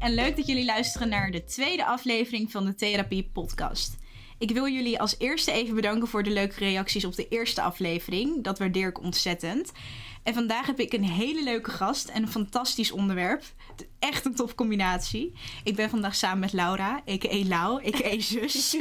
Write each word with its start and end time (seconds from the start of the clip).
en 0.00 0.14
leuk 0.14 0.36
dat 0.36 0.46
jullie 0.46 0.64
luisteren 0.64 1.08
naar 1.08 1.30
de 1.30 1.44
tweede 1.44 1.84
aflevering 1.84 2.50
van 2.50 2.64
de 2.64 2.74
Therapie 2.74 3.30
Podcast. 3.32 3.96
Ik 4.40 4.50
wil 4.50 4.68
jullie 4.68 5.00
als 5.00 5.14
eerste 5.18 5.52
even 5.52 5.74
bedanken 5.74 6.08
voor 6.08 6.22
de 6.22 6.30
leuke 6.30 6.58
reacties 6.58 7.04
op 7.04 7.16
de 7.16 7.28
eerste 7.28 7.62
aflevering. 7.62 8.44
Dat 8.44 8.58
waardeer 8.58 8.88
ik 8.88 9.00
ontzettend. 9.00 9.72
En 10.22 10.34
vandaag 10.34 10.66
heb 10.66 10.78
ik 10.78 10.92
een 10.92 11.04
hele 11.04 11.42
leuke 11.42 11.70
gast 11.70 12.08
en 12.08 12.22
een 12.22 12.28
fantastisch 12.28 12.90
onderwerp. 12.90 13.42
Echt 13.98 14.24
een 14.24 14.34
top 14.34 14.56
combinatie. 14.56 15.32
Ik 15.64 15.76
ben 15.76 15.90
vandaag 15.90 16.14
samen 16.14 16.38
met 16.38 16.52
Laura, 16.52 17.02
a.k.a. 17.08 17.44
Lau, 17.44 17.86
a.k.a. 17.86 18.20
zus. 18.32 18.76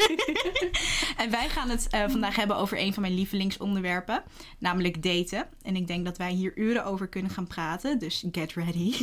en 1.24 1.32
wij 1.32 1.50
gaan 1.50 1.70
het 1.70 1.88
eh, 1.88 2.10
vandaag 2.10 2.36
hebben 2.36 2.58
over 2.58 2.80
een 2.80 2.94
van 2.94 3.02
mijn 3.02 3.16
lievelingsonderwerpen, 3.16 4.24
namelijk 4.60 5.04
daten. 5.04 5.48
En 5.62 5.76
ik 5.76 5.88
denk 5.88 6.06
dat 6.06 6.18
wij 6.18 6.32
hier 6.32 6.52
uren 6.56 6.86
over 6.86 7.08
kunnen 7.08 7.32
gaan 7.32 7.48
praten, 7.48 8.00
dus 8.00 8.24
get 8.32 8.54
ready. 8.54 8.94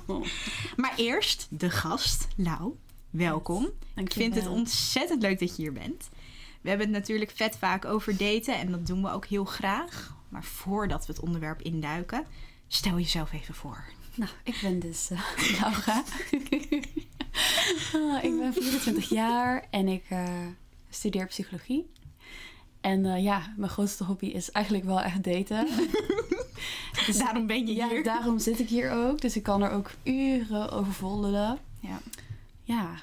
maar 0.76 0.92
eerst 0.96 1.46
de 1.50 1.70
gast, 1.70 2.28
Lau. 2.36 2.74
Welkom. 3.12 3.68
Ik 3.94 4.12
vind 4.12 4.34
het 4.34 4.46
ontzettend 4.46 5.22
leuk 5.22 5.38
dat 5.38 5.56
je 5.56 5.62
hier 5.62 5.72
bent. 5.72 6.08
We 6.60 6.68
hebben 6.68 6.86
het 6.86 6.96
natuurlijk 6.96 7.30
vet 7.30 7.56
vaak 7.56 7.84
over 7.84 8.16
daten 8.16 8.58
en 8.58 8.70
dat 8.70 8.86
doen 8.86 9.02
we 9.02 9.10
ook 9.10 9.26
heel 9.26 9.44
graag. 9.44 10.16
Maar 10.28 10.44
voordat 10.44 11.06
we 11.06 11.12
het 11.12 11.22
onderwerp 11.22 11.62
induiken, 11.62 12.24
stel 12.68 12.98
jezelf 12.98 13.32
even 13.32 13.54
voor. 13.54 13.84
Nou, 14.14 14.30
ik 14.44 14.58
ben 14.62 14.78
dus 14.78 15.10
uh, 15.10 15.20
Laura. 15.60 16.04
Ah, 17.92 18.24
ik 18.24 18.38
ben 18.38 18.52
24 18.52 19.08
jaar 19.08 19.66
en 19.70 19.88
ik 19.88 20.04
uh, 20.12 20.28
studeer 20.90 21.26
psychologie. 21.26 21.90
En 22.80 23.04
uh, 23.04 23.22
ja, 23.22 23.54
mijn 23.56 23.70
grootste 23.70 24.04
hobby 24.04 24.26
is 24.26 24.50
eigenlijk 24.50 24.84
wel 24.84 25.00
echt 25.00 25.24
daten. 25.24 25.68
dus, 27.06 27.18
daarom 27.18 27.46
ben 27.46 27.66
je 27.66 27.74
ja, 27.74 27.88
hier. 27.88 28.02
daarom 28.02 28.38
zit 28.38 28.58
ik 28.58 28.68
hier 28.68 28.90
ook. 28.90 29.20
Dus 29.20 29.36
ik 29.36 29.42
kan 29.42 29.62
er 29.62 29.70
ook 29.70 29.90
uren 30.02 30.70
over 30.70 30.92
voldelen. 30.92 31.58
Ja. 31.80 32.00
Ja, 32.62 32.94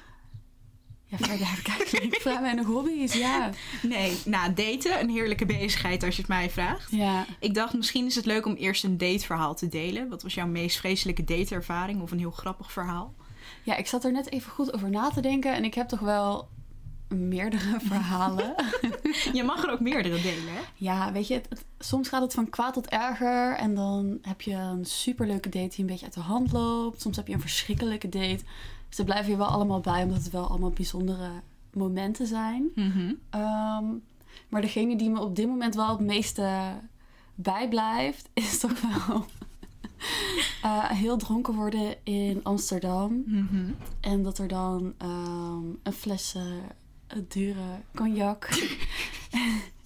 ja, 1.10 1.16
verder 1.16 1.48
heb 1.48 1.58
ik 1.64 1.68
eigenlijk 1.68 2.20
vraag 2.20 2.40
mij 2.40 2.52
nog 2.52 2.66
hobby's, 2.66 3.14
ja. 3.14 3.50
Nee, 3.82 4.18
nou, 4.24 4.54
daten, 4.54 5.00
een 5.00 5.10
heerlijke 5.10 5.46
bezigheid 5.46 6.02
als 6.02 6.14
je 6.14 6.20
het 6.20 6.30
mij 6.30 6.50
vraagt. 6.50 6.90
Ja. 6.90 7.26
Ik 7.40 7.54
dacht, 7.54 7.74
misschien 7.74 8.06
is 8.06 8.14
het 8.14 8.26
leuk 8.26 8.46
om 8.46 8.54
eerst 8.54 8.84
een 8.84 8.98
dateverhaal 8.98 9.54
te 9.54 9.68
delen. 9.68 10.08
Wat 10.08 10.22
was 10.22 10.34
jouw 10.34 10.46
meest 10.46 10.78
vreselijke 10.78 11.24
dateervaring 11.24 12.02
of 12.02 12.10
een 12.10 12.18
heel 12.18 12.30
grappig 12.30 12.72
verhaal? 12.72 13.14
Ja, 13.62 13.76
ik 13.76 13.86
zat 13.86 14.04
er 14.04 14.12
net 14.12 14.30
even 14.30 14.52
goed 14.52 14.72
over 14.72 14.90
na 14.90 15.08
te 15.08 15.20
denken 15.20 15.54
en 15.54 15.64
ik 15.64 15.74
heb 15.74 15.88
toch 15.88 16.00
wel 16.00 16.48
meerdere 17.08 17.80
verhalen. 17.90 18.54
je 19.32 19.42
mag 19.44 19.64
er 19.64 19.70
ook 19.70 19.80
meerdere 19.80 20.20
delen, 20.20 20.54
hè? 20.54 20.60
Ja, 20.74 21.12
weet 21.12 21.28
je, 21.28 21.34
het, 21.34 21.64
soms 21.78 22.08
gaat 22.08 22.22
het 22.22 22.34
van 22.34 22.50
kwaad 22.50 22.72
tot 22.72 22.88
erger 22.88 23.56
en 23.56 23.74
dan 23.74 24.18
heb 24.22 24.40
je 24.40 24.54
een 24.54 24.84
superleuke 24.84 25.48
date 25.48 25.68
die 25.68 25.78
een 25.78 25.86
beetje 25.86 26.04
uit 26.04 26.14
de 26.14 26.20
hand 26.20 26.52
loopt. 26.52 27.00
Soms 27.00 27.16
heb 27.16 27.26
je 27.26 27.34
een 27.34 27.40
verschrikkelijke 27.40 28.08
date 28.08 28.42
ze 28.90 29.04
blijven 29.04 29.26
hier 29.26 29.38
wel 29.38 29.46
allemaal 29.46 29.80
bij, 29.80 30.02
omdat 30.02 30.22
het 30.22 30.30
wel 30.30 30.48
allemaal 30.48 30.70
bijzondere 30.70 31.30
momenten 31.72 32.26
zijn. 32.26 32.70
Mhm. 32.74 33.12
Ehm, 33.30 33.84
maar 34.48 34.60
degene 34.60 34.96
die 34.96 35.10
me 35.10 35.20
op 35.20 35.36
dit 35.36 35.46
moment 35.46 35.74
wel 35.74 35.88
het 35.88 36.00
meeste 36.00 36.72
bijblijft, 37.34 38.28
is 38.34 38.58
toch 38.58 38.80
wel 38.80 39.26
uh, 40.64 40.90
heel 41.04 41.16
dronken 41.16 41.54
worden 41.54 42.04
in 42.04 42.40
Amsterdam. 42.42 43.22
Mhm. 43.26 43.72
En 44.00 44.22
dat 44.22 44.38
er 44.38 44.48
dan 44.48 44.94
ehm, 44.98 45.64
een 45.82 45.92
fles 45.92 46.34
uh, 46.36 46.42
dure 47.28 47.80
cognac 47.94 48.48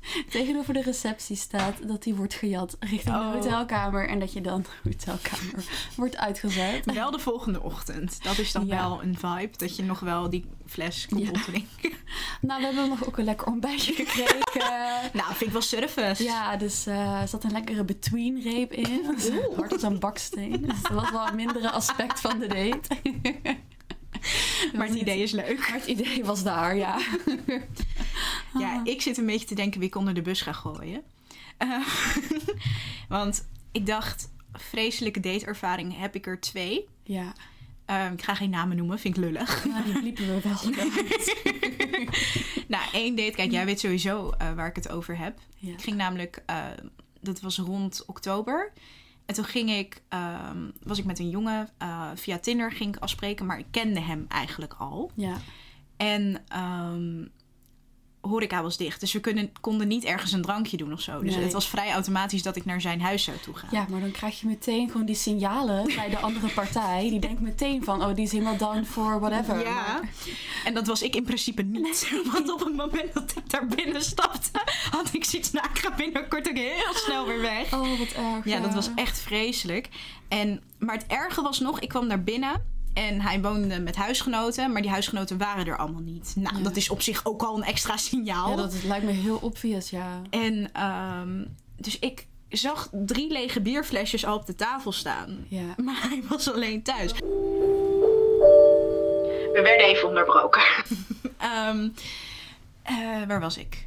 tegenover 0.30 0.74
de 0.74 0.82
receptie 0.82 1.36
staat 1.36 1.88
dat 1.88 2.02
die 2.02 2.14
wordt 2.14 2.34
gejat 2.34 2.76
richting 2.80 3.14
de 3.16 3.20
Oh. 3.20 3.32
hotelkamer 3.32 4.08
en 4.08 4.18
dat 4.18 4.32
je 4.32 4.40
dan 4.40 4.62
de 4.62 4.68
hotelkamer 4.90 5.64
wordt 5.96 6.16
uitgezet. 6.16 6.84
Wel 6.92 7.10
de 7.10 7.18
volgende 7.18 7.62
ochtend. 7.62 8.22
Dat 8.22 8.38
is 8.38 8.52
dan 8.52 8.66
Ja. 8.66 8.76
wel 8.88 9.02
een 9.02 9.18
vibe. 9.18 9.56
Dat 9.56 9.76
je 9.76 9.82
nog 9.82 10.00
wel 10.00 10.30
die 10.30 10.44
fles 10.66 11.06
komt 11.08 11.22
Ja. 11.22 11.28
opdrinken. 11.28 11.68
Nou, 12.40 12.60
we 12.60 12.66
hebben 12.66 12.88
nog 12.88 13.06
ook 13.06 13.18
een 13.18 13.24
lekker 13.24 13.46
ontbijtje 13.46 13.92
gekregen. 13.92 14.38
Nou, 15.12 15.26
vind 15.28 15.40
ik 15.40 15.52
wel 15.52 15.60
service. 15.62 16.22
ja, 16.22 16.56
dus 16.56 16.86
eh, 16.86 17.20
er 17.20 17.28
zat 17.28 17.44
een 17.44 17.50
lekkere 17.52 17.84
between-reep 17.84 18.72
in. 18.72 19.16
Hard 19.56 19.72
als 19.72 19.82
een 19.82 19.98
baksteen. 19.98 20.60
Dus 20.66 20.82
dat 20.82 20.92
was 20.92 21.10
wel 21.10 21.26
een 21.28 21.34
mindere 21.34 21.70
aspect 21.70 22.20
van 22.20 22.38
de 22.38 22.46
date. 22.46 22.96
Maar 24.76 24.86
het 24.86 24.96
idee 24.96 25.22
is 25.22 25.32
leuk. 25.32 25.58
Maar 25.58 25.72
het 25.78 25.86
idee 25.86 26.24
was 26.24 26.42
daar, 26.42 26.76
ja. 26.76 26.98
Ja, 28.58 28.80
ik 28.84 29.02
zit 29.02 29.16
een 29.18 29.26
beetje 29.26 29.46
te 29.46 29.54
denken 29.54 29.80
wie 29.80 29.88
ik 29.88 29.94
onder 29.94 30.14
de 30.14 30.22
bus 30.22 30.40
ga 30.40 30.52
gooien. 30.52 31.02
Eh, 31.56 31.86
want 33.08 33.48
ik 33.72 33.86
dacht, 33.86 34.28
vreselijke 34.52 35.20
dateervaring 35.20 35.98
heb 35.98 36.14
ik 36.14 36.26
er 36.26 36.40
twee. 36.40 36.88
Ja, 37.02 37.32
Eh, 37.84 38.12
ik 38.12 38.22
ga 38.22 38.34
geen 38.34 38.50
namen 38.50 38.76
noemen, 38.76 38.98
vind 38.98 39.16
ik 39.16 39.22
lullig. 39.22 39.64
nou, 39.64 39.84
die 39.84 40.02
liepen 40.02 40.26
we 40.26 40.40
wel. 40.40 40.72
nou, 42.68 42.82
één 42.92 43.14
date, 43.16 43.32
kijk, 43.32 43.50
jij 43.50 43.64
weet 43.64 43.80
sowieso 43.80 44.30
eh, 44.38 44.52
waar 44.52 44.66
ik 44.68 44.76
het 44.76 44.88
over 44.90 45.18
heb. 45.18 45.38
Ja. 45.56 45.72
Ik 45.72 45.82
ging 45.82 45.96
namelijk, 45.96 46.42
eh, 46.46 46.64
dat 47.20 47.40
was 47.40 47.58
rond 47.58 48.02
oktober. 48.06 48.72
En 49.30 49.36
toen 49.36 49.44
ging 49.44 49.70
ik, 49.70 50.02
ehm, 50.08 50.70
was 50.82 50.98
ik 50.98 51.04
met 51.04 51.18
een 51.18 51.30
jongen 51.30 51.68
eh, 51.78 52.10
via 52.14 52.38
Tinder 52.38 52.72
ging 52.72 52.94
ik 52.94 53.02
afspreken, 53.02 53.46
maar 53.46 53.58
ik 53.58 53.66
kende 53.70 54.00
hem 54.00 54.24
eigenlijk 54.28 54.74
al. 54.78 55.10
Ja. 55.14 55.36
En 55.96 56.42
ehm 56.48 57.24
horeca 58.20 58.62
was 58.62 58.76
dicht, 58.76 59.00
dus 59.00 59.12
we 59.12 59.20
kunnen, 59.20 59.52
konden 59.60 59.88
niet 59.88 60.04
ergens 60.04 60.32
een 60.32 60.42
drankje 60.42 60.76
doen 60.76 60.92
of 60.92 61.00
zo. 61.00 61.22
Dus 61.22 61.34
Nee. 61.34 61.44
het 61.44 61.52
was 61.52 61.68
vrij 61.68 61.92
automatisch 61.92 62.42
dat 62.42 62.56
ik 62.56 62.64
naar 62.64 62.80
zijn 62.80 63.00
huis 63.00 63.24
zou 63.24 63.36
toe 63.38 63.54
gaan. 63.54 63.68
ja, 63.72 63.86
maar 63.90 64.00
dan 64.00 64.10
krijg 64.10 64.40
je 64.40 64.46
meteen 64.46 64.90
gewoon 64.90 65.06
die 65.06 65.14
signalen 65.14 65.86
bij 65.96 66.08
de 66.10 66.18
andere 66.18 66.48
partij. 66.60 67.08
Die 67.10 67.20
denkt 67.20 67.40
meteen 67.40 67.84
van, 67.84 68.04
oh, 68.04 68.14
die 68.14 68.24
is 68.24 68.32
helemaal 68.32 68.56
down 68.56 68.84
for 68.84 69.20
whatever. 69.20 69.58
Ja, 69.64 69.74
Maar- 69.74 70.08
en 70.64 70.74
dat 70.74 70.86
was 70.86 71.02
ik 71.02 71.16
in 71.16 71.24
principe 71.24 71.62
niet. 71.62 72.10
Want 72.32 72.52
op 72.52 72.60
het 72.64 72.76
moment 72.76 73.12
dat 73.14 73.34
ik 73.36 73.50
daar 73.50 73.66
binnen 73.66 74.02
stapte, 74.02 74.60
had 74.90 75.08
ik 75.14 75.24
zoiets, 75.24 75.50
nou, 75.50 75.66
ik 75.72 75.78
ga 75.78 75.94
binnenkort 75.94 76.48
ook 76.48 76.56
heel 76.56 76.94
snel 76.94 77.26
weer 77.26 77.40
weg. 77.40 77.72
Oh, 77.74 77.98
wat 77.98 78.08
erg. 78.08 78.44
Ja, 78.44 78.60
dat 78.60 78.74
was 78.74 78.90
echt 78.94 79.18
vreselijk. 79.20 79.88
En, 80.28 80.62
maar 80.78 80.94
het 80.94 81.06
erge 81.06 81.42
was 81.42 81.60
nog, 81.60 81.80
ik 81.80 81.88
kwam 81.88 82.06
naar 82.06 82.22
binnen 82.22 82.78
en 82.94 83.20
hij 83.20 83.40
woonde 83.40 83.80
met 83.80 83.96
huisgenoten, 83.96 84.72
maar 84.72 84.82
die 84.82 84.90
huisgenoten 84.90 85.38
waren 85.38 85.66
er 85.66 85.76
allemaal 85.78 86.00
niet. 86.00 86.32
Nou, 86.36 86.56
Ja. 86.56 86.62
dat 86.62 86.76
is 86.76 86.90
op 86.90 87.02
zich 87.02 87.24
ook 87.26 87.42
al 87.42 87.56
een 87.56 87.62
extra 87.64 87.96
signaal. 87.96 88.50
Ja, 88.50 88.56
dat 88.56 88.72
is- 88.72 88.82
lijkt 88.82 89.04
me 89.04 89.10
heel 89.12 89.38
obvious, 89.42 89.90
ja. 89.90 90.20
En 90.30 90.70
ehm, 90.72 91.44
dus 91.76 91.98
ik 91.98 92.26
zag 92.48 92.88
drie 92.92 93.30
lege 93.32 93.60
bierflesjes 93.60 94.24
al 94.26 94.36
op 94.36 94.46
de 94.46 94.54
tafel 94.54 94.92
staan. 94.92 95.44
Ja. 95.48 95.74
Maar 95.76 95.98
hij 96.08 96.22
was 96.28 96.52
alleen 96.52 96.82
thuis. 96.82 97.12
We 99.52 99.60
werden 99.62 99.86
even 99.86 100.08
onderbroken. 100.08 100.62
Ehm, 101.38 101.88
eh, 102.82 103.22
waar 103.26 103.40
was 103.40 103.56
ik? 103.58 103.86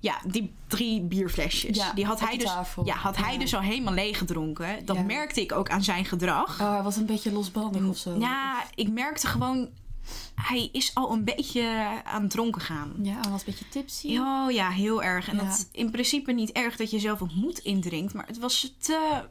Ja, 0.00 0.20
die 0.26 0.52
drie 0.66 1.00
bierflesjes. 1.02 1.76
Ja, 1.76 1.92
die 1.92 2.04
had 2.06 2.20
hij, 2.20 2.36
dus, 2.36 2.46
tafel. 2.46 2.86
ja, 2.86 2.94
had 2.94 3.16
hij 3.16 3.32
Ja. 3.32 3.38
dus 3.38 3.54
al 3.54 3.60
helemaal 3.60 3.94
leeg 3.94 4.18
gedronken. 4.18 4.84
Dat 4.86 4.96
Ja. 4.96 5.02
merkte 5.02 5.40
ik 5.40 5.52
ook 5.52 5.70
aan 5.70 5.82
zijn 5.84 6.04
gedrag. 6.04 6.60
Oh, 6.60 6.72
hij 6.72 6.82
was 6.82 6.96
een 6.96 7.06
beetje 7.06 7.32
losbandig 7.32 7.84
of 7.84 7.96
zo. 7.96 8.18
Ja, 8.18 8.64
ik 8.74 8.88
merkte 8.90 9.26
gewoon... 9.26 9.68
Hij 10.34 10.68
is 10.72 10.94
al 10.94 11.12
een 11.12 11.24
beetje 11.24 11.86
aan 12.04 12.22
het 12.22 12.30
dronken 12.30 12.60
gaan. 12.60 12.92
Ja, 13.02 13.20
hij 13.20 13.30
was 13.30 13.40
een 13.40 13.46
beetje 13.46 13.68
tipsy. 13.68 14.16
Oh 14.18 14.50
ja, 14.50 14.70
heel 14.70 15.02
erg. 15.02 15.28
En 15.28 15.36
dat 15.36 15.46
is 15.46 15.66
in 15.72 15.90
principe 15.90 16.32
niet 16.32 16.52
erg 16.52 16.76
dat 16.76 16.90
je 16.90 16.98
zelf 16.98 17.22
ook 17.22 17.34
moed 17.34 17.58
indrinkt. 17.58 18.14
Maar 18.14 18.26
het 18.26 18.38
was 18.38 18.74
te... 18.78 19.24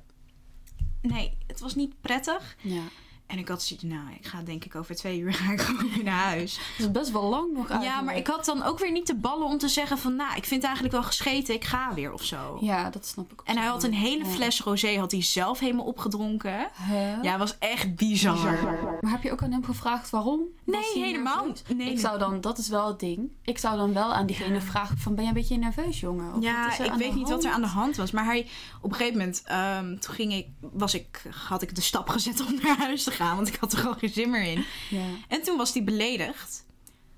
Nee, 1.02 1.38
het 1.48 1.60
was 1.60 1.76
niet 1.76 2.02
prettig. 2.02 2.56
Ja. 2.62 2.82
En 3.28 3.38
ik 3.38 3.48
had 3.48 3.64
zoiets, 3.64 3.86
nou, 3.86 4.04
ik 4.20 4.26
ga 4.28 4.42
denk 4.42 4.66
ik 4.66 4.76
over 4.76 4.96
twee 4.96 5.20
uur 5.20 5.34
ga 5.44 5.52
ik 5.52 5.62
gewoon 5.62 5.90
weer 5.96 6.04
naar 6.04 6.24
huis. 6.26 6.60
Dat 6.78 6.86
is 6.88 6.92
best 6.92 7.12
wel 7.12 7.24
lang 7.24 7.54
nog 7.54 7.70
eigenlijk. 7.70 7.96
Ja, 8.00 8.02
maar 8.02 8.16
ik 8.18 8.28
had 8.28 8.46
dan 8.46 8.64
ook 8.64 8.80
weer 8.80 8.92
niet 8.92 9.08
de 9.08 9.16
ballen 9.16 9.48
om 9.48 9.58
te 9.58 9.68
zeggen 9.68 9.98
van... 9.98 10.16
Nou, 10.16 10.30
ik 10.36 10.44
vind 10.46 10.56
het 10.56 10.64
eigenlijk 10.64 10.94
wel 10.94 11.04
gescheten, 11.04 11.54
ik 11.56 11.64
ga 11.66 11.94
weer 11.94 12.14
of 12.14 12.24
zo. 12.24 12.58
Ja, 12.62 12.90
dat 12.90 13.06
snap 13.06 13.32
ik 13.32 13.42
ook. 13.42 13.48
En 13.48 13.58
hij 13.58 13.68
had 13.68 13.84
een 13.84 13.94
hele 13.94 14.24
Ja. 14.24 14.30
fles 14.30 14.62
rosé, 14.62 14.98
had 14.98 15.12
hij 15.12 15.24
zelf 15.24 15.60
helemaal 15.60 15.86
opgedronken. 15.86 16.70
Huh? 16.90 17.24
Ja, 17.24 17.38
was 17.38 17.58
echt 17.60 17.96
bizar. 17.96 18.64
Maar 19.02 19.12
heb 19.12 19.24
je 19.24 19.32
ook 19.32 19.44
aan 19.44 19.52
hem 19.52 19.64
gevraagd 19.64 20.10
waarom? 20.10 20.42
Nee, 20.64 20.92
helemaal 20.94 21.46
niet. 21.46 21.64
Nee, 21.76 21.92
ik 21.92 22.00
zou 22.00 22.20
dan, 22.20 22.42
dat 22.42 22.58
is 22.58 22.70
wel 22.70 22.88
het 22.88 23.00
ding. 23.00 23.32
Ik 23.44 23.58
zou 23.58 23.78
dan 23.78 23.94
wel 23.94 24.14
aan 24.14 24.26
diegene 24.26 24.62
vragen 24.62 24.98
van, 24.98 25.16
ben 25.16 25.24
je 25.24 25.30
een 25.30 25.36
beetje 25.36 25.58
nerveus, 25.58 26.00
jongen? 26.00 26.34
Of 26.36 26.44
Ja, 26.44 26.80
ik 26.80 26.94
weet 26.94 27.16
niet 27.16 27.30
wat 27.30 27.44
er 27.44 27.52
aan 27.52 27.62
de 27.62 27.68
hand 27.68 27.96
was. 27.96 28.12
Maar 28.12 28.26
hij, 28.26 28.48
op 28.82 28.90
een 28.90 28.96
gegeven 28.96 29.18
moment, 29.18 29.42
ehm, 29.46 29.98
toen 30.00 30.14
ging 30.14 30.34
ik, 30.34 30.48
was 30.60 30.94
ik, 30.94 31.22
had 31.48 31.62
ik 31.62 31.76
de 31.76 31.82
stap 31.82 32.10
gezet 32.10 32.46
om 32.46 32.60
naar 32.62 32.78
huis 32.78 33.04
te 33.04 33.12
gaan. 33.12 33.16
Want 33.18 33.48
ik 33.48 33.56
had 33.56 33.72
er 33.72 33.78
gewoon 33.78 34.00
geen 34.00 34.10
zin 34.10 34.30
meer 34.30 34.44
in. 34.44 34.66
Ja. 34.90 35.06
En 35.28 35.42
toen 35.44 35.58
was 35.58 35.74
hij 35.74 35.84
beledigd. 35.84 36.66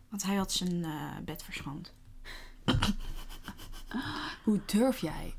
Want 0.09 0.23
hij 0.23 0.35
had 0.35 0.51
zijn 0.51 0.83
eh, 0.83 1.17
bed 1.25 1.43
verschoond. 1.43 1.93
Hoe 4.43 4.61
durf 4.65 4.97
jij? 5.01 5.33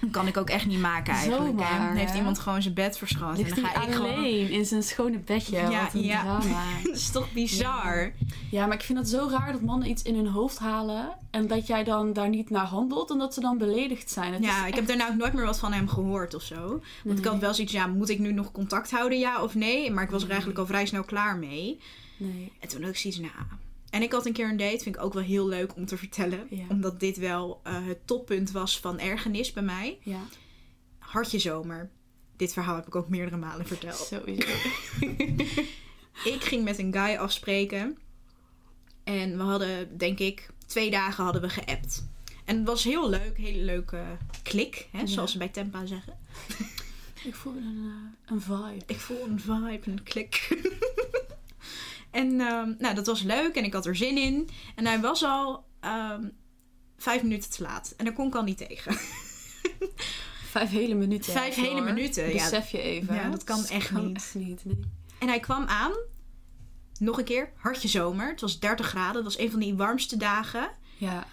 Dat 0.00 0.10
kan 0.10 0.26
ik 0.26 0.36
ook 0.36 0.50
echt 0.50 0.66
niet 0.66 0.80
maken 0.80 1.14
eigenlijk. 1.14 1.42
hè. 1.42 1.48
Zomaar, 1.48 1.86
Dan 1.88 1.96
heeft 1.96 2.12
hè? 2.12 2.18
iemand 2.18 2.38
gewoon 2.38 2.62
zijn 2.62 2.74
bed 2.74 2.98
verschoond. 2.98 3.38
En 3.38 3.54
dan 3.54 3.64
ga 3.64 3.82
ik 3.82 3.92
gewoon... 3.92 4.14
alleen 4.14 4.50
in 4.50 4.64
zijn 4.66 4.82
schone 4.82 5.18
bedje. 5.18 5.56
Ja, 5.56 5.82
Wat 5.82 5.94
een 5.94 6.02
ja. 6.02 6.20
drama. 6.20 6.64
Dat 6.84 6.94
is 6.94 7.10
toch 7.10 7.32
bizar? 7.32 8.12
Ja, 8.50 8.66
maar 8.66 8.76
ik 8.76 8.82
vind 8.82 8.98
het 8.98 9.08
zo 9.08 9.28
raar 9.30 9.52
dat 9.52 9.60
mannen 9.60 9.88
iets 9.88 10.02
in 10.02 10.14
hun 10.14 10.26
hoofd 10.26 10.58
halen 10.58 11.08
en 11.30 11.46
dat 11.46 11.66
jij 11.66 11.84
dan 11.84 12.12
daar 12.12 12.28
niet 12.28 12.50
naar 12.50 12.66
handelt 12.66 13.10
en 13.10 13.18
dat 13.18 13.34
ze 13.34 13.40
dan 13.40 13.58
beledigd 13.58 14.10
zijn. 14.10 14.32
Het 14.32 14.44
Ja, 14.44 14.66
ik 14.66 14.74
heb 14.74 14.86
daarna 14.86 15.08
ook 15.08 15.16
nooit 15.16 15.32
meer 15.32 15.44
wat 15.44 15.58
van 15.58 15.72
hem 15.72 15.88
gehoord 15.88 16.34
of 16.34 16.42
zo. 16.42 16.82
Want 17.04 17.18
ik 17.18 17.24
had 17.24 17.38
wel 17.38 17.54
zoiets, 17.54 17.72
ja, 17.72 17.86
moet 17.86 18.08
ik 18.08 18.18
nu 18.18 18.32
nog 18.32 18.52
contact 18.52 18.90
houden, 18.90 19.18
ja 19.18 19.42
of 19.42 19.54
nee? 19.54 19.90
Maar 19.90 20.04
ik 20.04 20.10
was 20.10 20.22
er 20.22 20.28
eigenlijk 20.30 20.58
al 20.58 20.66
vrij 20.66 20.86
snel 20.86 21.04
klaar 21.04 21.36
mee. 21.36 21.80
Nee. 22.16 22.52
En 22.60 22.68
toen 22.68 22.80
had 22.80 22.90
ik 22.90 22.96
zoiets, 22.96 23.20
nou... 23.20 23.32
En 23.96 24.02
ik 24.02 24.12
had 24.12 24.26
een 24.26 24.32
keer 24.32 24.48
een 24.48 24.56
date, 24.56 24.82
vind 24.82 24.96
ik 24.96 25.02
ook 25.02 25.12
wel 25.12 25.22
heel 25.22 25.48
leuk 25.48 25.76
om 25.76 25.86
te 25.86 25.96
vertellen. 25.96 26.46
Ja. 26.50 26.64
Omdat 26.68 27.00
dit 27.00 27.16
wel 27.16 27.60
eh, 27.62 27.86
het 27.86 28.06
toppunt 28.06 28.50
was 28.50 28.80
van 28.80 28.98
ergernis 28.98 29.52
bij 29.52 29.62
mij. 29.62 29.98
Ja, 30.02 30.20
Hartje 30.98 31.38
zomer. 31.38 31.90
Dit 32.36 32.52
verhaal 32.52 32.74
heb 32.76 32.86
ik 32.86 32.94
ook 32.94 33.08
meerdere 33.08 33.36
malen 33.36 33.66
verteld. 33.66 33.96
sowieso. 33.96 34.48
Ik 36.34 36.44
ging 36.44 36.64
met 36.64 36.78
een 36.78 36.92
guy 36.92 37.16
afspreken. 37.16 37.98
En 39.04 39.36
we 39.36 39.42
hadden, 39.42 39.98
denk 39.98 40.18
ik, 40.18 40.48
twee 40.66 40.90
dagen 40.90 41.24
hadden 41.24 41.42
we 41.42 41.48
geappt. 41.48 42.06
En 42.44 42.56
het 42.56 42.66
was 42.66 42.84
heel 42.84 43.08
leuk, 43.08 43.36
hele 43.36 43.64
leuke 43.64 44.04
klik, 44.42 44.88
hè, 44.92 44.98
Ja. 45.00 45.06
zoals 45.06 45.32
ze 45.32 45.38
bij 45.38 45.48
Tempa 45.48 45.86
zeggen. 45.86 46.18
Ik 47.24 47.34
voel 47.34 47.56
een, 47.56 47.92
eh, 48.24 48.32
een 48.34 48.40
vibe. 48.40 48.82
Ik 48.86 49.00
voel 49.00 49.22
een 49.24 49.40
vibe, 49.40 49.80
een 49.90 50.02
klik. 50.02 50.48
En 52.16 52.40
ehm, 52.40 52.74
nou, 52.78 52.94
dat 52.94 53.06
was 53.06 53.22
leuk 53.22 53.54
en 53.56 53.64
ik 53.64 53.72
had 53.72 53.86
er 53.86 53.96
zin 53.96 54.18
in. 54.18 54.48
En 54.74 54.86
hij 54.86 55.00
was 55.00 55.22
al 55.22 55.66
ehm, 55.80 56.28
vijf 56.96 57.22
minuten 57.22 57.50
te 57.50 57.62
laat. 57.62 57.94
En 57.96 58.04
daar 58.04 58.14
kon 58.14 58.26
ik 58.26 58.34
al 58.34 58.42
niet 58.42 58.58
tegen. 58.58 58.96
Vijf 60.56 60.70
hele 60.70 60.94
minuten. 60.94 61.32
Vijf 61.32 61.54
hele 61.54 61.70
hoor. 61.70 61.82
minuten, 61.82 62.28
ja. 62.28 62.32
Besef 62.32 62.70
je 62.70 62.80
even. 62.80 63.14
Ja, 63.14 63.30
dat 63.30 63.44
kan 63.44 63.64
echt 63.64 63.92
niet. 63.92 64.16
echt 64.16 64.34
niet. 64.44 64.64
Nee. 64.64 64.80
En 65.18 65.28
hij 65.28 65.40
kwam 65.40 65.64
aan. 65.64 65.92
Nog 66.98 67.18
een 67.18 67.24
keer, 67.24 67.52
hartje 67.56 67.88
zomer. 67.88 68.28
Het 68.28 68.40
was 68.40 68.60
30 68.60 68.86
graden. 68.86 69.14
Het 69.14 69.24
was 69.24 69.38
een 69.38 69.50
van 69.50 69.60
die 69.60 69.74
warmste 69.74 70.16
dagen. 70.16 70.70
Ja. 70.98 71.26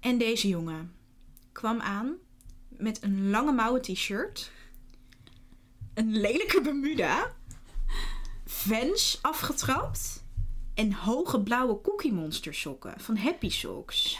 En 0.00 0.18
deze 0.18 0.48
jongen 0.48 0.94
kwam 1.52 1.80
aan 1.80 2.14
met 2.68 3.02
een 3.02 3.30
lange 3.30 3.52
mouwen 3.52 3.82
t-shirt. 3.82 4.50
Een 5.94 6.20
lelijke 6.20 6.60
Bermuda. 6.60 7.32
Vans 8.52 9.18
afgetrapt. 9.22 10.22
En 10.74 10.92
hoge 10.92 11.40
blauwe 11.42 11.80
Cookie 11.80 12.12
Monster 12.12 12.54
sokken 12.54 12.94
van 13.00 13.16
Happy 13.16 13.50
Socks. 13.50 14.18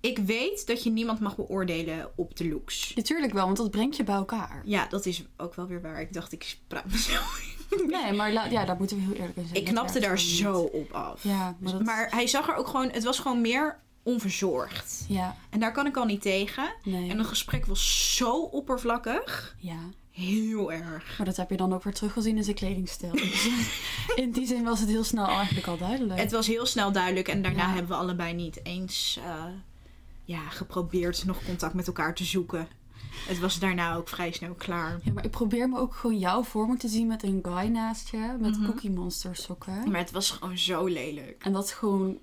Ik 0.00 0.18
weet 0.18 0.66
dat 0.66 0.82
je 0.82 0.90
niemand 0.90 1.20
mag 1.20 1.36
beoordelen 1.36 2.10
op 2.16 2.36
de 2.36 2.48
looks. 2.48 2.94
Natuurlijk 2.94 3.32
wel, 3.32 3.44
want 3.44 3.56
dat 3.56 3.70
brengt 3.70 3.96
je 3.96 4.04
bij 4.04 4.14
elkaar. 4.14 4.62
Ja, 4.64 4.86
dat 4.86 5.06
is 5.06 5.24
ook 5.36 5.54
wel 5.54 5.66
weer 5.66 5.82
waar. 5.82 6.00
Ik 6.00 6.12
dacht, 6.12 6.32
ik 6.32 6.56
praat 6.66 6.84
mezelf. 6.90 7.52
Nee, 7.86 8.12
maar 8.12 8.32
la- 8.32 8.44
ja, 8.44 8.64
daar 8.64 8.76
moeten 8.76 8.96
we 8.96 9.02
heel 9.02 9.12
eerlijk 9.14 9.36
in 9.36 9.46
zijn. 9.46 9.58
Ik 9.60 9.64
knapte 9.64 10.00
daar 10.00 10.12
niet. 10.14 10.20
zo 10.20 10.60
op 10.60 10.92
af. 10.92 11.22
Ja, 11.22 11.56
maar 11.58 11.72
dat... 11.72 11.82
Maar 11.84 12.10
hij 12.10 12.26
zag 12.26 12.48
er 12.48 12.54
ook 12.54 12.66
gewoon... 12.66 12.90
Het 12.90 13.04
was 13.04 13.18
gewoon 13.18 13.40
meer 13.40 13.80
onverzorgd. 14.02 15.04
Ja, 15.08 15.36
En 15.50 15.60
daar 15.60 15.72
kan 15.72 15.86
ik 15.86 15.96
al 15.96 16.04
niet 16.04 16.22
tegen. 16.22 16.74
nee. 16.84 17.10
En 17.10 17.18
het 17.18 17.26
gesprek 17.26 17.66
was 17.66 18.16
zo 18.16 18.36
oppervlakkig. 18.40 19.56
Ja, 19.58 19.78
Heel 20.14 20.72
erg. 20.72 21.14
maar 21.18 21.26
dat 21.26 21.36
heb 21.36 21.50
je 21.50 21.56
dan 21.56 21.72
ook 21.74 21.82
weer 21.82 21.92
teruggezien 21.94 22.36
in 22.36 22.44
zijn 22.44 22.56
kledingstijl. 22.56 23.12
Dus 23.22 23.48
in 24.14 24.30
die 24.30 24.46
zin 24.46 24.64
was 24.64 24.80
het 24.80 24.88
heel 24.88 25.04
snel 25.04 25.26
eigenlijk 25.26 25.66
al 25.66 25.76
duidelijk. 25.78 26.20
Het 26.20 26.32
was 26.32 26.46
heel 26.46 26.66
snel 26.66 26.92
duidelijk. 26.92 27.28
En 27.28 27.42
daarna 27.42 27.62
Ja. 27.62 27.68
hebben 27.72 27.88
we 27.88 27.96
allebei 28.02 28.32
niet 28.34 28.60
eens 28.62 29.18
eh, 29.24 29.44
ja, 30.24 30.48
geprobeerd 30.48 31.24
nog 31.24 31.44
contact 31.44 31.74
met 31.74 31.86
elkaar 31.86 32.14
te 32.14 32.24
zoeken. 32.24 32.68
Het 33.14 33.38
was 33.38 33.58
daarna 33.58 33.94
ook 33.94 34.08
vrij 34.08 34.32
snel 34.32 34.54
klaar. 34.54 35.00
Ja, 35.02 35.12
maar 35.12 35.24
ik 35.24 35.30
probeer 35.30 35.68
me 35.68 35.78
ook 35.78 35.94
gewoon 35.94 36.18
jou 36.18 36.44
voor 36.44 36.68
me 36.68 36.76
te 36.76 36.88
zien 36.88 37.06
met 37.06 37.22
een 37.22 37.40
guy 37.42 37.66
naast 37.68 38.08
je. 38.08 38.36
Met 38.40 38.56
Mhm. 38.58 38.66
Cookie 38.66 38.90
Monster 38.90 39.36
sokken. 39.36 39.90
Maar 39.90 40.00
het 40.00 40.10
was 40.10 40.30
gewoon 40.30 40.58
zo 40.58 40.84
lelijk. 40.86 41.42
En 41.44 41.52
dat 41.52 41.64
is 41.64 41.72
gewoon... 41.72 42.18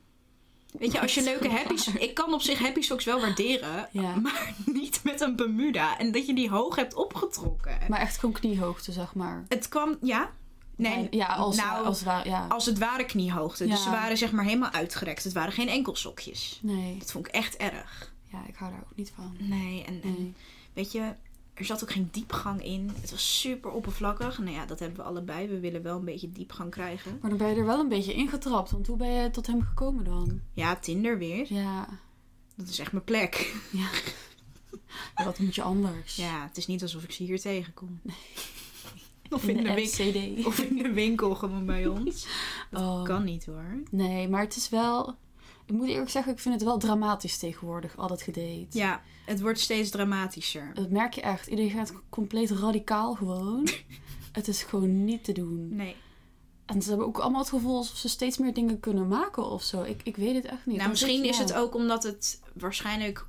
Weet 0.79 0.91
je, 0.91 1.01
als 1.01 1.13
je 1.13 1.23
leuke 1.23 1.49
happy 1.49 1.75
socks... 1.77 1.97
Ik 1.97 2.13
kan 2.13 2.33
op 2.33 2.41
zich 2.41 2.59
happy 2.59 2.81
socks 2.81 3.05
wel 3.05 3.19
waarderen. 3.21 3.87
Ja. 3.91 4.15
Maar 4.15 4.53
niet 4.65 4.99
met 5.03 5.21
een 5.21 5.35
Bermuda. 5.35 5.97
En 5.97 6.11
dat 6.11 6.27
je 6.27 6.33
die 6.33 6.49
hoog 6.49 6.75
hebt 6.75 6.93
opgetrokken. 6.93 7.77
Maar 7.87 7.99
echt 7.99 8.17
gewoon 8.17 8.35
kniehoogte, 8.35 8.91
zeg 8.91 9.13
maar. 9.15 9.45
Het 9.47 9.69
kwam... 9.69 9.97
Ja? 10.01 10.31
Nee. 10.75 11.07
Ja, 11.11 11.25
als, 11.25 11.55
nou, 11.57 11.85
als 11.85 11.97
het 11.97 12.05
ware, 12.07 12.29
ja. 12.29 12.45
als 12.49 12.65
het 12.65 12.77
ware 12.77 13.05
kniehoogte. 13.05 13.67
Dus 13.67 13.83
ze 13.83 13.89
waren 13.89 14.17
zeg 14.17 14.31
maar 14.31 14.45
helemaal 14.45 14.71
uitgerekt. 14.71 15.23
Het 15.23 15.33
waren 15.33 15.51
geen 15.51 15.69
enkelsokjes. 15.69 16.59
Nee, 16.61 16.97
Dat 16.97 17.11
vond 17.11 17.27
ik 17.27 17.33
echt 17.33 17.57
erg. 17.57 18.13
ja, 18.31 18.39
ik 18.47 18.55
hou 18.55 18.71
daar 18.71 18.81
ook 18.89 18.95
niet 18.95 19.11
van. 19.15 19.35
Nee, 19.39 19.83
en, 19.87 20.01
en 20.03 20.13
Nee. 20.17 20.33
weet 20.73 20.91
je, 20.91 21.13
er 21.53 21.65
zat 21.65 21.83
ook 21.83 21.91
geen 21.91 22.07
diepgang 22.11 22.63
in. 22.63 22.91
Het 23.01 23.11
was 23.11 23.39
super 23.39 23.71
oppervlakkig. 23.71 24.37
Nou 24.39 24.51
ja, 24.51 24.65
dat 24.65 24.79
hebben 24.79 24.97
we 24.97 25.03
allebei. 25.03 25.47
We 25.47 25.59
willen 25.59 25.81
wel 25.81 25.97
een 25.97 26.05
beetje 26.05 26.31
diepgang 26.31 26.71
krijgen. 26.71 27.17
Maar 27.21 27.29
dan 27.29 27.39
ben 27.39 27.47
je 27.49 27.55
er 27.55 27.65
wel 27.65 27.79
een 27.79 27.89
beetje 27.89 28.13
ingetrapt. 28.13 28.71
Want 28.71 28.87
hoe 28.87 28.97
ben 28.97 29.11
je 29.11 29.29
tot 29.31 29.47
hem 29.47 29.61
gekomen 29.61 30.03
dan? 30.03 30.39
Ja, 30.53 30.75
Tinder 30.75 31.17
weer. 31.17 31.53
Ja, 31.53 31.87
Dat 32.55 32.67
is 32.67 32.79
echt 32.79 32.91
mijn 32.91 33.03
plek. 33.03 33.55
ja. 33.71 33.87
Ja, 35.15 35.25
Wat 35.25 35.39
moet 35.39 35.55
je 35.55 35.61
anders? 35.61 36.15
Ja, 36.15 36.43
het 36.47 36.57
is 36.57 36.67
niet 36.67 36.81
alsof 36.81 37.03
ik 37.03 37.11
ze 37.11 37.23
hier 37.23 37.39
tegenkom. 37.39 38.01
Of 39.29 39.43
In 39.43 39.49
in, 39.57 39.63
de 39.63 39.69
de 39.69 39.73
winkel, 40.13 40.45
of 40.45 40.59
in 40.59 40.75
de 40.83 40.91
winkel 40.91 41.35
gewoon 41.35 41.65
bij 41.65 41.87
ons. 41.87 42.27
Dat 42.71 42.81
Oh. 42.81 43.03
kan 43.03 43.23
niet 43.23 43.45
hoor. 43.45 43.81
Nee, 43.91 44.29
maar 44.29 44.41
het 44.41 44.55
is 44.55 44.69
wel... 44.69 45.15
Ik 45.65 45.73
moet 45.73 45.87
eerlijk 45.87 46.09
zeggen, 46.09 46.33
ik 46.33 46.39
vind 46.39 46.53
het 46.53 46.63
wel 46.63 46.77
dramatisch 46.77 47.37
tegenwoordig, 47.37 47.97
al 47.97 48.07
dat 48.07 48.21
gedate. 48.21 48.67
Ja, 48.69 49.01
het 49.25 49.41
wordt 49.41 49.59
steeds 49.59 49.89
dramatischer. 49.89 50.71
Dat 50.73 50.89
merk 50.89 51.13
je 51.13 51.21
echt. 51.21 51.47
Iedereen 51.47 51.71
gaat 51.71 51.93
compleet 52.09 52.51
radicaal 52.51 53.13
gewoon. 53.13 53.67
het 54.31 54.47
is 54.47 54.63
gewoon 54.63 55.03
niet 55.03 55.23
te 55.23 55.31
doen. 55.31 55.75
Nee. 55.75 55.95
En 56.65 56.81
ze 56.81 56.89
hebben 56.89 57.07
ook 57.07 57.17
allemaal 57.17 57.39
het 57.39 57.49
gevoel 57.49 57.77
alsof 57.77 57.97
ze 57.97 58.09
steeds 58.09 58.37
meer 58.37 58.53
dingen 58.53 58.79
kunnen 58.79 59.07
maken 59.07 59.45
of 59.49 59.63
zo. 59.63 59.81
Ik, 59.81 60.01
ik 60.03 60.15
weet 60.15 60.35
het 60.35 60.45
echt 60.45 60.65
niet. 60.65 60.77
Nou, 60.77 60.79
Dat 60.79 60.89
misschien 60.89 61.23
is 61.23 61.37
het 61.37 61.53
ook 61.53 61.75
omdat 61.75 62.03
het 62.03 62.41
waarschijnlijk... 62.53 63.25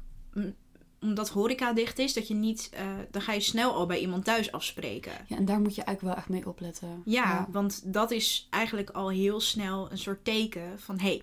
Omdat 1.00 1.28
horeca 1.28 1.72
dicht 1.72 1.98
is, 1.98 2.12
dat 2.12 2.28
je 2.28 2.34
niet... 2.34 2.70
eh, 2.72 2.86
dan 3.10 3.22
ga 3.22 3.32
je 3.32 3.40
snel 3.40 3.74
al 3.74 3.86
bij 3.86 4.00
iemand 4.00 4.24
thuis 4.24 4.52
afspreken. 4.52 5.12
Ja, 5.26 5.36
en 5.36 5.44
daar 5.44 5.60
moet 5.60 5.74
je 5.74 5.82
eigenlijk 5.82 6.14
wel 6.14 6.24
echt 6.24 6.32
mee 6.32 6.46
opletten. 6.48 7.02
Ja, 7.04 7.48
want 7.50 7.92
dat 7.92 8.10
is 8.10 8.46
eigenlijk 8.50 8.90
al 8.90 9.10
heel 9.10 9.40
snel 9.40 9.90
een 9.90 9.98
soort 9.98 10.24
teken 10.24 10.78
van... 10.80 10.98
hé, 10.98 11.06
hey, 11.06 11.22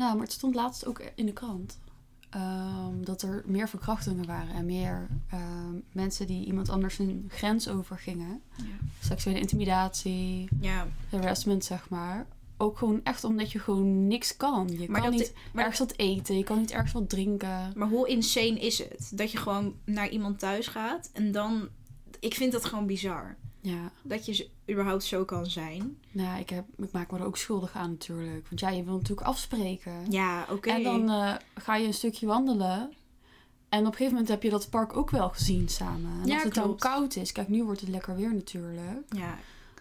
Nou, 0.00 0.12
maar 0.14 0.22
het 0.24 0.32
stond 0.32 0.54
laatst 0.54 0.86
ook 0.86 1.02
in 1.14 1.26
de 1.26 1.32
krant. 1.32 1.78
ehm, 2.30 3.02
dat 3.02 3.22
er 3.22 3.42
meer 3.46 3.68
verkrachtingen 3.68 4.26
waren 4.26 4.54
en 4.54 4.66
meer 4.66 5.08
ehm, 5.30 5.74
mensen 5.92 6.26
die 6.26 6.46
iemand 6.46 6.68
anders 6.68 6.98
een 6.98 7.24
grens 7.28 7.68
overgingen. 7.68 8.40
Ja. 8.56 8.64
Seksuele 9.00 9.38
intimidatie, 9.40 10.48
ja, 10.60 10.86
harassment, 11.10 11.64
zeg 11.64 11.88
maar. 11.88 12.26
Ook 12.56 12.78
gewoon 12.78 13.00
echt 13.04 13.24
omdat 13.24 13.52
je 13.52 13.58
gewoon 13.58 14.06
niks 14.06 14.36
kan. 14.36 14.68
Je 14.78 14.90
Maar 14.90 15.00
kan 15.00 15.10
niet 15.10 15.32
maar- 15.52 15.62
ergens 15.64 15.78
wat 15.88 15.96
eten, 15.98 16.36
je 16.38 16.44
kan 16.44 16.58
niet 16.58 16.70
ergens 16.70 16.92
wat 16.92 17.08
drinken. 17.08 17.72
maar 17.76 17.88
hoe 17.88 18.08
insane 18.08 18.60
is 18.60 18.78
het? 18.78 19.10
Dat 19.14 19.32
je 19.32 19.38
gewoon 19.38 19.74
naar 19.84 20.08
iemand 20.08 20.38
thuis 20.38 20.66
gaat 20.66 21.10
en 21.12 21.32
dan... 21.32 21.68
Ik 22.20 22.34
vind 22.34 22.52
dat 22.52 22.64
gewoon 22.64 22.86
bizar. 22.86 23.36
Ja, 23.62 23.90
Dat 24.02 24.26
je 24.26 24.48
überhaupt 24.70 25.04
zo 25.04 25.24
kan 25.24 25.46
zijn. 25.46 25.98
nou, 26.10 26.40
ik, 26.40 26.50
heb, 26.50 26.64
ik 26.78 26.92
maak 26.92 27.10
me 27.10 27.18
er 27.18 27.24
ook 27.24 27.36
schuldig 27.36 27.72
aan 27.74 27.90
natuurlijk. 27.90 28.46
Want 28.48 28.60
ja, 28.60 28.68
je 28.68 28.84
wil 28.84 28.94
natuurlijk 28.94 29.26
afspreken. 29.26 29.92
Ja, 30.10 30.46
oké. 30.50 30.70
En 30.70 30.82
dan 30.82 31.10
eh, 31.10 31.34
ga 31.54 31.76
je 31.76 31.86
een 31.86 31.94
stukje 31.94 32.26
wandelen. 32.26 32.92
En 33.68 33.78
op 33.80 33.86
een 33.86 33.90
gegeven 33.92 34.12
moment 34.12 34.28
heb 34.28 34.42
je 34.42 34.50
dat 34.50 34.70
park 34.70 34.96
ook 34.96 35.10
wel 35.10 35.28
gezien 35.28 35.68
samen. 35.68 36.10
En 36.22 36.26
Ja, 36.26 36.34
als 36.34 36.42
het 36.44 36.54
dan 36.54 36.64
klopt. 36.64 36.80
koud 36.80 37.16
is. 37.16 37.32
Kijk, 37.32 37.48
nu 37.48 37.64
wordt 37.64 37.80
het 37.80 37.88
lekker 37.90 38.16
weer 38.16 38.34
natuurlijk. 38.34 38.98
Ja, 39.08 39.38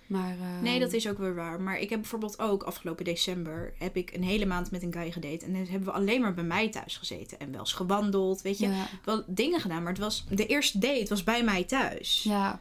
Maar, 0.07 0.31
eh, 0.39 0.61
nee, 0.61 0.79
dat 0.79 0.93
is 0.93 1.07
ook 1.07 1.17
weer 1.17 1.35
waar. 1.35 1.61
Maar 1.61 1.79
ik 1.79 1.89
heb 1.89 1.99
bijvoorbeeld 1.99 2.39
ook 2.39 2.63
afgelopen 2.63 3.05
december... 3.05 3.73
heb 3.77 3.95
ik 3.95 4.11
een 4.13 4.23
hele 4.23 4.45
maand 4.45 4.71
met 4.71 4.83
een 4.83 4.93
guy 4.93 5.11
gedate. 5.11 5.45
En 5.45 5.53
dan 5.53 5.65
hebben 5.65 5.87
we 5.87 5.91
alleen 5.93 6.21
maar 6.21 6.33
bij 6.33 6.43
mij 6.43 6.69
thuis 6.69 6.97
gezeten. 6.97 7.39
En 7.39 7.51
wel 7.51 7.59
eens 7.59 7.73
gewandeld, 7.73 8.41
weet 8.41 8.59
je. 8.59 8.67
Ja, 8.67 8.87
Wel 9.05 9.23
dingen 9.27 9.59
gedaan, 9.61 9.83
maar 9.83 9.91
het 9.91 10.01
was... 10.01 10.25
De 10.29 10.45
eerste 10.45 10.79
date 10.79 11.05
was 11.09 11.23
bij 11.23 11.43
mij 11.43 11.63
thuis. 11.63 12.23
ja, 12.23 12.59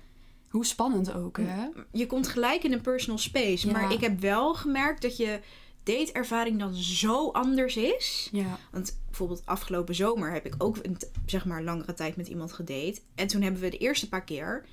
hoe 0.48 0.66
spannend 0.66 1.12
ook, 1.12 1.36
hè? 1.36 1.66
Je 1.92 2.06
komt 2.06 2.28
gelijk 2.28 2.62
in 2.64 2.72
een 2.72 2.80
personal 2.80 3.18
space. 3.18 3.66
Ja. 3.66 3.72
Maar 3.72 3.92
ik 3.92 4.00
heb 4.00 4.20
wel 4.20 4.54
gemerkt 4.54 5.02
dat 5.02 5.16
je 5.16 5.40
dateervaring 5.82 6.58
dan 6.58 6.74
zo 6.74 7.30
anders 7.30 7.76
is. 7.76 8.28
Ja, 8.32 8.58
Want 8.70 8.98
bijvoorbeeld 9.06 9.42
afgelopen 9.44 9.94
zomer 9.94 10.32
heb 10.32 10.46
ik 10.46 10.54
ook 10.58 10.76
een 10.82 10.96
zeg 11.26 11.44
maar 11.44 11.62
langere 11.62 11.94
tijd 11.94 12.16
met 12.16 12.28
iemand 12.28 12.52
gedate. 12.52 13.00
En 13.14 13.26
toen 13.26 13.42
hebben 13.42 13.60
we 13.60 13.68
de 13.70 13.78
eerste 13.78 14.08
paar 14.08 14.24
keer 14.24 14.64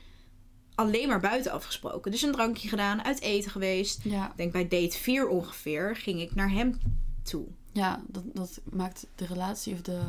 alleen 0.75 1.07
maar 1.07 1.19
buiten 1.19 1.51
afgesproken. 1.51 2.11
Dus 2.11 2.21
een 2.21 2.31
drankje 2.31 2.69
gedaan, 2.69 3.03
uit 3.03 3.21
eten 3.21 3.51
geweest. 3.51 4.03
ja, 4.03 4.29
Ik 4.29 4.37
denk 4.37 4.51
bij 4.51 4.67
date 4.67 4.97
4 4.97 5.27
ongeveer 5.27 5.95
ging 5.95 6.21
ik 6.21 6.35
naar 6.35 6.51
hem 6.51 6.77
toe. 7.23 7.45
ja 7.71 8.03
dat, 8.07 8.23
dat 8.33 8.61
maakt 8.71 9.07
de 9.15 9.25
relatie 9.25 9.73
of 9.73 9.81
de, 9.81 10.01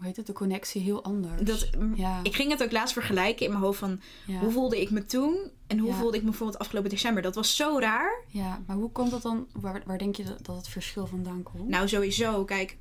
hoe 0.00 0.08
heet 0.08 0.16
het, 0.16 0.26
de 0.26 0.32
connectie 0.32 0.82
heel 0.82 1.04
anders. 1.04 1.42
Dat, 1.42 1.68
ja, 1.94 2.20
Ik 2.22 2.34
ging 2.34 2.50
het 2.50 2.62
ook 2.62 2.72
laatst 2.72 2.92
vergelijken 2.92 3.44
in 3.46 3.52
mijn 3.52 3.64
hoofd 3.64 3.78
van 3.78 4.00
ja, 4.26 4.38
hoe 4.38 4.50
voelde 4.50 4.80
ik 4.80 4.90
me 4.90 5.04
toen 5.04 5.50
en 5.66 5.78
hoe 5.78 5.88
Ja. 5.90 5.96
voelde 5.96 6.16
ik 6.16 6.22
me 6.22 6.28
bijvoorbeeld 6.28 6.58
afgelopen 6.58 6.90
december. 6.90 7.22
Dat 7.22 7.34
was 7.34 7.56
zo 7.56 7.78
raar. 7.78 8.24
ja, 8.28 8.62
maar 8.66 8.76
hoe 8.76 8.90
komt 8.92 9.10
dat 9.10 9.22
dan? 9.22 9.46
Waar, 9.52 9.82
waar 9.86 9.98
denk 9.98 10.16
je 10.16 10.24
dat, 10.24 10.46
dat 10.46 10.56
het 10.56 10.68
verschil 10.68 11.06
vandaan 11.06 11.42
komt? 11.42 11.68
Nou, 11.68 11.88
sowieso. 11.88 12.44
Kijk, 12.44 12.76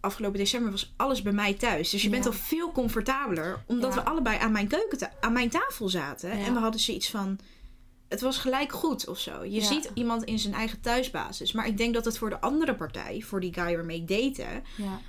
afgelopen 0.00 0.38
december 0.38 0.70
was 0.70 0.92
alles 0.96 1.22
bij 1.22 1.32
mij 1.32 1.54
thuis. 1.54 1.90
Dus 1.90 2.02
je 2.02 2.08
bent 2.08 2.26
al 2.26 2.32
veel 2.32 2.72
comfortabeler. 2.72 3.62
Omdat 3.66 3.94
we 3.94 4.04
allebei 4.04 4.38
aan 4.38 4.52
mijn 4.52 4.68
keuken, 4.68 5.10
aan 5.20 5.32
mijn 5.32 5.48
tafel 5.50 5.88
zaten. 5.88 6.30
En 6.30 6.52
we 6.54 6.60
hadden 6.60 6.80
zoiets 6.80 7.10
van. 7.10 7.38
Het 8.08 8.20
was 8.20 8.38
gelijk 8.38 8.72
goed 8.72 9.08
of 9.08 9.18
zo. 9.18 9.44
Je 9.44 9.60
ziet 9.60 9.90
iemand 9.94 10.24
in 10.24 10.38
zijn 10.38 10.54
eigen 10.54 10.80
thuisbasis. 10.80 11.52
Maar 11.52 11.66
ik 11.66 11.76
denk 11.76 11.94
dat 11.94 12.04
het 12.04 12.18
voor 12.18 12.30
de 12.30 12.40
andere 12.40 12.74
partij, 12.74 13.22
voor 13.26 13.40
die 13.40 13.54
guy 13.54 13.74
waarmee 13.74 14.00
ik 14.04 14.08
date, 14.08 14.62
Ja. 14.76 15.00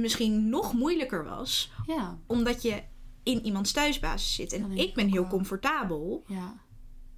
Misschien 0.00 0.48
nog 0.48 0.72
moeilijker 0.72 1.24
was. 1.24 1.70
Ja. 1.86 2.18
Omdat 2.26 2.62
je 2.62 2.82
in 3.22 3.44
iemands 3.44 3.72
thuisbasis 3.72 4.34
zit. 4.34 4.52
En 4.52 4.70
ik 4.70 4.94
ben 4.94 5.08
heel 5.08 5.20
wel. 5.20 5.30
comfortabel. 5.30 6.24
Ja. 6.26 6.60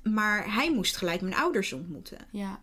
Maar 0.03 0.55
hij 0.55 0.73
moest 0.75 0.97
gelijk 0.97 1.21
mijn 1.21 1.35
ouders 1.35 1.73
ontmoeten. 1.73 2.19
Ja. 2.33 2.63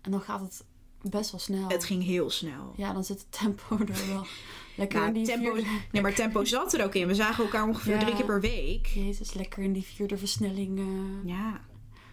En 0.00 0.10
dan 0.10 0.20
gaat 0.20 0.40
het 0.40 0.64
best 1.10 1.30
wel 1.30 1.40
snel. 1.40 1.68
Het 1.68 1.84
ging 1.84 2.02
heel 2.04 2.30
snel. 2.30 2.74
Ja, 2.76 2.92
dan 2.92 3.04
zit 3.04 3.18
het 3.18 3.32
tempo 3.40 3.78
er 3.78 4.06
wel 4.14 4.26
lekker 4.76 5.06
in 5.06 5.12
die 5.12 5.24
tempo, 5.26 5.52
vierde... 5.54 5.68
nee, 5.92 6.02
maar 6.02 6.14
tempo 6.14 6.44
zat 6.44 6.72
er 6.74 6.84
ook 6.84 6.94
in. 6.94 7.06
We 7.06 7.14
zagen 7.14 7.44
elkaar 7.44 7.66
ongeveer 7.68 7.94
Ja. 7.94 8.00
drie 8.00 8.14
keer 8.14 8.24
per 8.24 8.40
week. 8.40 8.86
Jezus, 8.86 9.34
lekker 9.34 9.62
in 9.62 9.72
die 9.72 9.82
vierde 9.84 10.16
versnelling 10.18 10.78
eh, 10.78 11.28
Ja. 11.30 11.60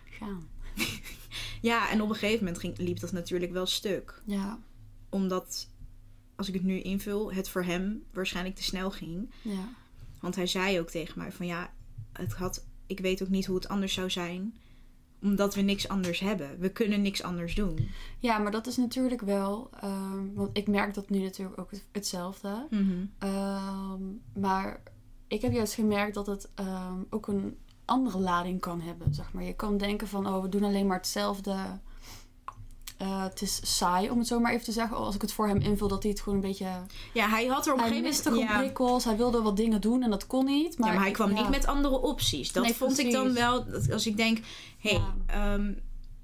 gaan. 0.09 0.49
Ja, 1.61 1.89
en 1.89 2.01
op 2.01 2.09
een 2.09 2.15
gegeven 2.15 2.43
moment 2.45 2.59
ging, 2.61 2.77
liep 2.77 2.99
dat 2.99 3.11
natuurlijk 3.11 3.51
wel 3.51 3.65
stuk. 3.65 4.21
Ja. 4.25 4.59
Omdat, 5.09 5.69
als 6.37 6.47
ik 6.47 6.53
het 6.53 6.63
nu 6.63 6.79
invul, 6.81 7.33
het 7.33 7.49
voor 7.49 7.63
hem 7.63 8.03
waarschijnlijk 8.13 8.55
te 8.55 8.63
snel 8.63 8.91
ging. 8.91 9.31
Ja. 9.41 9.69
Want 10.19 10.35
hij 10.35 10.47
zei 10.47 10.79
ook 10.79 10.89
tegen 10.89 11.19
mij 11.19 11.31
van 11.31 11.45
ja, 11.45 11.69
het 12.13 12.33
had, 12.33 12.65
ik 12.87 12.99
weet 12.99 13.21
ook 13.23 13.29
niet 13.29 13.45
hoe 13.45 13.55
het 13.55 13.67
anders 13.67 13.93
zou 13.93 14.09
zijn. 14.09 14.55
Omdat 15.21 15.55
we 15.55 15.61
niks 15.61 15.87
anders 15.87 16.19
hebben. 16.19 16.59
We 16.59 16.69
kunnen 16.69 17.01
niks 17.01 17.23
anders 17.23 17.55
doen. 17.55 17.89
Ja, 18.19 18.37
maar 18.37 18.51
dat 18.51 18.67
is 18.67 18.77
natuurlijk 18.77 19.21
wel... 19.21 19.69
ehm, 19.81 20.33
want 20.33 20.57
ik 20.57 20.67
merk 20.67 20.93
dat 20.93 21.09
nu 21.09 21.19
natuurlijk 21.19 21.59
ook 21.59 21.71
het- 21.71 21.85
hetzelfde. 21.91 22.67
Ehm, 23.19 24.01
maar 24.39 24.81
ik 25.27 25.41
heb 25.41 25.51
juist 25.51 25.73
gemerkt 25.73 26.13
dat 26.13 26.27
het 26.27 26.49
ehm, 26.55 26.99
ook 27.09 27.27
een 27.27 27.57
andere 27.85 28.19
lading 28.19 28.59
kan 28.59 28.81
hebben. 28.81 29.13
Zeg 29.13 29.33
maar. 29.33 29.43
Je 29.43 29.55
kan 29.55 29.77
denken 29.77 30.07
van, 30.07 30.27
oh, 30.27 30.41
we 30.41 30.49
doen 30.49 30.63
alleen 30.63 30.87
maar 30.87 30.97
hetzelfde. 30.97 31.55
Eh, 32.97 33.23
het 33.23 33.41
is 33.41 33.77
saai, 33.77 34.09
om 34.09 34.17
het 34.17 34.27
zo 34.27 34.39
maar 34.39 34.51
even 34.51 34.65
te 34.65 34.71
zeggen. 34.71 34.97
Als 34.97 35.15
ik 35.15 35.21
het 35.21 35.31
voor 35.31 35.47
hem 35.47 35.57
invul, 35.61 35.87
dat 35.87 36.03
hij 36.03 36.11
het 36.11 36.21
gewoon 36.21 36.35
een 36.39 36.47
beetje... 36.47 36.67
Ja, 37.13 37.29
hij 37.29 37.45
had 37.45 37.67
er 37.67 37.73
op 37.73 37.79
een 37.79 37.85
Hij 37.91 38.01
miste 38.01 38.29
gewoon 38.29 38.47
prikkels. 38.47 39.03
Hij 39.05 39.17
wilde 39.17 39.41
wat 39.41 39.57
dingen 39.57 39.81
doen 39.81 40.03
en 40.03 40.09
dat 40.09 40.27
kon 40.27 40.45
niet. 40.45 40.77
Maar, 40.77 40.87
ja, 40.89 40.93
maar 40.93 41.03
hij 41.03 41.11
kwam 41.13 41.29
ja. 41.31 41.41
niet 41.41 41.49
met 41.49 41.65
andere 41.67 42.01
opties. 42.01 42.51
Dat 42.51 42.63
Nee, 42.63 42.73
vond 42.73 42.99
ik 42.99 43.11
dan 43.11 43.33
wel... 43.33 43.65
Als 43.91 44.07
ik 44.07 44.17
denk, 44.17 44.37
hé, 44.79 44.89
hey, 44.89 45.01
ehm, 45.25 45.73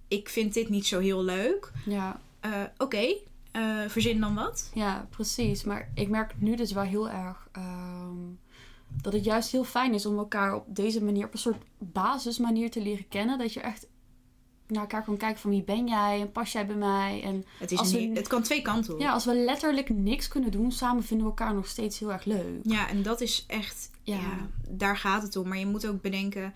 ik 0.07 0.29
vind 0.29 0.53
dit 0.53 0.69
niet 0.69 0.87
zo 0.87 0.99
heel 0.99 1.23
leuk. 1.23 1.71
Ja, 1.85 2.19
Eh, 2.39 2.51
Oké, 2.77 3.15
eh, 3.51 3.79
verzin 3.87 4.19
dan 4.19 4.35
wat. 4.35 4.69
ja, 4.73 5.07
precies. 5.09 5.63
Maar 5.63 5.91
ik 5.95 6.09
merk 6.09 6.33
nu 6.37 6.55
dus 6.55 6.71
wel 6.71 6.83
heel 6.83 7.09
erg... 7.09 7.47
ehm, 7.51 8.17
dat 9.01 9.13
het 9.13 9.23
juist 9.23 9.51
heel 9.51 9.63
fijn 9.63 9.93
is 9.93 10.05
om 10.05 10.17
elkaar 10.17 10.55
op 10.55 10.65
deze 10.67 11.03
manier... 11.03 11.25
op 11.25 11.33
een 11.33 11.39
soort 11.39 11.63
basismanier 11.77 12.71
te 12.71 12.81
leren 12.81 13.07
kennen. 13.07 13.37
Dat 13.37 13.53
je 13.53 13.59
echt 13.59 13.87
naar 14.67 14.81
elkaar 14.81 15.03
kan 15.03 15.17
kijken 15.17 15.41
van 15.41 15.49
wie 15.49 15.63
ben 15.63 15.87
jij 15.87 16.21
en 16.21 16.31
pas 16.31 16.51
jij 16.51 16.65
bij 16.67 16.75
mij. 16.75 17.21
En 17.23 17.45
Het, 17.59 17.71
is 17.71 17.77
Als 17.79 17.91
het 17.91 18.27
kan 18.27 18.41
twee 18.43 18.61
kanten 18.61 18.93
op. 18.93 18.99
ja, 18.99 19.11
als 19.13 19.25
we 19.25 19.35
letterlijk 19.35 19.89
niks 19.89 20.27
kunnen 20.27 20.51
doen 20.51 20.71
samen, 20.71 21.03
vinden 21.03 21.25
we 21.25 21.31
elkaar 21.31 21.53
nog 21.53 21.67
steeds 21.67 21.99
heel 21.99 22.11
erg 22.11 22.25
leuk. 22.25 22.59
Ja, 22.63 22.89
en 22.89 23.01
dat 23.03 23.21
is 23.21 23.43
echt, 23.47 23.89
ja. 24.03 24.15
Ja. 24.15 24.49
daar 24.69 24.97
gaat 24.97 25.21
het 25.23 25.35
om. 25.35 25.47
Maar 25.47 25.57
je 25.59 25.65
moet 25.65 25.87
ook 25.87 26.01
bedenken, 26.01 26.53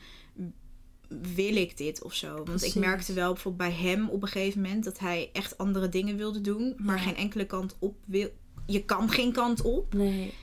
wil 1.08 1.56
ik 1.56 1.78
dit 1.78 2.04
of 2.04 2.14
zo? 2.14 2.34
Want 2.34 2.44
Precies. 2.44 2.76
ik 2.76 2.82
merkte 2.82 3.14
wel 3.14 3.34
bijvoorbeeld 3.34 3.70
bij 3.70 3.80
hem 3.90 4.10
op 4.10 4.22
een 4.22 4.28
gegeven 4.28 4.62
moment 4.62 4.84
dat 4.84 5.00
hij 5.00 5.30
echt 5.34 5.58
andere 5.58 5.90
dingen 5.90 6.18
wilde 6.18 6.42
doen, 6.42 6.74
maar 6.78 6.96
Ja. 6.96 7.02
geen 7.02 7.16
enkele 7.16 7.46
kant 7.46 7.76
op 7.80 7.96
wil. 8.06 8.30
Je 8.66 8.84
kan 8.84 9.10
geen 9.10 9.32
kant 9.32 9.62
op. 9.62 9.94
Nee, 9.94 10.34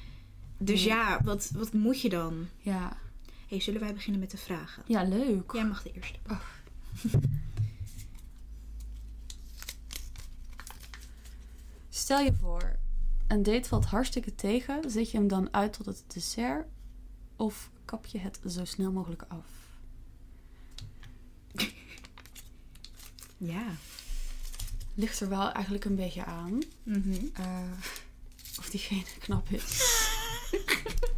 Dus 0.59 0.85
Nee. 0.85 0.95
ja, 0.95 1.21
wat, 1.25 1.51
wat 1.57 1.73
moet 1.73 2.01
je 2.01 2.09
dan? 2.09 2.47
ja. 2.59 2.97
hey, 3.49 3.61
zullen 3.61 3.81
wij 3.81 3.93
beginnen 3.95 4.21
met 4.21 4.31
de 4.31 4.37
vragen? 4.37 4.83
Ja, 4.87 5.03
leuk. 5.03 5.53
Jij 5.53 5.65
mag 5.67 5.83
de 5.83 5.91
eerste. 5.95 6.19
Stel 11.95 12.19
je 12.19 12.33
voor, 12.33 12.77
een 13.27 13.43
date 13.43 13.69
valt 13.69 13.85
hartstikke 13.85 14.35
tegen. 14.35 14.91
Zet 14.91 15.11
je 15.11 15.17
hem 15.17 15.29
dan 15.29 15.49
uit 15.53 15.73
tot 15.73 15.87
het 15.87 16.05
dessert? 16.07 16.67
Of 17.37 17.71
kap 17.85 18.07
je 18.07 18.19
het 18.19 18.41
zo 18.47 18.65
snel 18.65 18.93
mogelijk 18.93 19.25
af? 19.29 19.47
Ja. 23.37 23.67
Ligt 24.95 25.21
er 25.21 25.29
wel 25.29 25.53
eigenlijk 25.53 25.85
een 25.85 25.95
beetje 25.97 26.25
aan. 26.25 26.63
Mhm. 26.83 27.25
eh, 27.35 27.71
of 28.59 28.71
diegene 28.71 29.19
knap 29.19 29.49
is. 29.49 29.83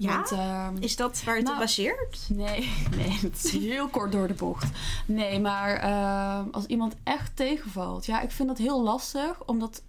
Ja? 0.00 0.14
Want, 0.16 0.30
ehm, 0.32 0.76
Is 0.82 0.96
dat 0.96 1.22
waar 1.24 1.34
het 1.34 1.44
Nou, 1.44 1.56
op 1.56 1.62
baseert? 1.62 2.26
Nee, 2.28 2.72
nee, 2.96 3.10
het 3.20 3.44
is 3.44 3.52
heel 3.52 3.88
kort 3.88 4.12
door 4.12 4.28
de 4.28 4.34
bocht. 4.34 4.66
Nee, 5.06 5.40
maar 5.40 5.74
ehm, 5.76 6.48
als 6.50 6.66
iemand 6.66 6.94
echt 7.04 7.36
tegenvalt, 7.36 8.06
ja, 8.06 8.20
ik 8.20 8.30
vind 8.30 8.48
dat 8.48 8.58
heel 8.58 8.82
lastig 8.82 9.44
om 9.46 9.58
dat 9.58 9.82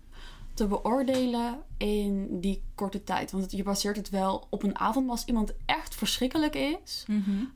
te 0.54 0.68
beoordelen 0.68 1.60
in 1.78 2.40
die 2.40 2.62
korte 2.76 3.04
tijd. 3.04 3.32
Want 3.32 3.44
het- 3.44 3.52
je 3.52 3.64
baseert 3.64 3.96
het 3.96 4.10
wel 4.10 4.48
op 4.50 4.64
een 4.64 4.80
avond, 4.80 5.06
maar 5.06 5.16
als 5.16 5.26
iemand 5.26 5.54
echt 5.66 5.96
verschrikkelijk 5.96 6.56
is, 6.56 7.06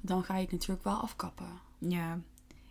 dan 0.02 0.24
ga 0.24 0.36
je 0.36 0.42
het 0.42 0.52
natuurlijk 0.52 0.84
wel 0.84 0.94
afkappen. 0.96 1.48
Ja. 1.78 2.20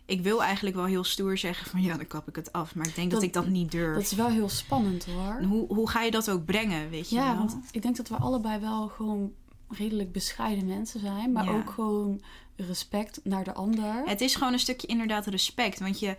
Ik 0.05 0.21
wil 0.21 0.43
eigenlijk 0.43 0.75
wel 0.75 0.85
heel 0.85 1.03
stoer 1.03 1.37
zeggen 1.37 1.69
van 1.69 1.81
ja, 1.81 1.95
dan 1.97 2.07
kap 2.07 2.27
ik 2.27 2.35
het 2.35 2.51
af. 2.51 2.75
Maar 2.75 2.87
ik 2.87 2.95
denk 2.95 3.11
dat, 3.11 3.19
Dat- 3.19 3.27
ik 3.29 3.33
dat 3.33 3.47
niet 3.47 3.71
durf. 3.71 3.93
Dat 3.93 4.03
is 4.03 4.11
wel 4.13 4.27
heel 4.27 4.49
spannend 4.49 5.05
hoor. 5.05 5.35
En 5.39 5.43
Hoe, 5.45 5.67
hoe 5.73 5.89
ga 5.89 6.01
je 6.01 6.11
dat 6.11 6.29
ook 6.29 6.45
brengen, 6.45 6.89
weet 6.89 7.09
je 7.09 7.15
Ja, 7.15 7.25
wel? 7.27 7.37
want 7.37 7.57
ik 7.71 7.81
denk 7.81 7.97
dat 7.97 8.09
we 8.09 8.15
allebei 8.15 8.59
wel 8.59 8.87
gewoon 8.87 9.31
redelijk 9.73 10.11
bescheiden 10.11 10.65
mensen 10.65 10.99
zijn, 10.99 11.31
maar 11.31 11.45
Ja. 11.45 11.51
ook 11.51 11.69
gewoon 11.69 12.21
respect 12.55 13.19
naar 13.23 13.43
de 13.43 13.53
ander. 13.53 14.01
Het 14.05 14.21
is 14.21 14.35
gewoon 14.35 14.53
een 14.53 14.59
stukje 14.59 14.87
inderdaad 14.87 15.25
respect. 15.25 15.79
Want 15.79 15.99
je, 15.99 16.15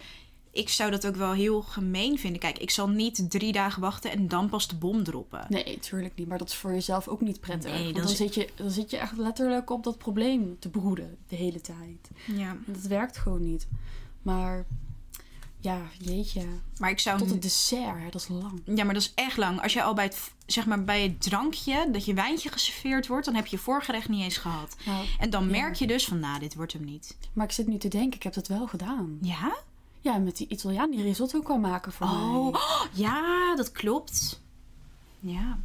ik 0.50 0.68
zou 0.68 0.90
dat 0.90 1.06
ook 1.06 1.16
wel 1.16 1.32
heel 1.32 1.62
gemeen 1.62 2.18
vinden. 2.18 2.40
Kijk, 2.40 2.58
ik 2.58 2.70
zal 2.70 2.88
niet 2.88 3.30
drie 3.30 3.52
dagen 3.52 3.80
wachten 3.80 4.10
en 4.10 4.28
dan 4.28 4.48
pas 4.48 4.68
de 4.68 4.76
bom 4.76 5.04
droppen. 5.04 5.46
Nee, 5.48 5.78
tuurlijk 5.78 6.14
niet. 6.16 6.28
Maar 6.28 6.38
dat 6.38 6.48
is 6.48 6.54
voor 6.54 6.72
jezelf 6.72 7.08
ook 7.08 7.20
niet 7.20 7.40
prettig. 7.40 7.70
Nee, 7.72 7.82
want 7.84 7.96
dan, 7.96 8.04
is- 8.04 8.16
zit 8.16 8.34
je, 8.34 8.48
dan 8.54 8.70
zit 8.70 8.90
je 8.90 8.96
echt 8.96 9.16
letterlijk 9.16 9.70
op 9.70 9.84
dat 9.84 9.98
probleem 9.98 10.56
te 10.58 10.68
broeden 10.68 11.16
de 11.28 11.36
hele 11.36 11.60
tijd. 11.60 12.10
Ja. 12.26 12.48
En 12.50 12.64
dat 12.72 12.82
werkt 12.82 13.16
gewoon 13.18 13.42
niet. 13.42 13.66
Maar 14.22 14.66
ja, 15.60 15.80
jeetje. 15.98 16.42
Maar 16.78 16.90
ik 16.90 16.98
zou... 16.98 17.18
Tot 17.18 17.30
het 17.30 17.42
dessert, 17.42 17.98
hè, 17.98 18.10
dat 18.10 18.20
is 18.20 18.28
lang. 18.28 18.62
Ja, 18.64 18.84
maar 18.84 18.94
dat 18.94 19.02
is 19.02 19.12
echt 19.14 19.36
lang. 19.36 19.62
Als 19.62 19.72
je 19.72 19.82
al 19.82 19.94
bij 19.94 20.04
het, 20.04 20.32
zeg 20.46 20.66
maar, 20.66 20.84
bij 20.84 21.02
het 21.02 21.22
drankje, 21.22 21.88
dat 21.92 22.04
je 22.04 22.14
wijntje 22.14 22.50
geserveerd 22.50 23.06
wordt, 23.06 23.24
dan 23.24 23.34
heb 23.34 23.46
je 23.46 23.58
voorgerecht 23.58 24.08
niet 24.08 24.22
eens 24.22 24.36
gehad. 24.36 24.76
Nou, 24.86 25.06
En 25.18 25.30
dan 25.30 25.44
Ja. 25.44 25.50
merk 25.50 25.74
je 25.74 25.86
dus 25.86 26.04
van, 26.04 26.20
nou, 26.20 26.38
dit 26.38 26.54
wordt 26.54 26.72
hem 26.72 26.84
niet. 26.84 27.16
maar 27.32 27.46
ik 27.46 27.52
zit 27.52 27.66
nu 27.66 27.78
te 27.78 27.88
denken, 27.88 28.16
ik 28.16 28.22
heb 28.22 28.34
dat 28.34 28.48
wel 28.48 28.66
gedaan. 28.66 29.18
Ja? 29.20 29.56
Ja, 30.00 30.18
met 30.18 30.36
die 30.36 30.48
Italiaan 30.48 30.90
die 30.90 31.02
risotto 31.02 31.40
kwam 31.40 31.60
maken 31.60 31.92
voor 31.92 32.06
Oh, 32.06 32.52
mij. 32.52 32.60
ja, 33.06 33.56
dat 33.56 33.72
klopt. 33.72 34.42
Ja. 35.20 35.58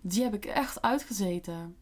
Die 0.00 0.22
heb 0.22 0.34
ik 0.34 0.44
echt 0.44 0.82
uitgezeten. 0.82 1.76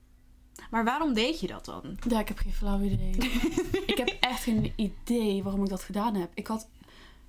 Maar 0.71 0.85
waarom 0.85 1.14
deed 1.14 1.40
je 1.40 1.47
dat 1.47 1.64
dan? 1.64 1.97
Ja, 2.09 2.21
ik 2.21 2.29
heb 2.29 2.38
geen 2.38 2.52
flauw 2.52 2.81
idee. 2.81 3.11
ik 3.93 3.97
heb 3.99 4.17
echt 4.21 4.43
geen 4.43 4.73
idee 4.76 5.43
waarom 5.43 5.62
ik 5.62 5.69
dat 5.71 5.83
gedaan 5.83 6.14
heb. 6.14 6.31
Ik 6.35 6.47
had... 6.47 6.69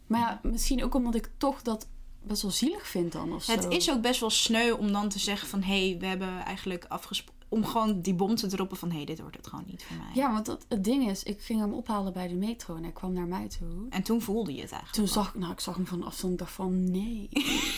Maar 0.08 0.20
ja, 0.20 0.40
misschien 0.44 0.84
ook 0.84 0.94
omdat 0.96 1.16
ik 1.16 1.30
toch 1.38 1.62
dat 1.62 1.88
best 2.22 2.42
wel 2.42 2.52
zielig 2.52 2.88
vind 2.88 3.12
dan 3.12 3.34
of 3.34 3.46
Het 3.48 3.64
zo. 3.64 3.70
is 3.70 3.92
ook 3.92 4.02
best 4.02 4.20
wel 4.20 4.30
sneu 4.30 4.72
om 4.72 4.92
dan 4.92 5.10
te 5.10 5.20
zeggen 5.20 5.48
van... 5.48 5.62
hé, 5.62 5.88
hey, 5.90 5.98
we 6.00 6.06
hebben 6.06 6.46
eigenlijk 6.46 6.86
afgesproken... 6.88 7.40
om 7.50 7.66
gewoon 7.66 8.02
die 8.02 8.14
bom 8.14 8.36
te 8.36 8.48
droppen 8.48 8.78
van... 8.78 8.90
hé, 8.90 8.96
hey, 8.96 9.06
dit 9.06 9.20
wordt 9.20 9.38
het 9.38 9.48
gewoon 9.48 9.66
niet 9.68 9.84
voor 9.84 9.96
mij. 9.98 10.06
Ja, 10.14 10.32
want 10.34 10.46
dat, 10.46 10.66
het 10.70 10.84
ding 10.84 11.10
is, 11.10 11.24
ik 11.24 11.42
ging 11.42 11.60
hem 11.60 11.74
ophalen 11.74 12.14
bij 12.14 12.28
de 12.28 12.36
metro 12.36 12.76
en 12.76 12.84
hij 12.84 12.92
kwam 12.92 13.14
naar 13.14 13.28
mij 13.28 13.48
toe. 13.60 13.86
En 13.90 14.04
toen 14.04 14.22
voelde 14.22 14.54
je 14.56 14.62
het 14.62 14.72
eigenlijk 14.72 14.94
Toen 14.94 15.06
wel. 15.06 15.14
zag 15.24 15.34
ik, 15.34 15.40
nou, 15.40 15.52
ik 15.52 15.60
zag 15.60 15.76
hem 15.76 15.88
van 15.88 16.04
afstand 16.04 16.32
en 16.34 16.38
dacht 16.40 16.52
van, 16.54 16.92
nee. 16.92 17.30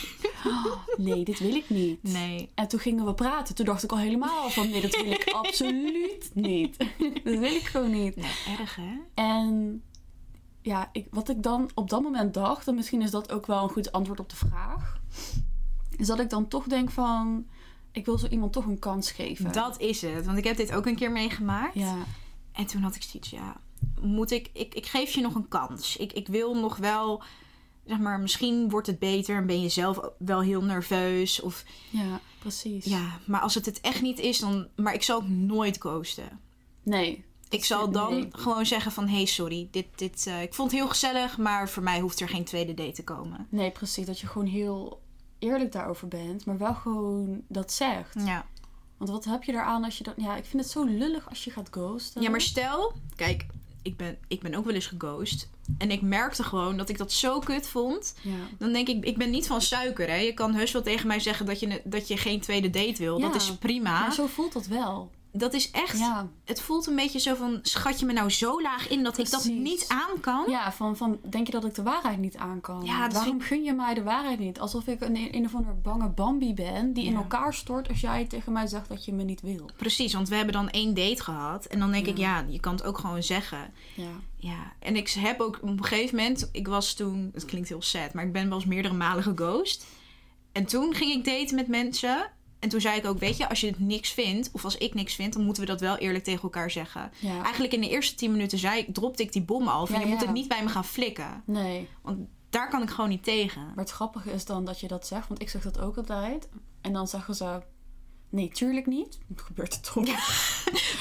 Oh, 0.46 0.76
nee, 0.96 1.24
dit 1.24 1.38
wil 1.38 1.54
ik 1.54 1.70
niet. 1.70 2.02
Nee. 2.02 2.48
En 2.54 2.68
toen 2.68 2.80
gingen 2.80 3.04
we 3.04 3.14
praten. 3.14 3.54
Toen 3.54 3.64
dacht 3.66 3.82
ik 3.82 3.92
al 3.92 3.98
helemaal 3.98 4.50
van, 4.50 4.70
nee, 4.70 4.80
dat 4.80 4.96
wil 4.96 5.10
ik 5.12 5.24
absoluut 5.42 6.30
niet. 6.34 6.76
dat 7.24 7.38
wil 7.38 7.42
ik 7.54 7.62
gewoon 7.62 7.90
niet. 7.90 8.16
Nee, 8.16 8.30
erg 8.58 8.76
hè? 8.76 8.92
En 9.14 9.82
ja, 10.64 10.88
ik, 10.92 11.06
wat 11.10 11.28
ik 11.28 11.42
dan 11.42 11.70
op 11.74 11.90
dat 11.90 12.02
moment 12.02 12.34
dacht, 12.34 12.68
en 12.68 12.74
misschien 12.74 13.02
is 13.02 13.10
dat 13.10 13.32
ook 13.32 13.46
wel 13.46 13.62
een 13.62 13.68
goed 13.68 13.92
antwoord 13.92 14.20
op 14.20 14.28
de 14.30 14.36
vraag, 14.36 15.00
is 15.96 16.06
dat 16.06 16.20
ik 16.20 16.30
dan 16.30 16.48
toch 16.48 16.64
denk 16.64 16.90
van, 16.90 17.46
ik 17.92 18.04
wil 18.04 18.18
zo 18.18 18.26
iemand 18.26 18.52
toch 18.52 18.66
een 18.66 18.78
kans 18.78 19.10
geven. 19.10 19.52
Dat 19.52 19.80
is 19.80 20.02
het. 20.02 20.26
Want 20.26 20.38
ik 20.38 20.44
heb 20.44 20.56
dit 20.56 20.72
ook 20.72 20.86
een 20.86 20.96
keer 20.96 21.12
meegemaakt. 21.12 21.74
Ja, 21.74 21.96
En 22.52 22.66
toen 22.66 22.82
had 22.82 22.94
ik 22.94 23.02
zoiets, 23.02 23.30
ja... 23.30 23.56
Moet 24.00 24.30
ik... 24.30 24.50
Ik, 24.52 24.74
ik 24.74 24.86
geef 24.86 25.10
je 25.10 25.20
nog 25.20 25.34
een 25.34 25.48
kans. 25.48 25.96
Ik, 25.96 26.12
ik 26.12 26.28
wil 26.28 26.54
nog 26.54 26.76
wel... 26.76 27.22
Zeg 27.86 27.98
maar, 27.98 28.20
misschien 28.20 28.70
wordt 28.70 28.86
het 28.86 28.98
beter 28.98 29.36
en 29.36 29.46
ben 29.46 29.60
je 29.60 29.68
zelf 29.68 30.00
wel 30.18 30.40
heel 30.40 30.62
nerveus. 30.62 31.40
Of 31.40 31.64
ja, 31.90 32.20
precies. 32.38 32.84
ja, 32.84 33.18
maar 33.26 33.40
als 33.40 33.54
het 33.54 33.66
het 33.66 33.80
echt 33.80 34.02
niet 34.02 34.18
is, 34.18 34.38
dan. 34.38 34.68
Maar 34.76 34.94
ik 34.94 35.02
zal 35.02 35.16
ook 35.16 35.28
nooit 35.28 35.78
coasten. 35.78 36.40
Nee, 36.82 37.24
Ik 37.54 37.64
zal 37.64 37.90
dan 37.90 38.14
Nee. 38.14 38.28
gewoon 38.32 38.66
zeggen 38.66 38.92
van... 38.92 39.08
hey, 39.08 39.24
sorry, 39.24 39.68
dit, 39.70 39.86
dit, 39.94 40.26
eh, 40.26 40.42
ik 40.42 40.54
vond 40.54 40.70
het 40.70 40.80
heel 40.80 40.88
gezellig... 40.88 41.38
maar 41.38 41.68
voor 41.68 41.82
mij 41.82 42.00
hoeft 42.00 42.20
er 42.20 42.28
geen 42.28 42.44
tweede 42.44 42.74
date 42.74 42.92
te 42.92 43.04
komen. 43.04 43.46
Nee, 43.48 43.70
precies. 43.70 44.06
Dat 44.06 44.20
je 44.20 44.26
gewoon 44.26 44.46
heel 44.46 45.00
eerlijk 45.38 45.72
daarover 45.72 46.08
bent, 46.08 46.46
maar 46.46 46.58
wel 46.58 46.74
gewoon 46.74 47.42
dat 47.48 47.72
zegt. 47.72 48.14
Ja. 48.24 48.46
Want 48.96 49.10
wat 49.10 49.24
heb 49.24 49.42
je 49.42 49.52
eraan 49.52 49.84
als 49.84 49.98
je 49.98 50.04
dat... 50.04 50.14
Ja, 50.16 50.36
ik 50.36 50.44
vind 50.44 50.62
het 50.62 50.72
zo 50.72 50.84
lullig 50.84 51.28
als 51.28 51.44
je 51.44 51.50
gaat 51.50 51.68
ghosten. 51.70 52.22
ja, 52.22 52.30
maar 52.30 52.40
stel... 52.40 52.92
Kijk, 53.16 53.46
ik 53.82 53.96
ben, 53.96 54.18
ik 54.28 54.40
ben 54.40 54.54
ook 54.54 54.64
wel 54.64 54.74
eens 54.74 54.86
geghost. 54.86 55.48
En 55.78 55.90
ik 55.90 56.02
merkte 56.02 56.42
gewoon 56.42 56.76
dat 56.76 56.88
ik 56.88 56.98
dat 56.98 57.12
zo 57.12 57.38
kut 57.38 57.68
vond. 57.68 58.14
Ja. 58.22 58.30
Dan 58.58 58.72
denk 58.72 58.88
ik, 58.88 59.04
ik 59.04 59.18
ben 59.18 59.30
niet 59.30 59.46
van 59.46 59.60
suiker. 59.60 60.08
Hè? 60.08 60.14
Je 60.16 60.34
kan 60.34 60.54
heus 60.54 60.72
wel 60.72 60.82
tegen 60.82 61.06
mij 61.06 61.20
zeggen 61.20 61.46
dat 61.46 61.60
je, 61.60 61.80
dat 61.84 62.08
je 62.08 62.16
geen 62.16 62.40
tweede 62.40 62.70
date 62.70 63.02
wil. 63.02 63.20
Dat 63.20 63.34
is 63.34 63.56
prima. 63.56 64.00
Maar 64.00 64.12
zo 64.12 64.26
voelt 64.26 64.52
dat 64.52 64.66
wel. 64.66 65.10
Dat 65.36 65.54
is 65.54 65.70
echt... 65.70 65.98
Ja. 65.98 66.28
Het 66.44 66.60
voelt 66.60 66.86
een 66.86 66.96
beetje 66.96 67.18
zo 67.18 67.34
van... 67.34 67.58
Schat 67.62 68.00
je 68.00 68.06
me 68.06 68.12
nou 68.12 68.30
zo 68.30 68.62
laag 68.62 68.88
in 68.88 69.02
dat 69.02 69.18
ik 69.18 69.30
dat 69.30 69.44
niet 69.44 69.84
aan 69.88 70.20
kan? 70.20 70.50
Ja, 70.50 70.72
van, 70.72 70.96
van 70.96 71.18
denk 71.30 71.46
je 71.46 71.52
dat 71.52 71.64
ik 71.64 71.74
de 71.74 71.82
waarheid 71.82 72.18
niet 72.18 72.36
aan 72.36 72.60
kan? 72.60 72.84
Ja, 72.84 73.08
dat 73.08 73.12
Waarom 73.12 73.40
gun 73.40 73.64
je 73.64 73.72
mij 73.72 73.94
de 73.94 74.02
waarheid 74.02 74.38
niet? 74.38 74.60
Alsof 74.60 74.86
ik 74.86 75.00
een, 75.00 75.34
een 75.36 75.44
of 75.44 75.54
ander 75.54 75.80
bange 75.80 76.08
Bambi 76.08 76.54
ben 76.54 76.92
die 76.92 77.04
in 77.04 77.16
elkaar 77.16 77.54
stort 77.54 77.88
als 77.88 78.00
jij 78.00 78.24
tegen 78.24 78.52
mij 78.52 78.66
zegt 78.66 78.88
dat 78.88 79.04
je 79.04 79.12
me 79.12 79.22
niet 79.22 79.40
wil. 79.40 79.70
Precies, 79.76 80.12
want 80.12 80.28
we 80.28 80.34
hebben 80.36 80.54
dan 80.54 80.70
één 80.70 80.94
date 80.94 81.22
gehad. 81.22 81.64
En 81.64 81.78
dan 81.78 81.92
denk 81.92 82.06
ik, 82.06 82.16
ja, 82.16 82.44
je 82.48 82.60
kan 82.60 82.74
het 82.74 82.84
ook 82.84 82.98
gewoon 82.98 83.22
zeggen. 83.22 83.72
Ja. 83.94 84.12
Ja, 84.36 84.72
en 84.78 84.96
ik 84.96 85.08
heb 85.10 85.40
ook 85.40 85.58
op 85.62 85.68
een 85.68 85.84
gegeven 85.84 86.16
moment... 86.16 86.48
Ik 86.52 86.68
was 86.68 86.94
toen... 86.94 87.30
Het 87.32 87.44
klinkt 87.44 87.68
heel 87.68 87.82
sad, 87.82 88.12
maar 88.12 88.24
ik 88.24 88.32
ben 88.32 88.48
wel 88.48 88.58
eens 88.58 88.66
meerdere 88.66 88.94
malen 88.94 89.22
geghost. 89.22 89.86
En 90.52 90.64
toen 90.64 90.94
ging 90.94 91.12
ik 91.12 91.24
daten 91.24 91.54
met 91.54 91.68
mensen... 91.68 92.30
En 92.64 92.70
toen 92.70 92.80
zei 92.80 92.96
ik 92.98 93.06
ook, 93.06 93.18
weet 93.18 93.36
je, 93.36 93.48
als 93.48 93.60
je 93.60 93.66
het 93.66 93.78
niks 93.78 94.12
vindt... 94.12 94.50
of 94.52 94.64
als 94.64 94.76
ik 94.76 94.94
niks 94.94 95.14
vind, 95.14 95.32
dan 95.32 95.44
moeten 95.44 95.62
we 95.62 95.68
dat 95.68 95.80
wel 95.80 95.96
eerlijk 95.96 96.24
tegen 96.24 96.42
elkaar 96.42 96.70
zeggen. 96.70 97.10
ja. 97.18 97.42
Eigenlijk 97.42 97.72
in 97.72 97.80
de 97.80 97.88
eerste 97.88 98.14
tien 98.14 98.30
minuten 98.30 98.58
zei 98.58 98.78
ik, 98.78 98.94
dropte 98.94 99.22
ik 99.22 99.32
die 99.32 99.42
bom 99.42 99.68
al. 99.68 99.86
Van, 99.86 99.94
Ja, 99.94 100.04
je 100.04 100.06
moet 100.12 100.20
het 100.20 100.32
niet 100.32 100.48
bij 100.48 100.62
me 100.62 100.68
gaan 100.68 100.84
flikken. 100.84 101.42
Nee. 101.46 101.88
Want 102.02 102.18
daar 102.50 102.68
kan 102.68 102.82
ik 102.82 102.90
gewoon 102.90 103.10
niet 103.10 103.24
tegen. 103.24 103.62
Maar 103.62 103.84
het 103.84 103.90
grappige 103.90 104.32
is 104.32 104.44
dan 104.44 104.64
dat 104.64 104.80
je 104.80 104.88
dat 104.88 105.06
zegt, 105.06 105.28
want 105.28 105.40
ik 105.40 105.48
zeg 105.48 105.62
dat 105.62 105.80
ook 105.80 105.96
altijd. 105.96 106.48
En 106.80 106.92
dan 106.92 107.08
zeggen 107.08 107.34
ze, 107.34 107.62
nee, 108.34 108.48
tuurlijk 108.48 108.86
niet. 108.86 109.18
Dan 109.26 109.44
gebeurt 109.46 109.74
het 109.74 109.92
toch. 109.92 110.04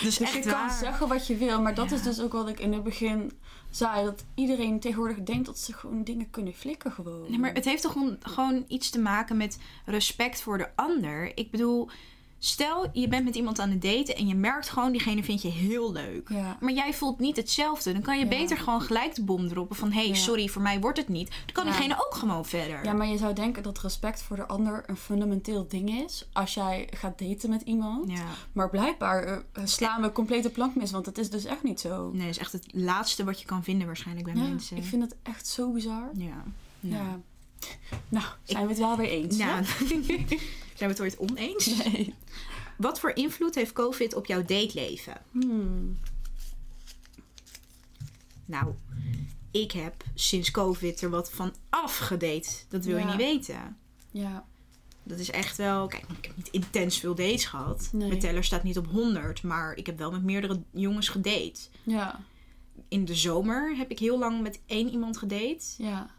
Dus, 0.04 0.18
Dus 0.18 0.20
echt 0.20 0.34
je 0.34 0.40
kan 0.40 0.52
waar. 0.52 0.72
zeggen 0.80 1.08
wat 1.08 1.28
je 1.28 1.36
wil, 1.38 1.62
maar 1.62 1.76
dat 1.76 1.90
Ja. 1.90 1.96
is 1.96 2.02
dus 2.02 2.22
ook 2.22 2.32
wat 2.32 2.50
ik 2.50 2.60
in 2.60 2.74
het 2.74 2.84
begin 2.84 3.32
zei. 3.70 4.04
Dat 4.06 4.24
iedereen 4.36 4.80
tegenwoordig 4.80 5.18
denkt 5.24 5.46
dat 5.46 5.60
ze 5.60 5.74
gewoon 5.74 6.04
dingen 6.04 6.30
kunnen 6.30 6.54
flikken 6.54 6.92
gewoon. 6.92 7.26
Nee, 7.30 7.40
maar 7.40 7.54
het 7.54 7.66
heeft 7.66 7.82
toch 7.82 7.92
gewoon, 7.92 8.18
gewoon 8.20 8.66
iets 8.68 8.90
te 8.90 9.00
maken 9.00 9.38
met 9.38 9.58
respect 9.86 10.42
voor 10.42 10.58
de 10.58 10.70
ander. 10.76 11.38
Ik 11.38 11.52
bedoel, 11.52 11.90
stel 12.46 12.90
je 12.94 13.08
bent 13.08 13.24
met 13.26 13.36
iemand 13.36 13.60
aan 13.60 13.70
het 13.70 13.82
daten 13.82 14.16
en 14.16 14.28
je 14.28 14.36
merkt 14.36 14.70
gewoon 14.70 14.92
diegene 14.92 15.24
vind 15.24 15.42
je 15.42 15.48
heel 15.50 15.92
leuk. 15.92 16.30
Ja. 16.30 16.58
Maar 16.60 16.72
jij 16.74 16.94
voelt 16.94 17.20
niet 17.20 17.36
hetzelfde. 17.36 17.92
Dan 17.94 18.02
kan 18.02 18.18
je 18.18 18.24
Ja. 18.24 18.30
beter 18.30 18.58
gewoon 18.58 18.82
gelijk 18.82 19.16
de 19.16 19.24
bom 19.24 19.48
droppen 19.48 19.76
van... 19.76 19.92
hé, 19.92 20.00
hey, 20.00 20.08
Ja. 20.08 20.16
sorry, 20.16 20.48
voor 20.48 20.62
mij 20.62 20.80
wordt 20.80 20.98
het 20.98 21.08
niet. 21.10 21.30
Dan 21.30 21.54
kan 21.54 21.66
diegene 21.66 21.94
ook 22.06 22.16
gewoon 22.16 22.46
verder. 22.46 22.84
Ja, 22.86 22.94
maar 22.94 23.08
je 23.08 23.18
zou 23.18 23.34
denken 23.34 23.64
dat 23.64 23.80
respect 23.80 24.22
voor 24.22 24.36
de 24.36 24.48
ander 24.48 24.84
een 24.86 24.98
fundamenteel 24.98 25.68
ding 25.68 26.04
is. 26.04 26.28
Als 26.34 26.54
jij 26.54 26.88
gaat 26.96 27.20
daten 27.20 27.50
met 27.50 27.62
iemand. 27.62 28.12
Ja. 28.12 28.26
Maar 28.52 28.70
blijkbaar 28.70 29.24
eh, 29.24 29.64
slaan 29.64 30.02
we 30.02 30.12
complete 30.12 30.50
plank 30.50 30.76
mis, 30.76 30.92
want 30.92 31.06
het 31.06 31.18
is 31.18 31.30
dus 31.30 31.46
echt 31.46 31.64
niet 31.64 31.80
zo. 31.80 32.10
Nee, 32.12 32.22
dat 32.22 32.30
is 32.30 32.38
echt 32.38 32.52
het 32.52 32.66
laatste 32.72 33.24
wat 33.24 33.40
je 33.40 33.46
kan 33.46 33.64
vinden 33.64 33.88
waarschijnlijk 33.88 34.26
bij 34.34 34.44
Ja, 34.44 34.48
mensen. 34.50 34.78
ik 34.78 34.84
vind 34.84 35.02
het 35.02 35.16
echt 35.24 35.48
zo 35.48 35.72
bizar. 35.72 36.10
Ja. 36.14 36.44
Ja. 36.80 37.20
Nou, 38.10 38.26
zijn 38.44 38.64
we 38.64 38.70
het 38.70 38.80
wel 38.80 38.98
weer 38.98 39.10
eens? 39.10 39.38
Ja. 39.38 39.62
Zijn 40.84 40.96
we 40.96 41.04
het 41.04 41.20
ooit 41.20 41.30
oneens? 41.30 41.66
Nee. 41.84 42.14
Wat 42.78 43.00
voor 43.00 43.16
invloed 43.16 43.56
heeft 43.56 43.74
COVID 43.74 44.14
op 44.16 44.26
jouw 44.26 44.42
dateleven? 44.42 45.22
Hmm. 45.32 46.00
Nou, 48.46 48.74
ik 49.52 49.72
heb 49.72 50.04
sinds 50.14 50.52
COVID 50.52 51.02
er 51.02 51.10
wat 51.10 51.32
van 51.32 51.54
afgedate. 51.70 52.50
Dat 52.68 52.86
wil 52.86 52.98
je 52.98 53.06
niet 53.06 53.16
weten. 53.16 53.78
Ja. 54.12 54.46
Dat 55.04 55.20
is 55.20 55.32
echt 55.32 55.58
wel... 55.58 55.88
Kijk, 55.88 56.06
ik 56.18 56.26
heb 56.26 56.36
niet 56.36 56.50
intens 56.50 56.98
veel 56.98 57.16
dates 57.16 57.46
gehad. 57.46 57.90
Nee. 57.92 58.08
Mijn 58.08 58.20
teller 58.20 58.44
staat 58.44 58.64
niet 58.64 58.78
op 58.78 58.88
100. 58.88 59.44
Maar 59.44 59.76
ik 59.76 59.86
heb 59.86 59.98
wel 59.98 60.12
met 60.12 60.24
meerdere 60.24 60.62
jongens 60.72 61.10
gedate. 61.10 61.60
Ja. 61.84 62.20
In 62.88 63.06
de 63.06 63.16
zomer 63.16 63.76
heb 63.78 63.92
ik 63.92 64.00
heel 64.00 64.20
lang 64.20 64.42
met 64.42 64.60
één 64.66 64.90
iemand 64.90 65.18
gedate. 65.18 65.66
Ja. 65.78 66.10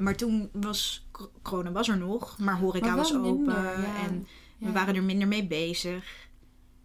Maar 0.00 0.16
toen 0.16 0.48
was... 0.52 1.08
Corona 1.42 1.72
was 1.72 1.88
er 1.88 1.98
nog. 1.98 2.38
Maar 2.38 2.58
horeca 2.58 2.86
Maar 2.86 2.96
was 2.96 3.14
open. 3.14 3.32
minder, 3.36 3.80
ja. 3.80 3.96
En 4.08 4.26
we 4.58 4.72
waren 4.72 4.94
er 4.94 5.02
minder 5.02 5.28
mee 5.28 5.46
bezig. 5.46 6.28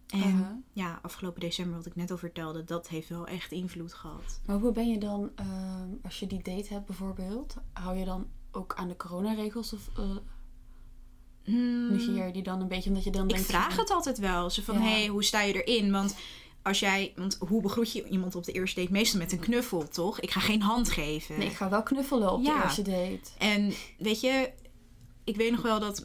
En 0.06 0.64
ja, 0.72 0.98
afgelopen 1.02 1.40
december, 1.40 1.76
wat 1.76 1.86
ik 1.86 1.96
net 1.96 2.10
al 2.10 2.16
vertelde... 2.16 2.64
Dat 2.64 2.88
heeft 2.88 3.08
wel 3.08 3.26
echt 3.26 3.52
invloed 3.52 3.94
gehad. 3.94 4.40
Maar 4.46 4.56
hoe 4.58 4.72
ben 4.72 4.88
je 4.90 4.98
dan, 4.98 5.30
ehm, 5.34 5.88
als 6.02 6.18
je 6.18 6.26
die 6.26 6.42
date 6.42 6.72
hebt 6.72 6.86
bijvoorbeeld, 6.86 7.56
hou 7.72 7.96
je 7.98 8.04
dan 8.04 8.26
ook 8.52 8.74
aan 8.74 8.88
de 8.88 8.96
coronaregels 8.96 9.72
of 9.72 9.88
negeer 11.44 12.26
je 12.26 12.32
die 12.32 12.42
dan 12.42 12.60
een 12.60 12.68
beetje 12.68 12.88
omdat 12.88 13.04
je 13.04 13.10
dan 13.10 13.22
Ik 13.22 13.28
denkt... 13.34 13.46
vraag 13.46 13.68
van- 13.74 13.78
het 13.78 13.90
altijd 13.90 14.18
wel. 14.18 14.50
Zo 14.50 14.62
van, 14.62 14.74
Ja. 14.74 14.80
hey, 14.80 15.06
hoe 15.06 15.24
sta 15.24 15.40
je 15.42 15.62
erin? 15.64 15.90
Want 15.92 16.16
als 16.66 16.78
jij... 16.78 17.12
Want 17.16 17.36
hoe 17.48 17.62
begroet 17.62 17.92
je 17.92 18.08
iemand 18.08 18.34
op 18.34 18.44
de 18.44 18.52
eerste 18.52 18.80
date? 18.80 18.92
Meestal 18.92 19.20
met 19.20 19.32
een 19.32 19.38
knuffel, 19.38 19.88
toch? 19.88 20.20
Ik 20.20 20.30
ga 20.30 20.40
geen 20.40 20.62
hand 20.62 20.90
geven. 20.90 21.38
Nee, 21.38 21.48
ik 21.48 21.56
ga 21.56 21.68
wel 21.68 21.82
knuffelen 21.82 22.32
op 22.32 22.44
Ja. 22.44 22.56
de 22.56 22.62
eerste 22.62 22.82
date. 22.82 23.20
En 23.38 23.72
weet 23.98 24.20
je... 24.20 24.50
Ik 25.24 25.36
weet 25.36 25.50
nog 25.50 25.62
wel 25.62 25.80
dat 25.80 26.04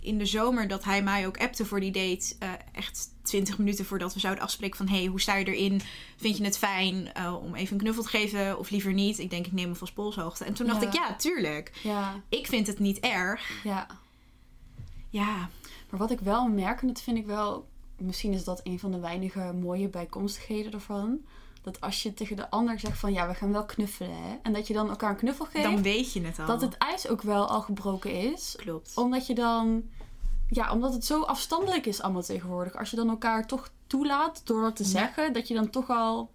in 0.00 0.18
de 0.18 0.26
zomer 0.26 0.68
dat 0.68 0.84
hij 0.84 1.02
mij 1.02 1.26
ook 1.26 1.38
appte 1.38 1.64
voor 1.64 1.80
die 1.80 1.90
date. 1.92 2.34
eh, 2.38 2.50
echt 2.72 3.08
20 3.22 3.58
minuten 3.58 3.84
voordat 3.84 4.14
we 4.14 4.20
zouden 4.20 4.44
afspreken 4.44 4.76
van... 4.76 4.88
hey, 4.88 5.04
hoe 5.06 5.20
sta 5.20 5.36
je 5.36 5.44
erin? 5.44 5.80
Vind 6.16 6.36
je 6.36 6.44
het 6.44 6.58
fijn 6.58 7.12
eh, 7.14 7.36
om 7.42 7.54
even 7.54 7.72
een 7.76 7.82
knuffel 7.82 8.02
te 8.02 8.08
geven 8.08 8.58
of 8.58 8.70
liever 8.70 8.92
niet? 8.92 9.18
Ik 9.18 9.30
denk, 9.30 9.46
ik 9.46 9.52
neem 9.52 9.64
hem 9.64 9.76
vast 9.76 9.94
polshoogte. 9.94 10.44
En 10.44 10.52
toen 10.54 10.66
dacht 10.66 10.80
Ja. 10.82 10.86
ik, 10.88 10.94
ja, 10.94 11.16
tuurlijk. 11.16 11.72
Ja, 11.82 12.22
Ik 12.28 12.46
vind 12.46 12.66
het 12.66 12.78
niet 12.78 13.00
erg. 13.00 13.50
ja. 13.64 13.86
Ja, 15.10 15.48
Maar 15.90 16.00
wat 16.00 16.10
ik 16.10 16.20
wel 16.20 16.48
merk, 16.48 16.80
en 16.80 16.86
dat 16.86 17.02
vind 17.02 17.16
ik 17.18 17.26
wel... 17.26 17.68
Misschien 18.02 18.32
is 18.32 18.44
dat 18.44 18.60
een 18.64 18.78
van 18.78 18.90
de 18.90 18.98
weinige 19.00 19.52
mooie 19.60 19.88
bijkomstigheden 19.88 20.72
ervan. 20.72 21.18
Dat 21.62 21.80
als 21.80 22.02
je 22.02 22.14
tegen 22.14 22.36
de 22.36 22.50
ander 22.50 22.78
zegt 22.80 22.98
van... 22.98 23.12
Ja, 23.12 23.28
we 23.28 23.34
gaan 23.34 23.52
wel 23.52 23.64
knuffelen, 23.64 24.16
hè. 24.22 24.36
En 24.42 24.52
dat 24.52 24.66
je 24.66 24.74
dan 24.74 24.88
elkaar 24.88 25.10
een 25.10 25.16
knuffel 25.16 25.44
geeft. 25.44 25.64
dan 25.64 25.82
weet 25.82 26.12
je 26.12 26.20
het 26.24 26.38
al. 26.38 26.46
dat 26.46 26.60
het 26.60 26.76
ijs 26.78 27.08
ook 27.08 27.22
wel 27.22 27.46
al 27.48 27.60
gebroken 27.60 28.32
is. 28.32 28.54
klopt. 28.58 28.92
Omdat 28.94 29.26
je 29.26 29.34
dan... 29.34 29.82
Ja, 30.48 30.72
omdat 30.72 30.92
het 30.92 31.04
zo 31.04 31.22
afstandelijk 31.22 31.86
is 31.86 32.02
allemaal 32.02 32.22
tegenwoordig. 32.22 32.76
Als 32.76 32.90
je 32.90 32.96
dan 32.96 33.08
elkaar 33.08 33.46
toch 33.46 33.70
toelaat 33.86 34.40
door 34.44 34.62
dat 34.62 34.76
te 34.76 34.82
Ja. 34.82 34.88
zeggen... 34.88 35.32
Dat 35.32 35.48
je 35.48 35.54
dan 35.54 35.70
toch 35.70 35.90
al 35.90 36.30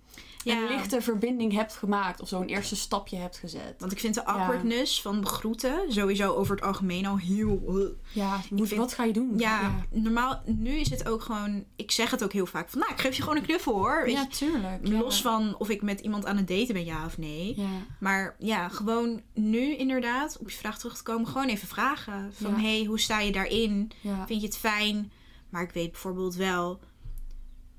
Ja. 0.48 0.62
een 0.62 0.68
lichte 0.68 1.02
verbinding 1.02 1.54
hebt 1.54 1.74
gemaakt. 1.74 2.22
Of 2.22 2.28
zo'n 2.28 2.46
eerste 2.46 2.76
stapje 2.76 3.18
hebt 3.18 3.38
gezet. 3.38 3.76
Want 3.78 3.92
ik 3.92 4.00
vind 4.00 4.14
de 4.14 4.26
awkwardness 4.26 5.02
van 5.02 5.20
begroeten 5.22 5.92
sowieso 5.92 6.34
over 6.34 6.56
het 6.56 6.66
algemeen 6.66 7.06
al 7.06 7.18
heel... 7.18 7.96
Ja, 8.12 8.40
moet, 8.50 8.68
vind- 8.68 8.80
wat 8.80 8.94
ga 8.94 9.04
je 9.04 9.14
doen? 9.14 9.34
Ja, 9.38 9.86
normaal, 9.92 10.42
nu 10.46 10.70
is 10.72 10.90
het 10.90 11.08
ook 11.08 11.22
gewoon... 11.22 11.64
Ik 11.76 11.92
zeg 11.92 12.12
het 12.12 12.24
ook 12.24 12.34
heel 12.34 12.46
vaak 12.46 12.70
van, 12.70 12.80
nou, 12.80 12.92
ik 12.92 13.00
geef 13.00 13.16
je 13.16 13.22
gewoon 13.22 13.38
een 13.38 13.44
knuffel 13.46 13.74
hoor. 13.74 14.10
Ja, 14.10 14.28
tuurlijk. 14.28 14.88
Los 14.88 15.22
van 15.22 15.56
of 15.58 15.70
ik 15.70 15.82
met 15.82 16.00
iemand 16.00 16.26
aan 16.26 16.38
het 16.38 16.48
daten 16.48 16.74
ben, 16.74 16.86
ja 16.86 17.06
of 17.06 17.18
nee. 17.18 17.54
Ja, 17.58 17.68
Maar 18.00 18.36
ja, 18.40 18.70
gewoon 18.70 19.22
nu 19.34 19.76
inderdaad, 19.76 20.38
op 20.40 20.50
je 20.50 20.58
vraag 20.58 20.78
terug 20.78 20.98
te 20.98 21.04
komen, 21.04 21.28
gewoon 21.28 21.48
even 21.48 21.68
vragen. 21.68 22.34
Van, 22.34 22.54
hey, 22.54 22.84
hoe 22.84 23.00
sta 23.00 23.20
je 23.20 23.32
daarin? 23.32 23.92
ja. 24.02 24.26
Vind 24.28 24.42
je 24.42 24.48
het 24.48 24.58
fijn? 24.58 25.12
Maar 25.50 25.62
ik 25.64 25.72
weet 25.72 25.92
bijvoorbeeld 25.92 26.36
wel 26.36 26.80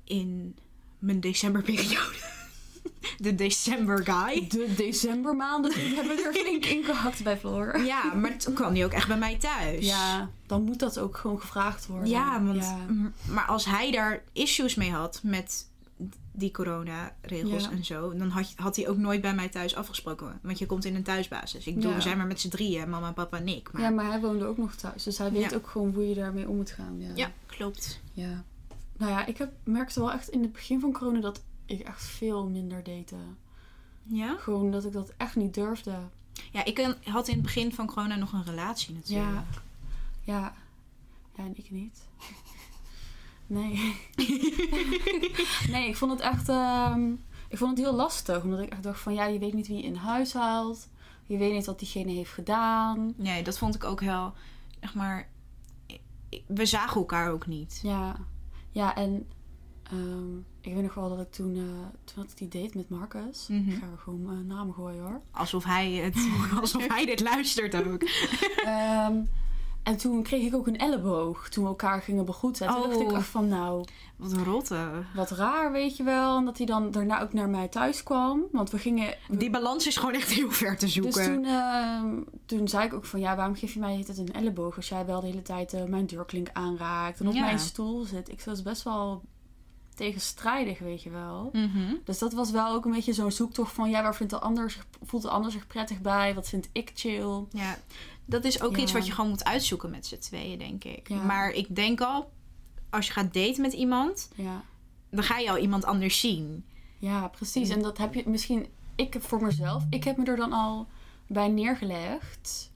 in 0.03 0.55
mijn 0.99 1.19
decemberperiode... 1.19 2.37
De 3.17 3.35
december 3.35 4.03
guy. 4.05 4.47
De 4.47 4.73
decembermaanden 4.77 5.71
die 5.73 5.95
hebben 5.95 6.25
er 6.25 6.33
flink 6.33 6.65
ingehakt 6.65 7.23
bij 7.23 7.37
Floor. 7.37 7.79
Ja, 7.79 8.13
maar 8.13 8.37
toen 8.37 8.53
kwam 8.53 8.73
die 8.73 8.85
ook 8.85 8.91
echt 8.91 9.07
bij 9.07 9.17
mij 9.17 9.37
thuis. 9.37 9.85
Ja, 9.85 10.29
dan 10.47 10.63
moet 10.63 10.79
dat 10.79 10.99
ook 10.99 11.17
gewoon 11.17 11.41
gevraagd 11.41 11.85
worden. 11.87 12.09
Ja, 12.09 12.43
want, 12.43 12.63
Ja, 12.63 12.77
maar 13.31 13.45
als 13.45 13.65
hij 13.65 13.91
daar 13.91 14.23
issues 14.33 14.75
mee 14.75 14.91
had 14.91 15.19
met 15.23 15.67
die 16.31 16.51
coronaregels 16.51 17.63
Ja. 17.63 17.71
en 17.71 17.85
zo, 17.85 18.13
dan 18.17 18.29
had, 18.29 18.53
had 18.55 18.75
hij 18.75 18.87
ook 18.89 18.97
nooit 18.97 19.21
bij 19.21 19.33
mij 19.35 19.49
thuis 19.49 19.75
afgesproken. 19.75 20.39
Want 20.43 20.59
je 20.59 20.65
komt 20.65 20.85
in 20.85 20.95
een 20.95 21.03
thuisbasis. 21.03 21.67
Ik 21.67 21.75
bedoel, 21.75 21.89
Ja. 21.89 21.95
we 21.95 22.01
zijn 22.01 22.17
maar 22.17 22.27
met 22.27 22.39
z'n 22.41 22.49
drieën, 22.49 22.89
mama, 22.89 23.11
papa 23.11 23.37
en 23.37 23.47
ik. 23.47 23.71
Maar 23.71 23.81
ja, 23.81 23.89
maar 23.89 24.05
hij 24.05 24.19
woonde 24.19 24.45
ook 24.45 24.57
nog 24.57 24.75
thuis. 24.75 25.03
Dus 25.03 25.17
hij 25.17 25.31
weet 25.31 25.49
Ja. 25.49 25.55
ook 25.57 25.67
gewoon 25.67 25.93
hoe 25.93 26.07
je 26.09 26.15
daarmee 26.15 26.47
om 26.49 26.55
moet 26.55 26.71
gaan. 26.71 26.95
Ja. 26.99 27.11
ja, 27.15 27.31
klopt. 27.45 27.99
ja. 28.13 28.43
Nou 28.97 29.11
ja, 29.11 29.25
ik 29.25 29.37
heb, 29.37 29.51
merkte 29.63 29.99
wel 29.99 30.11
echt 30.11 30.29
in 30.29 30.41
het 30.41 30.51
begin 30.51 30.79
van 30.79 30.91
corona 30.93 31.19
dat 31.19 31.41
ik 31.69 31.79
echt 31.79 32.03
veel 32.03 32.47
minder 32.47 32.83
date. 32.83 33.15
Ja? 34.03 34.35
Gewoon 34.37 34.71
dat 34.71 34.85
ik 34.85 34.91
dat 34.91 35.13
echt 35.17 35.35
niet 35.35 35.53
durfde. 35.53 35.99
Ja, 36.51 36.65
ik 36.65 36.79
eh, 36.79 36.89
had 37.03 37.27
in 37.27 37.33
het 37.33 37.43
begin 37.43 37.73
van 37.73 37.85
corona 37.87 38.15
nog 38.15 38.33
een 38.33 38.43
relatie 38.43 38.93
natuurlijk. 38.93 39.29
Ja. 40.23 40.33
Ja. 40.33 40.53
Ja, 41.35 41.43
en 41.43 41.57
ik 41.57 41.71
niet. 41.71 41.99
Nee. 43.47 43.95
nee, 45.71 45.87
ik 45.87 45.95
vond 45.97 46.11
het 46.11 46.19
echt... 46.19 46.49
ehm, 46.49 47.11
ik 47.47 47.57
vond 47.57 47.77
het 47.77 47.85
heel 47.87 47.95
lastig. 47.95 48.43
Omdat 48.43 48.59
ik 48.59 48.69
echt 48.69 48.83
dacht 48.83 48.99
van... 48.99 49.13
Ja, 49.13 49.25
je 49.25 49.39
weet 49.39 49.53
niet 49.53 49.67
wie 49.67 49.77
je 49.77 49.83
in 49.83 49.95
huis 49.95 50.33
haalt. 50.33 50.87
Je 51.25 51.37
weet 51.37 51.53
niet 51.53 51.65
wat 51.65 51.79
diegene 51.79 52.11
heeft 52.11 52.31
gedaan. 52.31 53.13
Nee, 53.15 53.43
dat 53.43 53.57
vond 53.57 53.75
ik 53.75 53.83
ook 53.83 54.01
heel, 54.01 54.33
zeg 54.79 54.93
maar, 54.93 55.29
we 56.47 56.65
zagen 56.65 56.95
elkaar 56.99 57.31
ook 57.31 57.47
niet. 57.47 57.79
Ja. 57.83 58.15
Ja, 58.71 58.95
en... 58.95 59.27
ehm, 59.83 60.37
ik 60.69 60.75
weet 60.75 60.83
nog 60.83 60.93
wel 60.93 61.09
dat 61.09 61.19
ik 61.19 61.31
toen, 61.31 61.55
eh, 61.55 61.61
toen 62.03 62.23
had 62.23 62.31
ik 62.37 62.37
die 62.51 62.61
date 62.61 62.77
met 62.77 62.89
Marcus. 62.89 63.47
Ik 63.49 63.73
ga 63.79 63.85
er 63.91 63.97
gewoon 64.03 64.21
uh, 64.33 64.45
namen 64.47 64.73
gooien 64.73 65.01
hoor. 65.03 65.21
Alsof 65.31 65.63
hij, 65.63 65.91
het, 65.91 66.29
alsof 66.61 66.87
hij 66.87 67.05
dit 67.05 67.19
luistert 67.21 67.75
ook. 67.75 68.01
Ehm, 68.65 69.15
en 69.83 69.97
toen 69.97 70.23
kreeg 70.23 70.45
ik 70.45 70.55
ook 70.55 70.67
een 70.67 70.77
elleboog 70.77 71.49
toen 71.49 71.63
we 71.63 71.69
elkaar 71.69 72.01
gingen 72.01 72.25
begroeten. 72.25 72.67
En 72.67 72.73
toen 72.73 72.89
dacht 72.89 73.01
ik 73.01 73.07
Oh. 73.11 73.17
echt 73.17 73.27
van 73.27 73.47
nou, 73.47 73.85
Wat 74.15 74.31
een 74.31 74.43
rotte. 74.43 74.89
wat 75.15 75.31
raar 75.31 75.71
weet 75.71 75.97
je 75.97 76.03
wel. 76.03 76.37
En 76.37 76.45
dat 76.45 76.57
hij 76.57 76.65
dan 76.65 76.91
daarna 76.91 77.21
ook 77.21 77.33
naar 77.33 77.49
mij 77.49 77.67
thuis 77.67 78.03
kwam. 78.03 78.43
Want 78.51 78.69
we 78.69 78.77
gingen... 78.77 79.15
Die 79.29 79.49
balans 79.49 79.87
is 79.87 79.97
gewoon 79.97 80.13
echt 80.13 80.29
heel 80.29 80.51
ver 80.51 80.77
te 80.77 80.87
zoeken. 80.87 81.13
Dus 81.13 81.25
toen, 81.25 81.45
ehm, 81.45 82.15
toen 82.45 82.67
zei 82.67 82.85
ik 82.85 82.93
ook 82.93 83.05
van 83.05 83.19
ja, 83.19 83.35
waarom 83.35 83.55
geef 83.55 83.73
je 83.73 83.79
mij 83.79 83.97
het 84.07 84.17
een 84.17 84.33
elleboog 84.33 84.75
als 84.75 84.89
jij 84.89 85.05
wel 85.05 85.19
de 85.21 85.27
hele 85.27 85.41
tijd 85.41 85.73
eh, 85.73 85.83
mijn 85.83 86.05
deurklink 86.05 86.49
aanraakt 86.53 87.19
en 87.19 87.27
op 87.27 87.33
Ja. 87.33 87.45
mijn 87.45 87.59
stoel 87.59 88.03
zit. 88.03 88.29
Ik 88.29 88.41
was 88.45 88.61
best 88.61 88.83
wel 88.83 89.21
tegenstrijdig, 89.99 90.79
weet 90.79 91.03
je 91.03 91.09
wel. 91.09 91.49
Mhm. 91.53 91.93
Dus 92.03 92.17
dat 92.19 92.33
was 92.33 92.51
wel 92.51 92.73
ook 92.73 92.85
een 92.85 92.91
beetje 92.91 93.13
zo'n 93.13 93.31
zoektocht 93.31 93.73
van 93.73 93.89
ja, 93.89 94.01
waar 94.01 94.15
vindt 94.15 94.31
de 94.31 94.39
ander 94.39 94.71
zich, 94.71 94.85
voelt 95.03 95.21
de 95.23 95.29
ander 95.29 95.51
zich 95.51 95.67
prettig 95.67 96.01
bij? 96.01 96.33
Wat 96.35 96.49
vind 96.49 96.69
ik 96.71 96.91
chill? 96.95 97.43
Ja, 97.51 97.77
dat 98.25 98.43
is 98.43 98.61
ook 98.61 98.75
Ja. 98.75 98.81
iets 98.81 98.91
wat 98.91 99.05
je 99.05 99.11
gewoon 99.11 99.29
moet 99.29 99.43
uitzoeken 99.43 99.89
met 99.89 100.05
z'n 100.05 100.17
tweeën, 100.17 100.57
denk 100.59 100.83
ik. 100.83 101.09
Ja. 101.09 101.23
Maar 101.23 101.51
ik 101.51 101.75
denk 101.75 102.01
al, 102.01 102.31
als 102.89 103.07
je 103.07 103.13
gaat 103.13 103.33
daten 103.33 103.61
met 103.61 103.73
iemand, 103.73 104.29
Ja, 104.35 104.63
dan 105.09 105.23
ga 105.23 105.37
je 105.37 105.49
al 105.49 105.57
iemand 105.57 105.85
anders 105.85 106.19
zien. 106.19 106.65
ja 106.97 107.27
precies. 107.27 107.69
En 107.69 107.81
dat 107.81 107.97
heb 107.97 108.13
je 108.13 108.23
misschien, 108.29 108.67
ik 108.95 109.13
heb 109.13 109.23
voor 109.23 109.41
mezelf, 109.41 109.83
ik 109.89 110.03
heb 110.03 110.17
me 110.17 110.25
er 110.25 110.35
dan 110.35 110.53
al 110.53 110.87
bij 111.27 111.47
neergelegd 111.47 112.71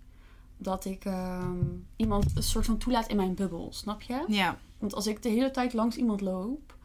dat 0.58 0.86
ik 0.86 1.06
ehm, 1.06 1.66
iemand 1.96 2.26
een 2.36 2.44
soort 2.44 2.66
van 2.66 2.78
toelaat 2.78 3.08
in 3.08 3.16
mijn 3.16 3.36
bubbel, 3.36 3.68
snap 3.72 4.02
je? 4.02 4.24
Ja. 4.28 4.58
Want 4.78 4.94
als 4.96 5.08
ik 5.08 5.24
de 5.24 5.30
hele 5.30 5.52
tijd 5.52 5.74
langs 5.74 5.96
iemand 5.96 6.22
loop 6.22 6.76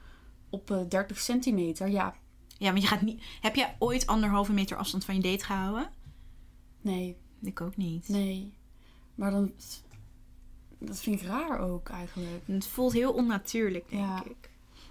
op 0.51 0.71
eh, 0.71 0.81
30 0.89 1.19
centimeter, 1.21 1.89
ja, 1.89 2.15
Ja, 2.59 2.71
want 2.71 2.83
je 2.83 2.89
gaat 2.89 3.03
niet... 3.03 3.23
Heb 3.41 3.55
jij 3.55 3.77
ooit 3.79 4.07
anderhalve 4.07 4.53
meter 4.53 4.77
afstand 4.77 5.05
van 5.05 5.15
je 5.15 5.21
date 5.21 5.45
gehouden? 5.45 5.91
nee, 6.81 7.17
Ik 7.43 7.61
ook 7.61 7.77
niet. 7.77 8.09
nee. 8.09 8.53
Maar 9.15 9.31
dan, 9.31 9.53
dat 10.79 11.01
vind 11.01 11.21
ik 11.21 11.27
raar 11.27 11.59
ook 11.59 11.89
eigenlijk. 11.89 12.43
Het 12.47 12.67
voelt 12.67 12.93
heel 12.93 13.13
onnatuurlijk, 13.13 13.89
denk 13.91 14.03
Ja. 14.03 14.25
ik. 14.25 14.51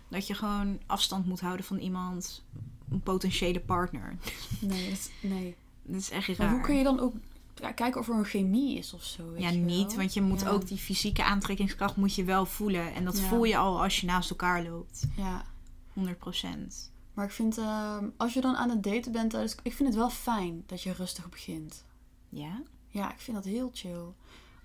Dat 0.09 0.27
je 0.27 0.33
gewoon 0.33 0.79
afstand 0.85 1.25
moet 1.25 1.39
houden 1.39 1.65
van 1.65 1.77
iemand, 1.77 2.43
een 2.91 3.01
potentiële 3.01 3.59
partner. 3.59 4.17
Nee, 4.61 4.89
dat, 4.89 5.11
nee. 5.21 5.55
Dat 5.83 5.99
is 6.01 6.09
echt 6.09 6.27
raar. 6.27 6.37
Maar 6.37 6.49
hoe 6.55 6.61
kun 6.65 6.75
je 6.75 6.83
dan 6.83 6.99
ook 6.99 7.13
ja, 7.61 7.71
kijken 7.71 7.99
of 8.01 8.07
er 8.09 8.15
een 8.15 8.25
chemie 8.25 8.77
is 8.77 8.93
of 8.93 9.03
zo? 9.03 9.31
weet 9.31 9.41
Ja, 9.41 9.49
je 9.49 9.57
niet, 9.57 9.87
wel? 9.87 9.95
want 9.95 10.13
je 10.13 10.21
moet 10.21 10.41
Ja. 10.41 10.49
ook 10.49 10.67
die 10.67 10.77
fysieke 10.77 11.23
aantrekkingskracht 11.23 11.95
moet 11.95 12.15
je 12.15 12.23
wel 12.23 12.45
voelen. 12.45 12.93
En 12.93 13.05
dat 13.05 13.17
Ja. 13.19 13.23
voel 13.27 13.43
je 13.43 13.57
al 13.57 13.81
als 13.83 13.99
je 13.99 14.05
naast 14.05 14.29
elkaar 14.29 14.63
loopt. 14.63 15.07
Ja, 15.17 15.45
100%. 15.93 16.91
maar 17.13 17.25
ik 17.25 17.31
vind, 17.31 17.57
ehm, 17.57 18.05
als 18.17 18.33
je 18.33 18.41
dan 18.41 18.55
aan 18.55 18.69
het 18.69 18.83
daten 18.83 19.11
bent, 19.11 19.31
dus 19.31 19.55
ik 19.63 19.73
vind 19.73 19.89
het 19.89 19.97
wel 19.97 20.09
fijn 20.09 20.63
dat 20.65 20.81
je 20.81 20.93
rustig 20.93 21.29
begint. 21.29 21.85
Ja? 22.29 22.61
Ja, 22.87 23.11
ik 23.13 23.19
vind 23.19 23.37
dat 23.37 23.45
heel 23.45 23.69
chill. 23.73 24.05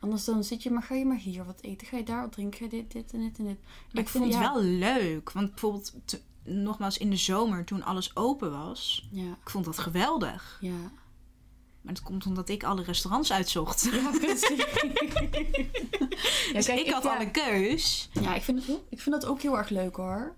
Anders 0.01 0.25
dan 0.25 0.45
zit 0.45 0.63
je, 0.63 0.71
maar 0.71 0.83
ga 0.83 0.95
je 0.95 1.05
maar 1.05 1.17
hier 1.17 1.45
wat 1.45 1.61
eten, 1.63 1.87
ga 1.87 1.97
je 1.97 2.03
daar 2.05 2.21
wat 2.23 2.33
drinken, 2.33 2.59
ga 2.59 2.65
je 2.65 2.71
dit, 2.71 2.93
dit 2.93 3.13
en 3.13 3.21
dit 3.21 3.39
en 3.39 3.45
dit. 3.45 3.59
Maar 3.93 4.03
ik, 4.03 4.09
vond 4.09 4.25
het 4.25 4.39
wel 4.39 4.61
leuk. 4.63 5.33
Want 5.33 5.51
bijvoorbeeld, 5.51 5.95
nogmaals, 6.45 6.99
in 6.99 7.11
de 7.11 7.17
zomer 7.17 7.65
toen 7.65 7.83
alles 7.83 8.17
open 8.17 8.51
was. 8.51 9.09
Ja, 9.11 9.31
Ik 9.43 9.51
vond 9.51 9.65
dat 9.65 9.79
geweldig. 9.79 10.59
ja. 10.61 10.91
Maar 11.83 11.95
dat 11.95 12.03
komt 12.03 12.27
omdat 12.27 12.49
ik 12.49 12.65
alle 12.65 12.83
restaurants 12.83 13.33
uitzocht. 13.33 13.89
Ja, 13.93 14.11
precies. 14.21 14.57
ja, 16.47 16.53
Dus 16.53 16.69
ik 16.69 16.91
had 16.91 17.03
ja. 17.03 17.15
alle 17.17 17.31
keus. 17.31 18.09
Ja, 18.21 18.35
ik 18.35 18.43
vind, 18.43 18.67
het, 18.67 18.79
ik 18.89 19.01
vind 19.01 19.21
dat 19.21 19.31
ook 19.31 19.43
heel 19.43 19.59
erg 19.59 19.69
leuk 19.69 19.97
hoor. 19.97 20.35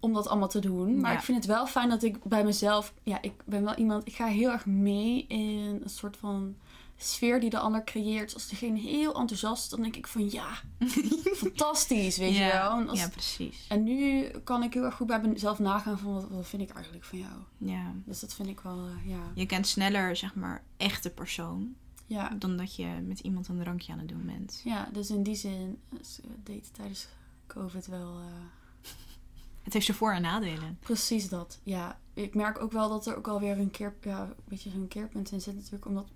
Om 0.00 0.12
dat 0.12 0.26
allemaal 0.28 0.48
te 0.48 0.58
doen. 0.60 1.00
Maar 1.00 1.12
Ja. 1.12 1.18
ik 1.18 1.24
vind 1.24 1.36
het 1.36 1.46
wel 1.46 1.66
fijn 1.66 1.88
dat 1.88 2.02
ik 2.02 2.24
bij 2.24 2.44
mezelf... 2.44 2.92
Ja, 3.02 3.18
ik 3.22 3.32
ben 3.44 3.64
wel 3.64 3.74
iemand... 3.74 4.06
Ik 4.06 4.14
ga 4.14 4.26
heel 4.26 4.50
erg 4.50 4.66
mee 4.66 5.24
in 5.28 5.80
een 5.82 5.90
soort 5.90 6.16
van 6.16 6.56
sfeer 6.96 7.40
die 7.40 7.50
de 7.50 7.58
ander 7.58 7.84
creëert. 7.84 8.34
Als 8.34 8.48
degene 8.48 8.78
heel 8.80 9.14
enthousiast 9.14 9.62
is, 9.64 9.68
dan 9.70 9.82
denk 9.82 9.96
ik 9.96 10.06
van 10.06 10.30
ja, 10.30 10.48
fantastisch, 11.36 12.16
weet 12.16 12.36
je 12.36 12.50
wel. 12.52 12.70
En, 12.80 12.88
als- 12.88 12.98
ja, 12.98 13.08
precies. 13.08 13.66
en 13.68 13.82
nu 13.84 14.24
kan 14.44 14.62
ik 14.62 14.74
heel 14.74 14.82
erg 14.84 14.94
goed 14.94 15.06
bij 15.06 15.20
mezelf 15.20 15.58
nagaan 15.58 15.98
van 15.98 16.12
wat, 16.14 16.28
wat 16.30 16.46
vind 16.46 16.62
ik 16.62 16.70
eigenlijk 16.70 17.04
van 17.04 17.18
jou. 17.18 17.32
Ja. 17.58 17.92
Dus 18.04 18.20
dat 18.20 18.34
vind 18.34 18.48
ik 18.48 18.60
wel, 18.60 18.86
eh, 18.86 19.10
ja. 19.10 19.22
Je 19.34 19.46
kent 19.46 19.66
sneller, 19.66 20.16
zeg 20.16 20.34
maar, 20.34 20.64
echte 20.76 21.10
persoon. 21.10 21.74
ja. 22.06 22.28
Dan 22.38 22.56
dat 22.56 22.76
je 22.76 22.86
met 23.06 23.20
iemand 23.20 23.48
een 23.48 23.58
drankje 23.58 23.92
aan 23.92 23.98
het 23.98 24.08
doen 24.08 24.26
bent. 24.26 24.60
Ja, 24.64 24.88
dus 24.92 25.10
in 25.10 25.22
die 25.22 25.34
zin 25.34 25.78
eh, 25.92 25.98
daten 26.44 26.72
tijdens 26.72 27.06
COVID 27.46 27.86
wel... 27.86 28.18
eh, 28.18 28.90
Het 29.62 29.72
heeft 29.72 29.84
zijn 29.84 29.96
voor- 29.96 30.12
en 30.12 30.22
nadelen. 30.22 30.78
Precies 30.80 31.28
dat, 31.28 31.58
ja. 31.62 31.98
Ik 32.14 32.34
merk 32.34 32.60
ook 32.62 32.72
wel 32.72 32.88
dat 32.88 33.06
er 33.06 33.16
ook 33.16 33.28
alweer 33.28 33.58
een 33.58 33.70
keer, 33.70 33.94
ja, 34.02 34.20
een 34.22 34.34
beetje 34.44 34.70
zo'n 34.70 34.88
keerpunt 34.88 35.32
in 35.32 35.40
zit 35.40 35.54
natuurlijk. 35.54 35.86
Omdat 35.86 36.06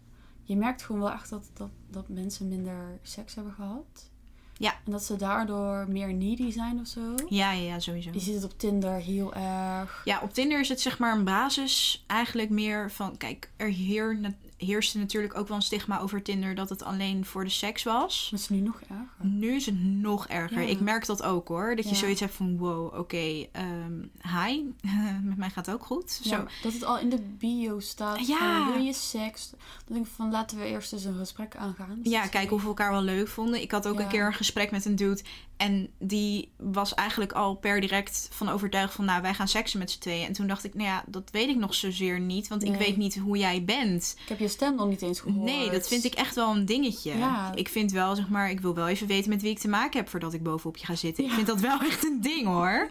je 0.48 0.56
merkt 0.56 0.82
gewoon 0.82 1.00
wel 1.00 1.12
echt 1.12 1.30
dat, 1.30 1.50
dat, 1.54 1.68
dat 1.90 2.08
mensen 2.08 2.48
minder 2.48 2.98
seks 3.02 3.34
hebben 3.34 3.52
gehad. 3.52 4.11
Ja. 4.52 4.74
En 4.84 4.92
dat 4.92 5.04
ze 5.04 5.16
daardoor 5.16 5.87
meer 5.88 6.14
needy 6.14 6.50
zijn 6.50 6.80
of 6.80 6.87
zo. 6.87 7.14
Ja, 7.28 7.52
ja, 7.52 7.62
ja, 7.62 7.78
sowieso. 7.78 8.11
Je 8.12 8.20
ziet 8.20 8.34
het 8.34 8.44
op 8.44 8.58
Tinder 8.58 8.92
heel 8.92 9.34
erg. 9.34 10.02
Ja, 10.04 10.20
op 10.20 10.32
Tinder 10.32 10.61
is 10.61 10.68
het 10.68 10.80
zeg 10.80 10.98
maar 10.98 11.16
een 11.16 11.24
basis 11.24 12.04
eigenlijk 12.06 12.50
meer 12.50 12.90
van... 12.90 13.16
Kijk, 13.16 13.50
er 13.56 13.68
heer, 13.68 14.18
heerste 14.58 14.98
natuurlijk 14.98 15.36
ook 15.38 15.48
wel 15.48 15.56
een 15.56 15.62
stigma 15.62 16.00
over 16.00 16.22
Tinder... 16.22 16.54
dat 16.54 16.68
het 16.68 16.82
alleen 16.82 17.24
voor 17.24 17.44
de 17.44 17.50
seks 17.50 17.82
was. 17.82 18.28
Dat 18.30 18.40
is 18.40 18.48
nu 18.48 18.60
nog 18.60 18.80
erger. 18.80 19.06
Nu 19.20 19.54
is 19.54 19.66
het 19.66 19.82
nog 19.84 20.26
erger. 20.28 20.60
Ja. 20.62 20.68
Ik 20.68 20.80
merk 20.80 21.06
dat 21.06 21.22
ook 21.22 21.48
hoor. 21.48 21.76
Dat 21.76 21.84
je 21.84 21.90
Ja. 21.90 21.96
zoiets 21.96 22.20
hebt 22.20 22.34
van... 22.34 22.56
Wow, 22.58 22.98
oké, 22.98 23.46
ehm, 23.52 24.02
hi. 24.46 24.62
Met 25.28 25.36
mij 25.36 25.50
gaat 25.50 25.66
het 25.66 25.74
ook 25.74 25.84
goed. 25.84 26.10
Zo. 26.10 26.46
Dat 26.62 26.72
het 26.72 26.84
al 26.84 26.98
in 26.98 27.08
de 27.08 27.20
bio 27.38 27.80
staat. 27.80 28.26
Ja. 28.26 28.64
Van, 28.64 28.72
wil 28.74 28.82
je 28.84 28.92
seks? 28.92 29.50
Dan 29.50 29.58
denk 29.94 30.06
ik 30.06 30.12
van 30.16 30.30
laten 30.30 30.58
we 30.58 30.64
eerst 30.64 30.92
eens 30.92 31.04
een 31.04 31.18
gesprek 31.18 31.56
aangaan. 31.56 31.98
Dus 32.02 32.12
Ja, 32.12 32.20
dat- 32.22 32.30
kijken 32.30 32.56
of 32.56 32.62
we 32.62 32.68
elkaar 32.68 32.90
wel 32.90 33.02
leuk 33.02 33.28
vonden. 33.28 33.60
Ik 33.62 33.70
had 33.70 33.88
ook 33.88 33.98
een 34.00 34.08
keer 34.08 34.26
een 34.26 34.34
gesprek 34.34 34.70
met 34.70 34.84
een 34.84 34.96
dude. 34.96 35.22
En 35.58 35.90
die 35.98 36.52
was 36.56 36.94
eigenlijk 36.94 37.32
al 37.32 37.54
per 37.54 37.80
direct 37.80 38.28
van 38.32 38.48
overtuigd 38.48 38.94
van... 38.94 39.04
Nou, 39.04 39.22
wij 39.22 39.34
gaan 39.34 39.48
seksen 39.48 39.78
met 39.78 39.90
z'n 39.90 39.98
tweeën. 39.98 40.26
En 40.26 40.32
toen 40.32 40.46
dacht 40.46 40.64
ik, 40.64 40.74
nou 40.74 40.88
ja, 40.88 41.04
dat 41.06 41.30
weet 41.30 41.48
ik 41.48 41.56
nog 41.56 41.74
zozeer 41.74 42.20
niet. 42.20 42.48
Want 42.48 42.64
ik 42.64 42.74
weet 42.74 42.96
niet 42.96 43.18
hoe 43.18 43.38
jij 43.38 43.64
bent. 43.64 44.16
Ik 44.22 44.28
heb 44.28 44.38
je 44.38 44.48
stem 44.48 44.74
nog 44.74 44.88
niet 44.88 45.02
eens 45.02 45.20
gehoord. 45.20 45.44
Nee, 45.44 45.70
dat 45.70 45.88
vind 45.88 46.04
ik 46.04 46.14
echt 46.14 46.34
wel 46.34 46.50
een 46.50 46.64
dingetje. 46.64 47.16
Ja. 47.16 47.52
Ik 47.54 47.68
vind 47.68 47.92
wel, 47.92 48.14
zeg 48.14 48.28
maar, 48.28 48.50
ik 48.50 48.60
wil 48.60 48.74
wel 48.74 48.88
even 48.88 49.06
weten 49.06 49.30
met 49.30 49.42
wie 49.42 49.50
ik 49.50 49.58
te 49.58 49.68
maken 49.68 49.98
heb... 49.98 50.08
voordat 50.08 50.32
ik 50.32 50.42
bovenop 50.42 50.76
je 50.76 50.86
ga 50.86 50.94
zitten. 50.94 51.24
Ik 51.24 51.30
vind 51.30 51.46
dat 51.46 51.60
wel 51.60 51.80
echt 51.80 52.04
een 52.04 52.20
ding, 52.20 52.46
hoor. 52.46 52.90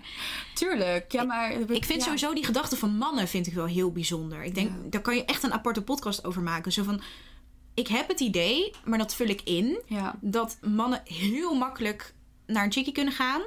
Tuurlijk, 0.54 1.12
ja, 1.12 1.24
maar... 1.24 1.52
Ik 1.52 1.86
vind 1.86 2.00
ja. 2.00 2.04
sowieso 2.04 2.34
die 2.34 2.46
gedachte 2.46 2.76
van 2.76 2.98
mannen 2.98 3.28
vind 3.28 3.48
ik 3.48 3.54
wel 3.54 3.66
heel 3.66 3.92
bijzonder. 3.92 4.44
Ik 4.44 4.56
denk, 4.56 4.72
daar 4.92 5.02
kan 5.02 5.16
je 5.16 5.26
echt 5.26 5.44
een 5.44 5.54
aparte 5.54 5.82
podcast 5.82 6.26
over 6.26 6.42
maken. 6.42 6.72
Zo 6.72 6.84
van, 6.84 7.02
ik 7.74 7.88
heb 7.88 8.08
het 8.08 8.20
idee, 8.20 8.72
maar 8.86 8.98
dat 8.98 9.16
vul 9.16 9.28
ik 9.28 9.42
in... 9.42 9.82
Ja, 9.86 10.16
dat 10.22 10.58
mannen 10.62 11.02
heel 11.04 11.56
makkelijk 11.56 12.16
naar 12.48 12.64
een 12.64 12.72
chickie 12.72 12.94
kunnen 12.94 13.14
gaan. 13.14 13.42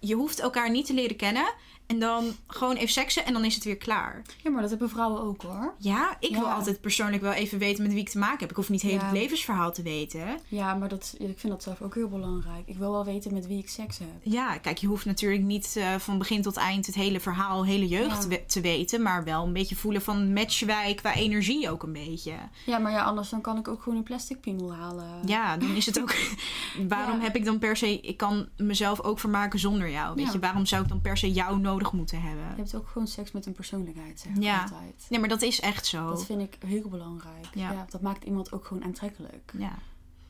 Je 0.00 0.14
hoeft 0.14 0.40
elkaar 0.40 0.70
niet 0.70 0.86
te 0.86 0.94
leren 0.94 1.16
kennen. 1.16 1.54
En 1.86 1.98
dan 1.98 2.24
gewoon 2.46 2.74
even 2.76 2.88
seksen 2.88 3.24
en 3.24 3.32
dan 3.32 3.44
is 3.44 3.54
het 3.54 3.64
weer 3.64 3.76
klaar. 3.76 4.22
ja, 4.42 4.50
maar 4.50 4.60
dat 4.60 4.70
hebben 4.70 4.88
vrouwen 4.90 5.22
ook 5.22 5.42
hoor. 5.42 5.74
Ja, 5.78 6.16
ik 6.20 6.30
Ja. 6.30 6.38
wil 6.38 6.48
altijd 6.50 6.80
persoonlijk 6.80 7.22
wel 7.22 7.32
even 7.32 7.58
weten 7.58 7.82
met 7.82 7.92
wie 7.92 8.00
ik 8.00 8.08
te 8.08 8.18
maken 8.18 8.38
heb. 8.40 8.50
Ik 8.50 8.56
hoef 8.56 8.68
niet 8.68 8.82
heel 8.82 8.92
Ja. 8.92 9.04
het 9.04 9.12
levensverhaal 9.12 9.72
te 9.72 9.82
weten. 9.82 10.38
Ja, 10.48 10.74
maar 10.74 10.88
dat, 10.88 11.14
ik 11.18 11.38
vind 11.38 11.52
dat 11.52 11.62
zelf 11.62 11.82
ook 11.82 11.94
heel 11.94 12.08
belangrijk. 12.08 12.62
Ik 12.66 12.76
wil 12.76 12.90
wel 12.90 13.04
weten 13.04 13.32
met 13.34 13.46
wie 13.46 13.58
ik 13.58 13.68
seks 13.68 13.98
heb. 13.98 14.08
Ja, 14.22 14.58
kijk, 14.58 14.78
je 14.78 14.86
hoeft 14.86 15.04
natuurlijk 15.04 15.42
niet 15.42 15.74
eh, 15.76 15.94
van 15.94 16.18
begin 16.18 16.42
tot 16.42 16.56
eind 16.56 16.86
het 16.86 16.94
hele 16.94 17.20
verhaal, 17.20 17.64
hele 17.64 17.88
jeugd 17.88 18.22
Ja. 18.22 18.28
we- 18.28 18.44
te 18.46 18.60
weten. 18.60 19.02
Maar 19.02 19.24
wel 19.24 19.44
een 19.46 19.52
beetje 19.52 19.76
voelen 19.76 20.02
van 20.02 20.32
matchen 20.32 20.66
wij 20.66 20.94
qua 20.94 21.14
energie 21.14 21.70
ook 21.70 21.82
een 21.82 21.92
beetje. 21.92 22.32
Ja, 22.66 22.78
maar 22.78 22.92
ja, 22.92 23.02
anders 23.02 23.28
dan 23.28 23.40
kan 23.40 23.58
ik 23.58 23.68
ook 23.68 23.82
gewoon 23.82 23.98
een 23.98 24.04
plastic 24.04 24.40
piemel 24.40 24.74
halen. 24.74 25.06
Ja, 25.26 25.56
dan 25.56 25.70
is 25.74 25.86
het 25.86 26.00
ook. 26.00 26.14
waarom 26.88 27.20
heb 27.20 27.36
ik 27.36 27.44
dan 27.44 27.58
per 27.58 27.76
se. 27.76 28.00
Ik 28.00 28.16
kan 28.16 28.48
mezelf 28.56 29.00
ook 29.00 29.18
vermaken 29.18 29.58
zonder 29.58 29.90
jou. 29.90 30.14
Weet 30.14 30.32
je, 30.32 30.38
waarom 30.38 30.66
zou 30.66 30.82
ik 30.82 30.88
dan 30.88 31.00
per 31.00 31.16
se 31.16 31.30
jou 31.32 31.58
nodig 31.58 31.74
moeten 31.92 32.22
hebben? 32.22 32.48
Je 32.48 32.54
hebt 32.56 32.74
ook 32.74 32.88
gewoon 32.88 33.06
seks 33.08 33.32
met 33.32 33.46
een 33.46 33.52
persoonlijkheid, 33.52 34.20
zeg 34.20 34.32
Ja. 34.38 34.62
altijd. 34.62 35.06
Nee, 35.08 35.20
maar 35.20 35.28
dat 35.28 35.42
is 35.42 35.60
echt 35.60 35.86
zo. 35.86 36.06
Dat 36.08 36.24
vind 36.26 36.40
ik 36.40 36.56
heel 36.66 36.88
belangrijk. 36.88 37.46
Ja. 37.54 37.72
Ja. 37.72 37.86
dat 37.90 38.00
maakt 38.00 38.24
iemand 38.24 38.52
ook 38.52 38.64
gewoon 38.64 38.84
aantrekkelijk. 38.84 39.52
Ja, 39.58 39.78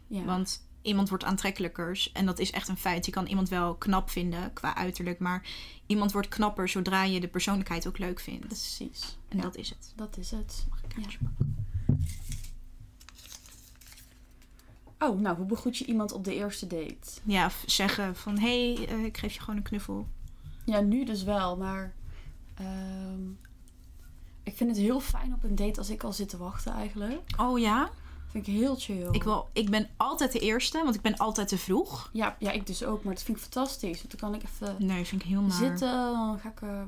Ja. 0.06 0.24
want 0.24 0.64
iemand 0.82 1.08
wordt 1.08 1.24
aantrekkelijker. 1.24 2.10
En 2.12 2.26
dat 2.26 2.38
is 2.38 2.50
echt 2.50 2.68
een 2.68 2.76
feit. 2.76 3.06
Je 3.06 3.12
kan 3.12 3.26
iemand 3.26 3.48
wel 3.48 3.74
knap 3.74 4.10
vinden 4.10 4.52
qua 4.52 4.74
uiterlijk. 4.76 5.18
Maar 5.18 5.48
iemand 5.86 6.12
wordt 6.12 6.28
knapper 6.28 6.68
zodra 6.68 7.02
je 7.04 7.20
de 7.20 7.28
persoonlijkheid 7.28 7.86
ook 7.86 7.98
leuk 7.98 8.20
vindt. 8.20 8.46
Precies. 8.46 9.18
En 9.28 9.36
Ja, 9.36 9.42
dat 9.42 9.56
is 9.56 9.68
het. 9.68 9.92
dat 9.96 10.16
is 10.16 10.30
het. 10.30 10.66
Mag 10.70 10.78
ik 10.82 10.84
een 10.96 11.02
kaartje 11.02 11.18
pakken? 11.18 11.54
Oh, 14.98 15.20
nou, 15.20 15.36
hoe 15.36 15.46
begroet 15.46 15.76
je 15.76 15.84
iemand 15.84 16.12
op 16.12 16.24
de 16.24 16.34
eerste 16.34 16.66
date? 16.66 17.20
Ja, 17.22 17.50
zeggen 17.66 18.16
van 18.16 18.38
hé, 18.38 18.72
hey, 18.74 18.88
eh, 18.88 19.04
ik 19.04 19.16
geef 19.16 19.32
je 19.32 19.40
gewoon 19.40 19.56
een 19.56 19.62
knuffel. 19.62 20.06
Ja, 20.66 20.80
nu 20.80 21.04
dus 21.04 21.22
wel, 21.22 21.56
maar... 21.56 21.94
ehm, 22.54 23.20
ik 24.42 24.56
vind 24.56 24.70
het 24.70 24.78
heel 24.78 25.00
fijn 25.00 25.32
op 25.34 25.44
een 25.44 25.54
date 25.54 25.78
als 25.78 25.90
ik 25.90 26.02
al 26.04 26.12
zit 26.12 26.28
te 26.28 26.36
wachten 26.36 26.72
eigenlijk. 26.72 27.20
Oh 27.36 27.58
ja? 27.58 27.90
Vind 28.30 28.46
ik 28.46 28.54
heel 28.54 28.76
chill. 28.78 29.08
Ik, 29.10 29.22
wil, 29.22 29.48
ik 29.52 29.70
ben 29.70 29.88
altijd 29.96 30.32
de 30.32 30.38
eerste, 30.38 30.82
want 30.82 30.94
ik 30.94 31.00
ben 31.00 31.16
altijd 31.16 31.48
te 31.48 31.58
vroeg. 31.58 32.10
Ja, 32.12 32.36
ja, 32.38 32.50
ik 32.50 32.66
dus 32.66 32.84
ook. 32.84 33.04
Maar 33.04 33.14
dat 33.14 33.22
vind 33.22 33.36
ik 33.36 33.42
fantastisch. 33.42 33.96
Want 34.02 34.10
dan 34.20 34.30
kan 34.30 34.40
ik 34.40 34.46
even 34.46 34.86
Nee, 34.86 35.04
vind 35.04 35.22
ik 35.22 35.28
heel 35.28 35.40
naar. 35.40 35.56
zitten. 35.56 35.90
Dan 36.12 36.38
ga 36.38 36.48
ik... 36.48 36.60
eh, 36.62 36.80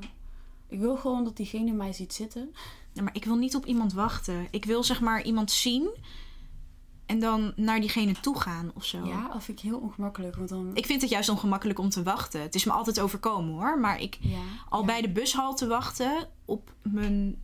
ik 0.67 0.79
wil 0.79 0.95
gewoon 0.97 1.23
dat 1.23 1.37
diegene 1.37 1.71
mij 1.71 1.93
ziet 1.93 2.13
zitten. 2.13 2.53
Ja, 2.93 3.01
maar 3.01 3.15
ik 3.15 3.25
wil 3.25 3.35
niet 3.35 3.55
op 3.55 3.65
iemand 3.65 3.93
wachten. 3.93 4.47
Ik 4.51 4.65
wil 4.65 4.83
zeg 4.83 5.01
maar 5.01 5.21
iemand 5.23 5.51
zien 5.51 5.89
en 7.09 7.19
dan 7.19 7.53
naar 7.55 7.79
diegene 7.79 8.19
toe 8.19 8.39
gaan 8.39 8.71
of 8.73 8.85
zo. 8.85 9.05
Ja, 9.05 9.27
dat 9.33 9.43
vind 9.43 9.57
ik 9.57 9.63
heel 9.63 9.79
ongemakkelijk. 9.79 10.35
Want 10.35 10.49
dan... 10.49 10.71
Ik 10.73 10.85
vind 10.85 11.01
het 11.01 11.09
juist 11.09 11.29
ongemakkelijk 11.29 11.79
om 11.79 11.89
te 11.89 12.03
wachten. 12.03 12.41
Het 12.41 12.55
is 12.55 12.65
me 12.65 12.71
altijd 12.71 12.99
overkomen 12.99 13.53
hoor. 13.53 13.79
Maar 13.79 14.01
ik 14.01 14.17
ja, 14.21 14.41
al 14.69 14.79
ja. 14.79 14.85
bij 14.85 15.01
de 15.01 15.09
bushalte 15.09 15.67
wachten 15.67 16.29
op 16.45 16.73
mijn 16.81 17.41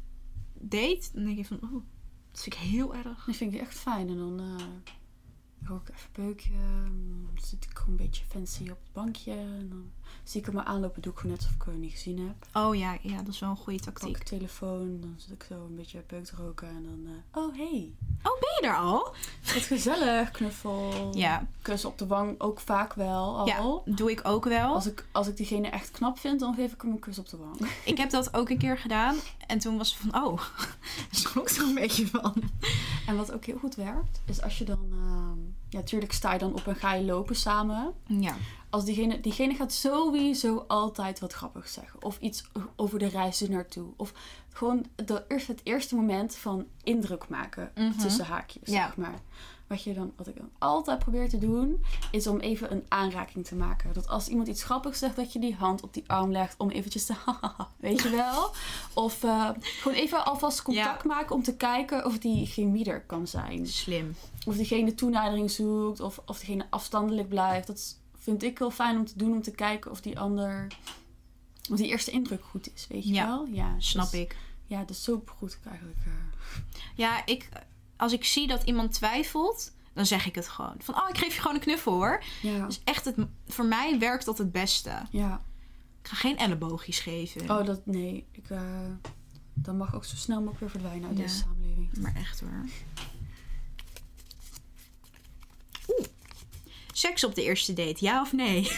date, 0.53 1.09
dan 1.13 1.23
denk 1.23 1.37
ik 1.37 1.45
van, 1.45 1.59
oh, 1.63 1.83
dat 2.31 2.41
vind 2.41 2.55
ik 2.55 2.61
heel 2.61 2.95
erg. 2.95 3.25
Dat 3.25 3.35
vind 3.35 3.53
ik 3.53 3.59
echt 3.59 3.77
fijn. 3.77 4.09
En 4.09 4.17
dan 4.17 4.39
eh 4.39 4.65
hoor 5.67 5.81
ik 5.85 5.89
even 5.89 6.09
een 6.13 6.25
beukje. 6.25 6.53
en 6.53 7.27
Dan 7.33 7.43
zit 7.43 7.63
ik 7.63 7.77
gewoon 7.77 7.99
een 7.99 8.05
beetje 8.05 8.25
fancy 8.25 8.63
op 8.63 8.79
het 8.83 8.93
bankje. 8.93 9.31
En 9.31 9.69
dan 9.69 9.91
zie 10.23 10.39
ik 10.39 10.45
hem 10.45 10.55
maar 10.55 10.63
aanlopen. 10.65 11.01
Doe 11.01 11.11
ik 11.11 11.17
gewoon 11.19 11.35
net 11.35 11.45
alsof 11.45 11.55
ik 11.59 11.65
hem 11.65 11.79
niet 11.79 11.91
gezien 11.91 12.19
heb. 12.19 12.63
Oh 12.63 12.75
ja, 12.75 12.97
ja, 13.01 13.17
dat 13.17 13.27
is 13.33 13.39
wel 13.39 13.49
een 13.49 13.55
goede 13.55 13.79
Pak 13.83 13.93
tactiek. 13.99 14.17
ik 14.17 14.23
telefoon. 14.23 14.97
Dan 15.01 15.13
zit 15.17 15.31
ik 15.31 15.45
zo 15.49 15.65
een 15.65 15.75
beetje 15.75 15.99
peuk 15.99 16.25
te 16.25 16.35
roken. 16.37 16.67
En 16.67 16.83
dan... 16.83 17.05
eh, 17.13 17.41
oh, 17.43 17.55
hey. 17.55 17.93
Oh, 18.23 18.39
ben 18.39 18.49
je 18.61 18.67
er 18.67 18.75
al? 18.77 19.13
Wat 19.53 19.63
gezellig. 19.63 20.31
Knuffel. 20.31 21.11
Ja, 21.17 21.47
Kus 21.61 21.85
op 21.85 21.97
de 21.97 22.07
wang 22.07 22.39
ook 22.41 22.59
vaak 22.59 22.93
wel 22.93 23.37
al. 23.37 23.47
ja 23.47 23.93
doe 23.95 24.11
ik 24.11 24.19
ook 24.23 24.43
wel. 24.45 24.73
Als 24.73 24.85
ik, 24.85 25.05
als 25.11 25.27
ik 25.27 25.37
diegene 25.37 25.67
echt 25.67 25.91
knap 25.91 26.17
vind, 26.19 26.39
dan 26.39 26.53
geef 26.55 26.73
ik 26.73 26.81
hem 26.81 26.91
een 26.91 26.99
kus 26.99 27.19
op 27.19 27.29
de 27.29 27.37
wang. 27.37 27.57
Ik 27.85 27.97
heb 27.97 28.09
dat 28.09 28.33
ook 28.33 28.49
een 28.49 28.57
keer 28.57 28.77
gedaan. 28.77 29.15
En 29.47 29.59
toen 29.59 29.77
was 29.77 29.97
van, 29.97 30.15
oh, 30.23 30.37
daar 30.57 31.07
schrok 31.11 31.49
er 31.49 31.61
een 31.63 31.73
beetje 31.73 32.07
van. 32.07 32.33
En 33.07 33.17
wat 33.17 33.31
ook 33.31 33.45
heel 33.45 33.57
goed 33.57 33.75
werkt, 33.75 34.21
is 34.25 34.41
als 34.41 34.57
je 34.57 34.63
dan... 34.65 34.79
ehm, 34.91 35.39
ja, 35.69 35.77
natuurlijk 35.79 36.11
sta 36.11 36.33
je 36.33 36.39
dan 36.39 36.53
op 36.53 36.67
en 36.67 36.75
ga 36.75 36.93
je 36.93 37.05
lopen 37.05 37.35
samen. 37.35 37.93
Ja, 38.07 38.35
Als 38.69 38.85
diegene, 38.85 39.19
diegene 39.19 39.53
gaat 39.55 39.73
sowieso 39.73 40.65
altijd 40.67 41.19
wat 41.19 41.33
grappigs 41.33 41.73
zeggen. 41.73 42.03
Of 42.03 42.17
iets 42.19 42.43
over 42.75 42.99
de 42.99 43.07
reis 43.07 43.41
er 43.41 43.49
naartoe. 43.49 43.93
Of 43.97 44.13
gewoon 44.49 44.85
de, 44.95 45.23
het 45.27 45.61
eerste 45.63 45.95
moment 45.95 46.35
van 46.35 46.65
indruk 46.83 47.27
maken. 47.29 47.71
Mhm. 47.75 47.97
Tussen 47.97 48.25
haakjes, 48.25 48.69
Ja. 48.69 48.85
zeg 48.85 48.97
maar. 48.97 49.19
Wat, 49.67 49.83
je 49.83 49.93
dan, 49.93 50.13
wat 50.15 50.27
ik 50.27 50.35
dan 50.37 50.49
altijd 50.57 50.99
probeer 50.99 51.29
te 51.29 51.37
doen, 51.37 51.83
is 52.11 52.27
om 52.27 52.39
even 52.39 52.71
een 52.71 52.83
aanraking 52.87 53.45
te 53.45 53.55
maken. 53.55 53.93
Dat 53.93 54.07
als 54.07 54.27
iemand 54.27 54.47
iets 54.47 54.63
grappigs 54.63 54.99
zegt, 54.99 55.15
dat 55.15 55.33
je 55.33 55.39
die 55.39 55.55
hand 55.55 55.81
op 55.81 55.93
die 55.93 56.03
arm 56.07 56.31
legt 56.31 56.55
om 56.57 56.69
eventjes 56.69 57.05
te 57.05 57.13
weet 57.77 58.01
je 58.01 58.09
wel? 58.09 58.51
Of 58.93 59.23
eh, 59.23 59.49
gewoon 59.63 59.97
even 59.97 60.25
alvast 60.25 60.61
contact 60.61 61.03
maken 61.03 61.35
om 61.35 61.43
te 61.43 61.55
kijken 61.55 62.05
of 62.05 62.17
die 62.17 62.45
chemie 62.45 62.85
er 62.85 63.01
kan 63.01 63.27
zijn. 63.27 63.67
slim. 63.67 64.15
Of 64.45 64.55
diegene 64.55 64.95
toenadering 64.95 65.51
zoekt, 65.51 65.99
of, 65.99 66.21
of 66.25 66.37
diegene 66.37 66.65
afstandelijk 66.69 67.29
blijft. 67.29 67.67
Dat 67.67 67.97
vind 68.17 68.43
ik 68.43 68.57
heel 68.57 68.71
fijn 68.71 68.97
om 68.97 69.05
te 69.05 69.17
doen, 69.17 69.31
om 69.31 69.41
te 69.41 69.51
kijken 69.51 69.91
of 69.91 70.01
die 70.01 70.19
ander... 70.19 70.67
Of 71.71 71.77
die 71.77 71.87
eerste 71.87 72.11
indruk 72.11 72.43
goed 72.43 72.69
is, 72.75 72.87
weet 72.89 73.03
je 73.07 73.13
Ja, 73.13 73.25
wel? 73.27 73.45
Ja, 73.45 73.75
Snap 73.77 74.11
dus- 74.11 74.19
ik. 74.19 74.35
Ja, 74.65 74.79
dat 74.79 74.89
is 74.89 75.03
zo 75.03 75.23
goed 75.37 75.57
eigenlijk. 75.69 75.97
eh. 76.05 76.11
Ja, 76.95 77.25
ik, 77.25 77.49
als 77.97 78.13
ik 78.13 78.25
zie 78.25 78.47
dat 78.47 78.63
iemand 78.63 78.93
twijfelt, 78.93 79.73
dan 79.93 80.05
zeg 80.05 80.25
ik 80.25 80.35
het 80.35 80.47
gewoon. 80.47 80.75
Van, 80.79 80.95
oh, 80.95 81.09
ik 81.09 81.17
geef 81.17 81.33
je 81.35 81.41
gewoon 81.41 81.55
een 81.55 81.61
knuffel 81.61 81.93
hoor. 81.93 82.23
Ja, 82.41 82.65
Dus 82.65 82.81
echt, 82.83 83.05
het, 83.05 83.15
voor 83.47 83.65
mij 83.65 83.99
werkt 83.99 84.25
dat 84.25 84.37
het 84.37 84.51
beste. 84.51 85.01
ja. 85.11 85.41
Ik 86.01 86.11
ga 86.11 86.15
geen 86.17 86.37
elleboogjes 86.37 86.99
geven. 86.99 87.41
Oh, 87.49 87.65
dat, 87.65 87.85
nee. 87.85 88.25
Ik, 88.31 88.49
eh, 88.49 88.61
dat 89.53 89.75
mag 89.75 89.95
ook 89.95 90.05
zo 90.05 90.15
snel 90.15 90.37
mogelijk 90.37 90.59
weer 90.59 90.69
verdwijnen 90.69 91.09
uit 91.09 91.17
Ja. 91.17 91.23
deze 91.23 91.35
samenleving. 91.37 91.97
Maar 91.97 92.15
echt 92.15 92.39
hoor. 92.39 92.65
Oeh. 95.89 96.05
Seks 96.93 97.23
op 97.23 97.35
de 97.35 97.43
eerste 97.43 97.73
date, 97.73 98.05
ja 98.05 98.21
of 98.21 98.33
nee? 98.33 98.71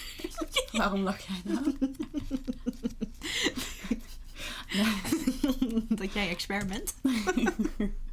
Waarom 0.72 1.00
lach 1.00 1.18
jij 1.26 1.40
nou? 1.44 1.76
dat 6.00 6.12
jij 6.12 6.28
expert 6.28 6.66
bent. 6.66 6.94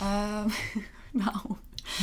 Ehm, 0.00 0.48
nou, 1.24 1.36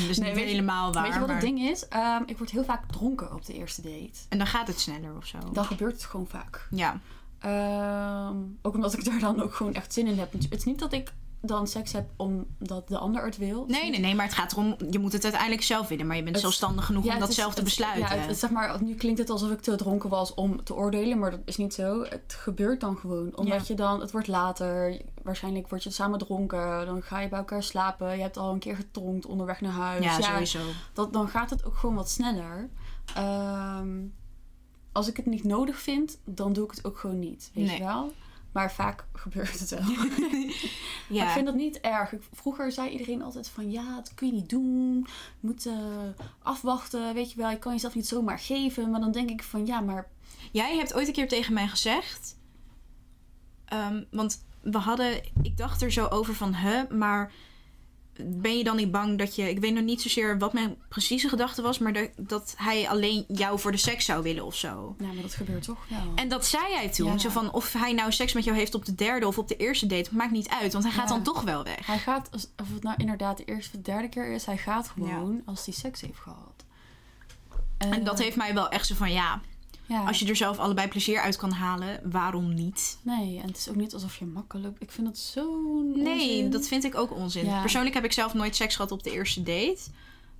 Dus 0.07 0.17
Nee, 0.17 0.29
niet 0.29 0.39
weet 0.39 0.49
helemaal 0.49 0.93
waar. 0.93 1.03
weet 1.03 1.13
je 1.13 1.19
wat 1.19 1.27
maar- 1.27 1.37
het 1.37 1.45
ding 1.45 1.59
is? 1.59 1.87
Ehm, 1.87 2.21
ik 2.25 2.37
word 2.37 2.49
heel 2.51 2.63
vaak 2.63 2.91
dronken 2.91 3.33
op 3.33 3.45
de 3.45 3.53
eerste 3.53 3.81
date. 3.81 4.19
En 4.29 4.37
dan 4.37 4.47
gaat 4.47 4.67
het 4.67 4.79
sneller 4.79 5.15
of 5.17 5.25
zo. 5.25 5.37
Dan 5.53 5.65
gebeurt 5.65 5.93
het 5.93 6.03
gewoon 6.05 6.27
vaak. 6.27 6.67
Ja. 6.69 6.99
Ehm, 7.39 8.35
ook 8.61 8.73
omdat 8.75 8.93
ik 8.93 9.05
daar 9.05 9.19
dan 9.19 9.41
ook 9.41 9.53
gewoon 9.53 9.73
echt 9.73 9.93
zin 9.93 10.07
in 10.07 10.19
heb. 10.19 10.31
Het 10.31 10.47
is 10.49 10.63
niet 10.63 10.79
dat 10.79 10.93
ik 10.93 11.13
dan 11.45 11.67
seks 11.67 11.91
heb 11.91 12.05
omdat 12.17 12.87
de 12.87 12.97
ander 12.97 13.25
het 13.25 13.37
wil. 13.37 13.65
Nee, 13.67 13.89
nee, 13.89 13.99
nee, 13.99 14.15
maar 14.15 14.25
het 14.25 14.33
gaat 14.33 14.51
erom, 14.51 14.75
je 14.89 14.99
moet 14.99 15.11
het 15.13 15.23
uiteindelijk 15.23 15.61
zelf 15.63 15.87
willen. 15.87 16.07
Maar 16.07 16.15
je 16.15 16.21
bent 16.23 16.35
Het- 16.35 16.43
zelfstandig 16.43 16.85
genoeg 16.85 17.03
Ja, 17.05 17.13
om 17.13 17.19
dat 17.19 17.29
is- 17.29 17.35
zelf 17.35 17.49
te 17.53 17.55
het- 17.59 17.69
besluiten. 17.69 18.01
Ja, 18.17 18.21
het, 18.27 18.37
zeg 18.37 18.49
maar, 18.49 18.83
nu 18.83 18.95
klinkt 18.95 19.19
het 19.19 19.29
alsof 19.29 19.51
ik 19.51 19.61
te 19.61 19.75
dronken 19.75 20.09
was 20.09 20.33
om 20.33 20.63
te 20.63 20.75
oordelen, 20.75 21.19
maar 21.19 21.31
dat 21.31 21.39
is 21.45 21.57
niet 21.57 21.73
zo. 21.73 22.01
Het 22.03 22.35
gebeurt 22.39 22.79
dan 22.81 22.97
gewoon. 22.97 23.37
Omdat 23.37 23.59
Ja. 23.59 23.63
je 23.67 23.73
dan, 23.75 23.99
het 23.99 24.11
wordt 24.11 24.27
later, 24.27 25.01
waarschijnlijk 25.23 25.69
word 25.69 25.83
je 25.83 25.89
samen 25.89 26.19
dronken, 26.19 26.85
dan 26.85 27.01
ga 27.01 27.19
je 27.19 27.29
bij 27.29 27.39
elkaar 27.39 27.63
slapen. 27.63 28.15
Je 28.15 28.21
hebt 28.21 28.37
al 28.37 28.53
een 28.53 28.59
keer 28.59 28.75
getronkt 28.75 29.25
onderweg 29.25 29.61
naar 29.61 29.71
huis. 29.71 30.03
ja, 30.03 30.21
sowieso. 30.21 30.59
dat, 30.93 31.13
dan 31.13 31.27
gaat 31.27 31.49
het 31.49 31.65
ook 31.65 31.77
gewoon 31.77 31.95
wat 31.95 32.09
sneller. 32.09 32.69
Ehm, 33.15 33.89
als 34.91 35.07
ik 35.07 35.17
het 35.17 35.25
niet 35.25 35.43
nodig 35.43 35.79
vind, 35.79 36.17
dan 36.25 36.53
doe 36.53 36.65
ik 36.65 36.71
het 36.71 36.85
ook 36.85 36.97
gewoon 36.97 37.19
niet. 37.19 37.51
Weet 37.53 37.65
Nee. 37.65 37.77
je 37.77 37.83
wel? 37.83 38.11
Maar 38.55 38.71
vaak 38.71 39.05
gebeurt 39.23 39.59
het 39.59 39.69
wel. 39.69 39.81
Maar 39.89 41.17
Ja. 41.17 41.25
ik 41.25 41.29
vind 41.29 41.45
dat 41.45 41.55
niet 41.55 41.79
erg. 41.79 42.13
Vroeger 42.31 42.71
zei 42.71 42.89
iedereen 42.89 43.21
altijd 43.21 43.47
van 43.49 43.71
ja, 43.71 43.95
dat 43.95 44.13
kun 44.13 44.27
je 44.27 44.33
niet 44.33 44.49
doen. 44.49 44.97
Je 45.39 45.47
moet 45.47 45.65
eh, 45.65 45.73
afwachten, 46.41 47.13
weet 47.13 47.31
je 47.31 47.37
wel. 47.37 47.49
Je 47.49 47.59
kan 47.59 47.71
jezelf 47.73 47.95
niet 47.95 48.07
zomaar 48.07 48.39
geven. 48.39 48.89
Maar 48.91 48.99
dan 48.99 49.11
denk 49.11 49.29
ik 49.29 49.43
van 49.43 49.65
ja, 49.65 49.79
maar 49.81 50.07
Jij 50.51 50.77
hebt 50.77 50.93
ooit 50.93 51.07
een 51.07 51.13
keer 51.13 51.27
tegen 51.27 51.53
mij 51.53 51.67
gezegd. 51.67 52.37
ehm, 53.65 54.03
want 54.11 54.45
we 54.61 54.77
hadden. 54.77 55.21
Ik 55.41 55.57
dacht 55.57 55.81
er 55.81 55.91
zo 55.91 56.05
over 56.07 56.35
van, 56.35 56.53
hè, 56.53 56.83
maar. 56.95 57.31
Ben 58.23 58.57
je 58.57 58.63
dan 58.63 58.75
niet 58.75 58.91
bang 58.91 59.17
dat 59.17 59.35
je. 59.35 59.49
Ik 59.49 59.59
weet 59.59 59.73
nog 59.73 59.83
niet 59.83 60.01
zozeer 60.01 60.39
wat 60.39 60.53
mijn 60.53 60.75
precieze 60.89 61.29
gedachte 61.29 61.61
was. 61.61 61.79
Maar 61.79 61.93
dat, 61.93 62.09
dat 62.17 62.53
hij 62.57 62.89
alleen 62.89 63.25
jou 63.27 63.59
voor 63.59 63.71
de 63.71 63.77
seks 63.77 64.05
zou 64.05 64.23
willen 64.23 64.45
of 64.45 64.55
zo. 64.55 64.95
ja, 64.99 65.05
maar 65.13 65.21
dat 65.21 65.33
gebeurt 65.33 65.63
toch 65.63 65.85
wel. 65.89 66.11
En 66.15 66.27
dat 66.29 66.45
zei 66.45 66.73
hij 66.73 66.89
toen. 66.89 67.11
Ja. 67.11 67.17
Zo 67.17 67.29
van 67.29 67.51
of 67.53 67.73
hij 67.73 67.93
nou 67.93 68.11
seks 68.11 68.33
met 68.33 68.43
jou 68.43 68.57
heeft 68.57 68.75
op 68.75 68.85
de 68.85 68.95
derde 68.95 69.27
of 69.27 69.37
op 69.37 69.47
de 69.47 69.55
eerste 69.57 69.85
date. 69.85 70.15
Maakt 70.15 70.31
niet 70.31 70.49
uit. 70.49 70.71
Want 70.73 70.83
hij 70.85 70.93
gaat 70.93 71.09
Ja. 71.09 71.13
dan 71.15 71.23
toch 71.23 71.41
wel 71.41 71.63
weg. 71.63 71.85
Hij 71.85 71.99
gaat, 71.99 72.29
of 72.33 72.67
het 72.73 72.83
nou 72.83 72.95
inderdaad 72.97 73.37
de 73.37 73.45
eerste 73.45 73.77
of 73.77 73.83
de 73.83 73.91
derde 73.91 74.09
keer 74.09 74.31
is, 74.31 74.45
hij 74.45 74.57
gaat 74.57 74.87
gewoon 74.89 75.41
als 75.45 75.65
hij 75.65 75.73
seks 75.73 76.01
heeft 76.01 76.19
gehad. 76.19 76.63
En 77.77 78.03
dat 78.03 78.19
heeft 78.19 78.35
mij 78.35 78.53
wel 78.53 78.69
echt 78.69 78.87
zo 78.87 78.95
van 78.95 79.11
ja. 79.11 79.41
Ja. 79.87 80.05
Als 80.05 80.19
je 80.19 80.27
er 80.27 80.35
zelf 80.35 80.57
allebei 80.57 80.87
plezier 80.87 81.21
uit 81.21 81.35
kan 81.35 81.51
halen, 81.51 82.11
waarom 82.11 82.53
niet? 82.53 82.97
Nee, 83.01 83.39
en 83.39 83.47
het 83.47 83.57
is 83.57 83.69
ook 83.69 83.75
niet 83.75 83.93
alsof 83.93 84.15
je 84.17 84.25
makkelijk... 84.25 84.77
Ik 84.79 84.91
vind 84.91 85.07
dat 85.07 85.17
zo 85.17 85.61
Nee, 85.95 86.49
dat 86.49 86.67
vind 86.67 86.83
ik 86.83 86.95
ook 86.95 87.11
onzin. 87.11 87.45
Ja. 87.45 87.61
Persoonlijk 87.61 87.95
heb 87.95 88.03
ik 88.03 88.11
zelf 88.11 88.33
nooit 88.33 88.55
seks 88.55 88.75
gehad 88.75 88.91
op 88.91 89.03
de 89.03 89.11
eerste 89.11 89.43
date. 89.43 89.81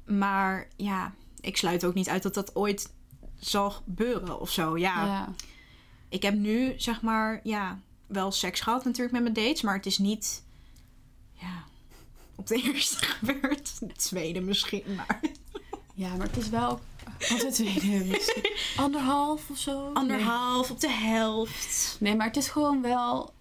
Maar 0.05 0.67
ja, 0.75 1.13
ik 1.41 1.57
sluit 1.57 1.85
ook 1.85 1.93
niet 1.93 2.09
uit 2.09 2.23
dat 2.23 2.33
dat 2.33 2.55
ooit 2.55 2.93
zal 3.39 3.71
gebeuren 3.71 4.39
of 4.39 4.49
zo. 4.51 4.77
Ja, 4.77 5.05
Ja. 5.05 5.33
ik 6.09 6.21
heb 6.21 6.33
nu 6.33 6.73
zeg 6.77 7.01
maar, 7.01 7.39
ja, 7.43 7.79
wel 8.07 8.31
seks 8.31 8.59
gehad 8.59 8.83
natuurlijk 8.85 9.11
met 9.11 9.21
mijn 9.21 9.47
dates. 9.47 9.61
Maar 9.61 9.75
het 9.75 9.85
is 9.85 9.97
niet, 9.97 10.43
ja, 11.33 11.63
op 12.35 12.47
de 12.47 12.55
eerste 12.65 13.05
gebeurd. 13.05 13.79
De 13.79 13.93
tweede 13.93 14.41
misschien, 14.41 14.83
maar... 14.95 15.21
ja, 15.93 16.15
maar 16.15 16.27
het 16.27 16.37
is 16.37 16.49
wel... 16.49 16.79
Tweede. 17.51 18.21
Anderhalf 18.77 19.49
of 19.49 19.57
zo? 19.57 19.89
Anderhalf 19.93 20.71
op 20.71 20.79
de 20.79 20.89
helft. 20.91 21.97
Nee, 21.99 22.15
maar 22.15 22.27
het 22.27 22.37
is 22.37 22.47
gewoon 22.47 22.81
wel... 22.81 23.33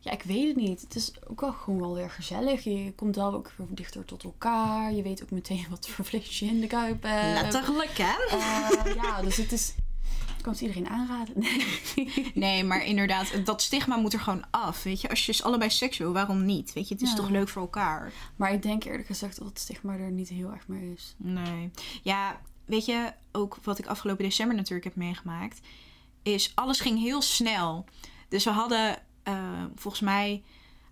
Ja, 0.00 0.10
ik 0.12 0.22
weet 0.22 0.46
het 0.46 0.56
niet. 0.56 0.80
Het 0.80 0.94
is 0.94 1.12
ook 1.28 1.40
wel 1.40 1.52
gewoon 1.52 1.80
wel 1.80 1.94
weer 1.94 2.10
gezellig. 2.10 2.64
Je 2.64 2.92
komt 2.96 3.16
wel 3.16 3.32
ook 3.34 3.52
weer 3.56 3.66
dichter 3.70 4.04
tot 4.04 4.22
elkaar. 4.24 4.92
Je 4.92 5.02
weet 5.02 5.22
ook 5.22 5.30
meteen 5.30 5.66
wat 5.70 5.88
voor 5.88 6.04
vlees 6.04 6.38
je 6.38 6.46
in 6.46 6.60
de 6.60 6.66
kuip 6.66 7.02
hebt. 7.02 7.42
Letterlijk, 7.52 7.98
hè? 7.98 8.36
Eh, 8.36 8.94
ja, 8.94 9.22
dus 9.22 9.36
het 9.36 9.52
is... 9.52 9.74
Ik 10.36 10.42
kan 10.42 10.52
het 10.52 10.62
iedereen 10.62 10.88
aanraden. 10.88 11.34
Nee. 11.38 11.64
Nee, 12.34 12.64
maar 12.64 12.84
inderdaad, 12.84 13.32
dat 13.44 13.62
stigma 13.62 13.96
moet 13.96 14.12
er 14.12 14.20
gewoon 14.20 14.44
af. 14.50 14.82
Weet 14.82 15.00
je, 15.00 15.08
als 15.08 15.20
je 15.26 15.32
dus 15.32 15.42
allebei 15.42 15.70
seks 15.70 15.98
wil, 15.98 16.12
waarom 16.12 16.44
niet? 16.44 16.72
Weet 16.72 16.88
je, 16.88 16.94
het 16.94 17.02
is 17.02 17.10
Ja. 17.10 17.16
toch 17.16 17.28
leuk 17.28 17.48
voor 17.48 17.62
elkaar. 17.62 18.12
Maar 18.36 18.52
ik 18.52 18.62
denk 18.62 18.84
eerlijk 18.84 19.06
gezegd 19.06 19.38
dat 19.38 19.48
het 19.48 19.58
stigma 19.58 19.92
er 19.96 20.10
niet 20.10 20.28
heel 20.28 20.50
erg 20.52 20.68
meer 20.68 20.92
is. 20.92 21.14
Nee. 21.16 21.70
Ja, 22.02 22.40
weet 22.64 22.84
je, 22.84 23.12
ook 23.32 23.58
wat 23.62 23.78
ik 23.78 23.86
afgelopen 23.86 24.24
december 24.24 24.56
natuurlijk 24.56 24.84
heb 24.84 24.96
meegemaakt, 24.96 25.60
is 26.22 26.52
alles 26.54 26.80
ging 26.80 26.98
heel 26.98 27.22
snel. 27.22 27.84
Dus 28.28 28.44
we 28.44 28.50
hadden, 28.50 28.98
eh, 29.22 29.64
volgens 29.74 30.02
mij, 30.02 30.42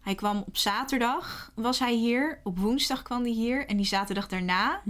hij 0.00 0.14
kwam 0.14 0.42
op 0.46 0.56
zaterdag, 0.56 1.52
was 1.54 1.78
hij 1.78 1.94
hier. 1.94 2.40
Op 2.44 2.58
woensdag 2.58 3.02
kwam 3.02 3.22
hij 3.22 3.30
hier. 3.32 3.66
En 3.66 3.76
die 3.76 3.87
zaterdag 3.87 4.28
daarna 4.28 4.82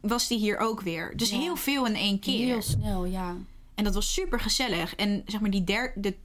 was 0.00 0.28
hij 0.28 0.38
hier 0.38 0.58
ook 0.58 0.80
weer. 0.80 1.16
Dus 1.16 1.30
Ja. 1.30 1.36
heel 1.38 1.56
veel 1.56 1.86
in 1.86 1.94
één 1.94 2.18
keer. 2.18 2.46
Heel 2.46 2.62
snel, 2.62 3.04
ja. 3.04 3.36
En 3.74 3.84
dat 3.84 3.94
was 3.94 4.12
super 4.12 4.40
gezellig. 4.40 4.94
En 4.94 5.22
zeg 5.26 5.40
maar, 5.40 5.50
die 5.50 5.64
der, 5.64 5.92
de 5.96 6.16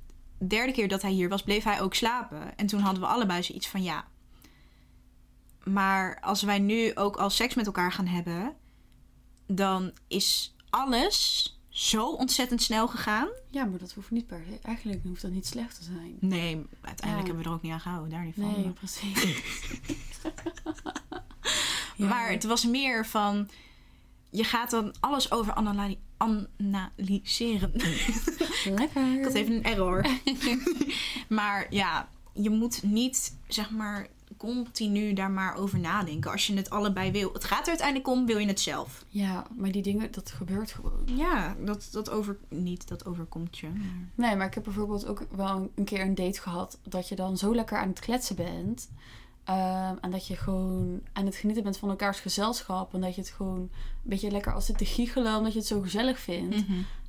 derde 0.47 0.71
keer 0.71 0.87
dat 0.87 1.01
hij 1.01 1.11
hier 1.11 1.29
was, 1.29 1.43
bleef 1.43 1.63
hij 1.63 1.81
ook 1.81 1.93
slapen. 1.93 2.57
En 2.57 2.65
toen 2.65 2.79
hadden 2.79 3.01
we 3.01 3.07
allebei 3.07 3.43
zoiets 3.43 3.67
van 3.67 3.83
ja. 3.83 4.05
Maar 5.63 6.17
als 6.21 6.41
wij 6.43 6.59
nu 6.59 6.95
ook 6.95 7.15
al 7.15 7.29
seks 7.29 7.53
met 7.53 7.65
elkaar 7.65 7.91
gaan 7.91 8.07
hebben, 8.07 8.55
dan 9.47 9.91
is 10.07 10.53
alles 10.69 11.49
zo 11.69 12.09
ontzettend 12.09 12.61
snel 12.61 12.87
gegaan. 12.87 13.27
Ja, 13.49 13.65
maar 13.65 13.79
dat 13.79 13.91
hoeft 13.93 14.11
niet 14.11 14.27
per 14.27 14.41
se. 14.49 14.59
Eigenlijk 14.61 15.03
hoeft 15.03 15.21
dat 15.21 15.31
niet 15.31 15.45
slecht 15.47 15.77
te 15.77 15.83
zijn. 15.83 16.17
Nee, 16.19 16.65
uiteindelijk 16.81 17.01
Ja. 17.27 17.33
hebben 17.33 17.37
we 17.37 17.43
er 17.43 17.55
ook 17.55 17.61
niet 17.61 17.71
aan 17.71 17.79
gehouden, 17.79 18.09
daar 18.09 18.23
niet 18.25 18.35
van. 18.35 18.51
Nee, 18.51 18.69
precies. 18.69 19.23
Ja. 21.95 22.07
Maar 22.07 22.29
het 22.29 22.43
was 22.43 22.65
meer 22.65 23.05
van, 23.05 23.49
je 24.29 24.43
gaat 24.43 24.69
dan 24.69 24.93
alles 24.99 25.31
over 25.31 25.53
analy- 25.53 25.97
analyseren. 26.17 27.71
Lekker. 28.75 29.17
Ik 29.17 29.23
had 29.23 29.33
even 29.33 29.53
een 29.55 29.63
error. 29.63 30.05
maar 31.29 31.67
ja, 31.69 32.09
je 32.33 32.49
moet 32.49 32.83
niet, 32.83 33.37
zeg 33.47 33.69
maar, 33.69 34.07
continu 34.37 35.13
daar 35.13 35.31
maar 35.31 35.55
over 35.55 35.79
nadenken. 35.79 36.31
Als 36.31 36.47
je 36.47 36.55
het 36.55 36.69
allebei 36.69 37.11
wil. 37.11 37.33
Het 37.33 37.43
gaat 37.43 37.61
er 37.61 37.67
uiteindelijk 37.67 38.07
om, 38.07 38.25
wil 38.25 38.37
je 38.37 38.47
het 38.47 38.59
zelf. 38.59 39.05
Ja, 39.07 39.45
maar 39.57 39.71
die 39.71 39.81
dingen, 39.81 40.11
dat 40.11 40.31
gebeurt 40.31 40.71
gewoon. 40.71 41.01
Ja, 41.05 41.55
dat, 41.65 41.87
dat 41.91 42.09
over... 42.09 42.37
Niet, 42.49 42.87
dat 42.87 43.05
overkomt 43.05 43.57
je. 43.57 43.67
Maar... 43.67 44.09
Nee, 44.15 44.35
maar 44.35 44.47
ik 44.47 44.53
heb 44.53 44.63
bijvoorbeeld 44.63 45.05
ook 45.05 45.25
wel 45.35 45.71
een 45.75 45.83
keer 45.83 46.01
een 46.01 46.15
date 46.15 46.41
gehad 46.41 46.77
dat 46.83 47.07
je 47.09 47.15
dan 47.15 47.37
zo 47.37 47.55
lekker 47.55 47.77
aan 47.77 47.89
het 47.89 47.99
kletsen 47.99 48.35
bent. 48.35 48.89
ehm, 49.43 49.95
en 50.01 50.11
dat 50.11 50.27
je 50.27 50.35
gewoon 50.35 51.01
aan 51.13 51.25
het 51.25 51.35
genieten 51.35 51.63
bent 51.63 51.77
van 51.77 51.89
elkaars 51.89 52.19
gezelschap. 52.19 52.93
En 52.93 53.01
dat 53.01 53.15
je 53.15 53.21
het 53.21 53.29
gewoon 53.29 53.59
een 53.59 53.69
beetje 54.03 54.31
lekker 54.31 54.53
als 54.53 54.65
zit 54.65 54.77
te 54.77 54.85
giechelen 54.85 55.37
omdat 55.37 55.53
je 55.53 55.59
het 55.59 55.67
zo 55.67 55.81
gezellig 55.81 56.19
vindt. 56.19 56.55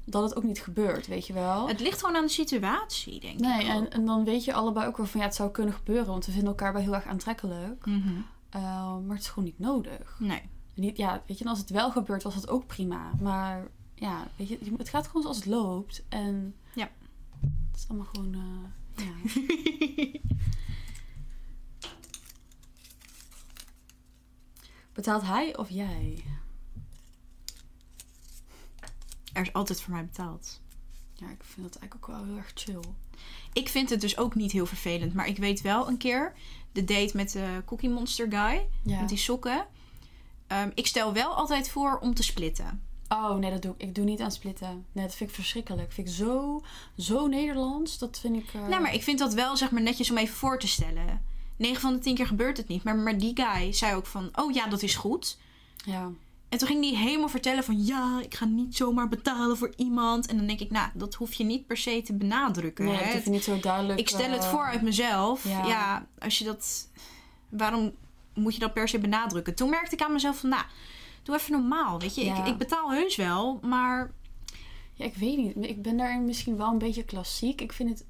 Dat 0.09 0.23
het 0.23 0.37
ook 0.37 0.43
niet 0.45 0.61
gebeurt, 0.61 1.07
weet 1.07 1.27
je 1.27 1.33
wel. 1.33 1.69
Het 1.69 1.81
ligt 1.81 2.01
gewoon 2.01 2.17
aan 2.17 2.25
de 2.27 2.29
situatie, 2.33 3.21
denk 3.21 3.39
Nee, 3.41 3.61
ik. 3.61 3.69
en, 3.69 3.91
en 3.91 4.05
dan 4.07 4.25
weet 4.25 4.45
je 4.45 4.53
allebei 4.53 4.87
ook 4.87 4.97
wel 4.97 5.07
van 5.07 5.21
ja, 5.21 5.27
het 5.27 5.35
zou 5.35 5.51
kunnen 5.51 5.75
gebeuren. 5.75 6.07
Want 6.07 6.27
we 6.27 6.31
vinden 6.33 6.49
elkaar 6.51 6.73
wel 6.73 6.83
heel 6.83 6.95
erg 6.95 7.05
aantrekkelijk. 7.07 7.87
Mhm. 7.87 8.09
Ehm, 8.51 9.07
maar 9.07 9.17
het 9.17 9.25
is 9.25 9.29
gewoon 9.29 9.45
niet 9.45 9.59
nodig. 9.59 10.17
Nee. 10.19 10.43
Niet, 10.75 10.97
ja, 10.97 11.23
weet 11.27 11.39
je, 11.39 11.45
en 11.45 11.51
als 11.51 11.59
het 11.59 11.71
wel 11.71 11.91
gebeurt, 11.91 12.23
was 12.23 12.35
dat 12.35 12.49
ook 12.49 12.67
prima. 12.67 13.11
Maar 13.21 13.69
ja, 13.95 14.27
weet 14.37 14.49
je, 14.49 14.59
het 14.77 14.89
gaat 14.89 15.07
gewoon 15.07 15.23
zoals 15.23 15.37
het 15.37 15.47
loopt. 15.47 16.05
En 16.09 16.55
Ja. 16.75 16.89
het 17.41 17.77
is 17.77 17.85
allemaal 17.89 18.07
gewoon, 18.13 18.35
eh, 18.35 19.05
ja. 19.07 19.13
Betaalt 24.93 25.23
hij 25.23 25.57
of 25.57 25.71
jij? 25.71 26.25
Er 29.37 29.43
is 29.43 29.53
altijd 29.53 29.81
voor 29.81 29.93
mij 29.93 30.05
betaald. 30.05 30.61
Ja, 31.15 31.27
ik 31.31 31.43
vind 31.45 31.67
dat 31.73 31.77
eigenlijk 31.83 31.95
ook 31.95 32.17
wel 32.17 32.25
heel 32.27 32.37
erg 32.37 32.51
chill. 32.55 32.81
Ik 33.53 33.69
vind 33.69 33.91
het 33.91 34.01
dus 34.01 34.17
ook 34.19 34.35
niet 34.35 34.53
heel 34.53 34.67
vervelend. 34.67 35.15
Maar 35.15 35.27
ik 35.29 35.37
weet 35.37 35.61
wel 35.61 35.89
een 35.89 35.97
keer 35.97 36.33
de 36.73 36.85
date 36.85 37.17
met 37.17 37.33
de 37.33 37.63
Cookie 37.65 37.89
Monster 37.91 38.27
guy. 38.31 38.67
Ja. 38.83 39.01
Met 39.01 39.09
die 39.09 39.19
sokken. 39.19 39.67
Ehm, 40.47 40.71
ik 40.75 40.87
stel 40.87 41.13
wel 41.13 41.35
altijd 41.35 41.69
voor 41.69 41.99
om 41.99 42.15
te 42.15 42.23
splitten. 42.23 42.83
Oh, 43.09 43.37
nee, 43.37 43.51
dat 43.51 43.63
doe 43.63 43.75
ik. 43.77 43.83
Ik 43.89 43.95
doe 43.95 44.05
niet 44.05 44.21
aan 44.21 44.31
splitten. 44.33 44.85
Nee, 44.93 45.05
dat 45.07 45.15
vind 45.15 45.31
ik 45.31 45.37
verschrikkelijk. 45.37 45.93
vind 45.93 46.09
ik 46.09 46.15
zo, 46.15 46.63
zo 46.99 47.27
Nederlands. 47.27 47.99
Dat 47.99 48.19
vind 48.19 48.37
ik... 48.37 48.55
eh, 48.55 48.67
Nou, 48.69 48.83
maar 48.83 48.95
ik 48.95 49.03
vind 49.03 49.19
dat 49.19 49.35
wel 49.35 49.57
zeg 49.57 49.71
maar 49.71 49.83
netjes 49.83 50.11
om 50.11 50.17
even 50.17 50.37
voor 50.37 50.59
te 50.59 50.69
stellen. 50.69 51.23
9 51.57 51.81
van 51.81 51.93
de 51.93 51.99
10 51.99 52.15
keer 52.15 52.27
gebeurt 52.27 52.57
het 52.57 52.69
niet. 52.69 52.83
Maar, 52.85 52.97
maar 52.97 53.19
die 53.19 53.33
guy 53.35 53.73
zei 53.73 53.95
ook 53.95 54.07
van, 54.07 54.29
oh 54.35 54.53
ja, 54.53 54.67
dat 54.69 54.83
is 54.83 54.95
goed. 54.95 55.39
Ja. 55.85 56.11
En 56.49 56.59
toen 56.59 56.69
ging 56.69 56.85
hij 56.85 57.03
helemaal 57.03 57.29
vertellen 57.29 57.65
van, 57.65 57.85
ja, 57.85 58.21
ik 58.23 58.35
ga 58.35 58.45
niet 58.45 58.77
zomaar 58.77 59.09
betalen 59.09 59.57
voor 59.57 59.73
iemand. 59.77 60.27
En 60.27 60.37
dan 60.37 60.47
denk 60.47 60.61
ik, 60.61 60.71
nou, 60.71 60.91
dat 60.95 61.15
hoef 61.15 61.33
je 61.33 61.45
niet 61.45 61.67
per 61.67 61.77
se 61.77 62.03
te 62.03 62.15
benadrukken. 62.15 62.85
Nee, 62.85 62.97
hè. 62.97 63.13
het 63.13 63.27
niet 63.27 63.45
zo 63.45 63.61
duidelijk. 63.61 63.99
Ik 63.99 64.09
stel 64.09 64.31
het 64.31 64.45
eh, 64.45 64.51
voor 64.51 64.65
uit 64.65 64.83
mezelf. 64.83 65.45
ja. 65.45 65.67
Ja. 65.67 66.07
als 66.19 66.39
je 66.39 66.45
dat... 66.45 66.89
Waarom 67.49 67.95
moet 68.35 68.55
je 68.55 68.61
dat 68.61 68.73
per 68.73 68.89
se 68.89 68.99
benadrukken? 68.99 69.55
Toen 69.55 69.71
merkte 69.71 69.95
ik 69.95 70.03
aan 70.03 70.13
mezelf 70.13 70.39
van, 70.39 70.49
nou, 70.49 70.65
doe 71.23 71.35
even 71.35 71.53
normaal, 71.53 72.01
weet 72.01 72.15
je. 72.15 72.25
Ja. 72.25 72.45
Ik, 72.45 72.47
ik 72.47 72.59
betaal 72.59 72.93
heus 72.93 73.17
wel, 73.17 73.59
maar 73.63 74.13
Ja, 74.95 75.05
ik 75.05 75.15
weet 75.15 75.37
niet. 75.37 75.57
Ik 75.57 75.83
ben 75.83 75.97
daarin 75.97 76.25
misschien 76.25 76.57
wel 76.57 76.71
een 76.71 76.79
beetje 76.79 77.05
klassiek. 77.05 77.61
Ik 77.61 77.73
vind 77.73 77.89
het... 77.89 78.05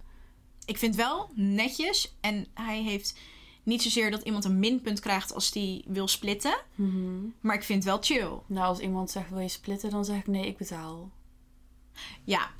ik 0.64 0.78
vind 0.78 0.94
wel 0.94 1.30
netjes. 1.34 2.14
En 2.20 2.46
hij 2.54 2.82
heeft 2.82 3.18
niet 3.66 3.82
zozeer 3.82 4.10
dat 4.10 4.22
iemand 4.22 4.44
een 4.44 4.58
minpunt 4.58 5.00
krijgt 5.00 5.34
als 5.34 5.50
die 5.50 5.84
wil 5.86 6.08
splitten. 6.08 6.56
Maar 7.40 7.54
ik 7.54 7.62
vind 7.62 7.84
het 7.84 7.92
wel 7.92 8.02
chill. 8.02 8.38
Nou, 8.46 8.66
als 8.66 8.78
iemand 8.78 9.10
zegt 9.10 9.30
wil 9.30 9.38
je 9.38 9.48
splitten, 9.48 9.90
dan 9.90 10.04
zeg 10.04 10.16
ik 10.16 10.26
nee, 10.26 10.46
ik 10.46 10.56
betaal. 10.56 11.10
Ja, 12.24 12.50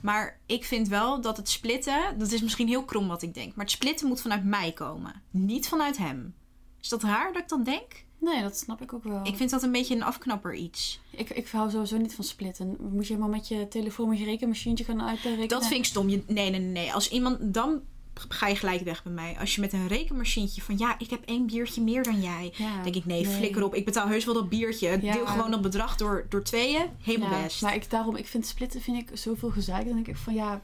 maar 0.00 0.40
ik 0.46 0.64
vind 0.64 0.88
wel 0.88 1.20
dat 1.20 1.36
het 1.36 1.48
splitten, 1.48 2.18
dat 2.18 2.32
is 2.32 2.42
misschien 2.42 2.68
heel 2.68 2.84
krom 2.84 3.08
wat 3.08 3.22
ik 3.22 3.34
denk, 3.34 3.54
maar 3.54 3.64
het 3.64 3.74
splitten 3.74 4.08
moet 4.08 4.20
vanuit 4.20 4.44
mij 4.44 4.72
komen, 4.72 5.22
niet 5.30 5.68
vanuit 5.68 5.96
hem. 5.96 6.34
Is 6.80 6.88
dat 6.88 7.02
raar 7.02 7.32
dat 7.32 7.42
ik 7.42 7.48
dat 7.48 7.64
denk? 7.64 8.04
Nee, 8.18 8.42
dat 8.42 8.56
snap 8.56 8.82
ik 8.82 8.92
ook 8.92 9.04
wel. 9.04 9.20
Ik 9.26 9.36
vind 9.36 9.50
dat 9.50 9.62
een 9.62 9.72
beetje 9.72 9.94
een 9.94 10.02
afknapper 10.02 10.54
iets. 10.54 11.00
ik, 11.10 11.30
ik 11.30 11.48
hou 11.48 11.70
sowieso 11.70 11.96
niet 11.96 12.14
van 12.14 12.24
splitten. 12.24 12.76
Moet 12.80 13.06
je 13.06 13.12
helemaal 13.12 13.34
met 13.34 13.48
je 13.48 13.68
telefoon, 13.68 14.08
met 14.08 14.18
je 14.18 14.24
rekenmachientje 14.24 14.84
gaan 14.84 15.02
uitrekenen? 15.02 15.48
Dat 15.48 15.66
vind 15.66 15.80
ik 15.80 15.84
stom. 15.84 16.08
Je, 16.08 16.22
nee, 16.26 16.50
nee, 16.50 16.60
nee. 16.60 16.92
Als 16.92 17.10
iemand, 17.10 17.54
dan 17.54 17.82
ga 18.28 18.46
je 18.48 18.56
gelijk 18.56 18.82
weg 18.82 19.02
bij 19.02 19.12
mij. 19.12 19.36
Als 19.40 19.54
je 19.54 19.60
met 19.60 19.72
een 19.72 19.88
rekenmachientje 19.88 20.62
van, 20.62 20.78
ja, 20.78 20.98
ik 20.98 21.10
heb 21.10 21.22
één 21.24 21.46
biertje 21.46 21.82
meer 21.82 22.02
dan 22.02 22.20
jij. 22.20 22.52
Ja, 22.56 22.82
denk 22.82 22.94
ik, 22.94 23.04
nee, 23.04 23.24
nee. 23.26 23.34
flikker 23.36 23.62
op. 23.64 23.74
Ik 23.74 23.84
betaal 23.84 24.08
heus 24.08 24.24
wel 24.24 24.34
dat 24.34 24.48
biertje. 24.48 24.88
Ja. 25.02 25.12
Deel 25.12 25.26
gewoon 25.26 25.50
dat 25.50 25.62
bedrag 25.62 25.96
door, 25.96 26.26
door 26.28 26.42
tweeën. 26.42 26.86
Helemaal 27.02 27.30
Ja, 27.30 27.42
best. 27.42 27.62
Maar 27.62 27.74
ik, 27.74 27.90
daarom, 27.90 28.16
ik 28.16 28.26
vind 28.26 28.46
splitten 28.46 28.80
vind 28.80 28.96
ik 29.10 29.18
zoveel 29.18 29.50
gezeik. 29.50 29.84
Dan 29.84 29.94
denk 29.94 30.08
ik 30.08 30.16
van 30.16 30.34
ja, 30.34 30.60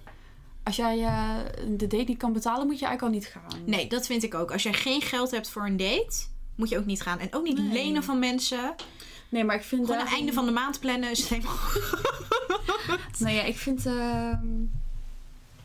als 0.63 0.77
jij 0.77 0.99
eh, 1.05 1.35
de 1.77 1.87
date 1.87 2.05
niet 2.05 2.19
kan 2.19 2.33
betalen, 2.33 2.67
moet 2.67 2.79
je 2.79 2.87
eigenlijk 2.87 3.15
al 3.15 3.21
niet 3.21 3.33
gaan. 3.51 3.63
Nee, 3.67 3.89
dat 3.89 4.07
vind 4.07 4.23
ik 4.23 4.35
ook. 4.35 4.53
Als 4.53 4.63
jij 4.63 4.73
geen 4.73 5.01
geld 5.03 5.31
hebt 5.31 5.49
voor 5.51 5.67
een 5.67 5.77
date, 5.77 6.17
moet 6.55 6.69
je 6.69 6.79
ook 6.79 6.87
niet 6.87 7.03
gaan. 7.03 7.19
En 7.19 7.29
ook 7.35 7.45
niet 7.45 7.59
Nee. 7.59 7.73
lenen 7.73 8.03
van 8.03 8.19
mensen. 8.19 8.75
Nee, 9.29 9.45
maar 9.45 9.57
ik 9.57 9.63
vind 9.63 9.81
Gewoon 9.81 9.87
daarom- 9.97 10.07
het 10.09 10.17
einde 10.19 10.33
van 10.33 10.47
de 10.47 10.53
maand 10.53 10.81
plannen 10.81 11.11
is 11.11 11.29
helemaal... 11.29 11.57
Nou 13.19 13.35
ja, 13.35 13.43
ik 13.43 13.57
vind 13.57 13.87
ehm, 13.87 14.47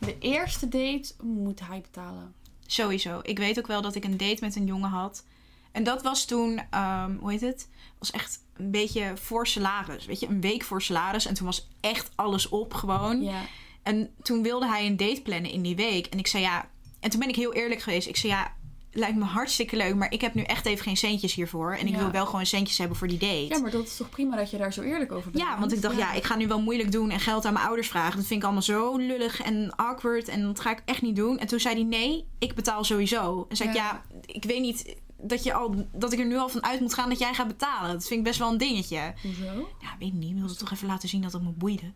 de 0.04 0.18
eerste 0.18 0.68
date 0.68 1.12
moet 1.22 1.60
hij 1.60 1.80
betalen. 1.80 2.34
Sowieso. 2.66 3.20
Ik 3.22 3.38
weet 3.38 3.58
ook 3.58 3.66
wel 3.66 3.82
dat 3.82 3.94
ik 3.94 4.04
een 4.04 4.16
date 4.16 4.38
met 4.40 4.56
een 4.56 4.66
jongen 4.66 4.90
had. 4.90 5.24
En 5.72 5.84
dat 5.84 6.02
was 6.02 6.24
toen, 6.24 6.60
ehm, 6.70 7.16
hoe 7.16 7.30
heet 7.30 7.40
het? 7.40 7.68
Was 7.98 8.10
echt 8.10 8.44
een 8.56 8.70
beetje 8.70 9.12
voor 9.16 9.46
salaris. 9.46 10.06
Weet 10.06 10.20
je, 10.20 10.26
een 10.26 10.40
week 10.40 10.62
voor 10.62 10.82
salaris. 10.82 11.26
En 11.26 11.34
toen 11.34 11.46
was 11.46 11.68
echt 11.80 12.10
alles 12.14 12.48
op 12.48 12.74
gewoon. 12.74 13.22
Ja. 13.22 13.42
En 13.82 14.14
toen 14.22 14.42
wilde 14.42 14.66
hij 14.66 14.86
een 14.86 14.96
date 14.96 15.22
plannen 15.22 15.50
in 15.50 15.62
die 15.62 15.76
week. 15.76 16.06
En 16.06 16.18
ik 16.18 16.26
zei 16.26 16.42
ja. 16.42 16.68
En 17.00 17.10
toen 17.10 17.20
ben 17.20 17.28
ik 17.28 17.36
heel 17.36 17.52
eerlijk 17.52 17.82
geweest. 17.82 18.08
Ik 18.08 18.16
zei 18.16 18.32
ja, 18.32 18.52
lijkt 18.94 19.16
me 19.16 19.24
hartstikke 19.24 19.76
leuk. 19.76 19.94
Maar 19.94 20.12
ik 20.12 20.20
heb 20.20 20.34
nu 20.34 20.42
echt 20.42 20.66
even 20.66 20.84
geen 20.84 20.96
centjes 20.96 21.34
hiervoor. 21.34 21.72
En 21.72 21.86
ik 21.86 21.92
Ja. 21.92 21.98
wil 21.98 22.10
wel 22.10 22.26
gewoon 22.26 22.46
centjes 22.46 22.78
hebben 22.78 22.96
voor 22.96 23.08
die 23.08 23.18
date. 23.18 23.46
ja, 23.48 23.58
maar 23.58 23.70
dat 23.70 23.86
is 23.86 23.96
toch 23.96 24.08
prima 24.10 24.36
dat 24.36 24.50
je 24.50 24.56
daar 24.58 24.72
zo 24.72 24.80
eerlijk 24.82 25.12
over 25.12 25.30
bent. 25.30 25.44
Ja, 25.44 25.58
want 25.58 25.72
ik 25.72 25.82
dacht, 25.82 25.96
ja, 25.96 26.12
ik 26.12 26.24
ga 26.24 26.36
nu 26.36 26.46
wel 26.48 26.60
moeilijk 26.60 26.92
doen 26.92 27.10
en 27.10 27.20
geld 27.20 27.44
aan 27.44 27.52
mijn 27.52 27.66
ouders 27.66 27.88
vragen. 27.88 28.16
Dat 28.16 28.26
vind 28.26 28.38
ik 28.38 28.44
allemaal 28.44 28.62
zo 28.62 28.96
lullig 28.96 29.40
en 29.42 29.76
awkward 29.76 30.28
en 30.28 30.42
dat 30.42 30.60
ga 30.60 30.70
ik 30.70 30.82
echt 30.84 31.02
niet 31.02 31.16
doen. 31.16 31.38
En 31.38 31.46
toen 31.46 31.60
zei 31.60 31.74
hij, 31.74 31.84
nee, 31.84 32.24
ik 32.38 32.54
betaal 32.54 32.84
sowieso. 32.84 33.46
En 33.48 33.56
zei 33.56 33.68
ik, 33.68 33.74
Ja. 33.74 33.82
ja, 33.84 34.02
ik 34.26 34.44
weet 34.44 34.60
niet 34.60 34.96
dat, 35.16 35.42
je 35.44 35.54
al, 35.54 35.86
dat 35.92 36.12
ik 36.12 36.18
er 36.18 36.26
nu 36.26 36.36
al 36.36 36.48
van 36.48 36.64
uit 36.64 36.80
moet 36.80 36.94
gaan 36.94 37.08
dat 37.08 37.18
jij 37.18 37.34
gaat 37.34 37.46
betalen. 37.48 37.92
Dat 37.92 38.06
vind 38.06 38.18
ik 38.18 38.24
best 38.26 38.38
wel 38.38 38.50
een 38.50 38.58
dingetje. 38.58 39.14
Hoezo? 39.22 39.68
Ja, 39.80 39.88
weet 39.98 40.08
ik 40.08 40.14
niet. 40.14 40.30
Ik 40.30 40.36
wilde 40.38 40.54
toch 40.56 40.72
even 40.72 40.86
laten 40.86 41.08
zien 41.08 41.22
dat 41.22 41.32
het 41.32 41.42
me 41.42 41.50
boeide. 41.50 41.92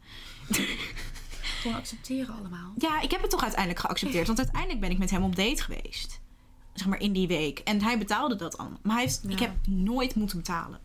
Gewoon 1.61 1.77
accepteren 1.77 2.35
allemaal. 2.39 2.73
Ja, 2.77 3.01
ik 3.01 3.11
heb 3.11 3.21
het 3.21 3.31
toch 3.31 3.43
uiteindelijk 3.43 3.81
geaccepteerd. 3.81 4.27
Want 4.27 4.39
uiteindelijk 4.39 4.81
ben 4.81 4.91
ik 4.91 4.99
met 4.99 5.11
hem 5.11 5.23
op 5.23 5.37
date 5.37 5.63
geweest. 5.63 6.21
Zeg 6.79 6.87
maar 6.87 7.01
in 7.01 7.13
die 7.13 7.27
week. 7.29 7.59
En 7.59 7.83
hij 7.83 7.99
betaalde 7.99 8.37
dat 8.37 8.59
allemaal. 8.59 8.79
Maar 8.83 8.95
hij 8.95 9.05
heeft, 9.05 9.25
ik 9.29 9.39
heb 9.39 9.51
nooit 9.67 10.15
moeten 10.15 10.37
betalen. 10.37 10.79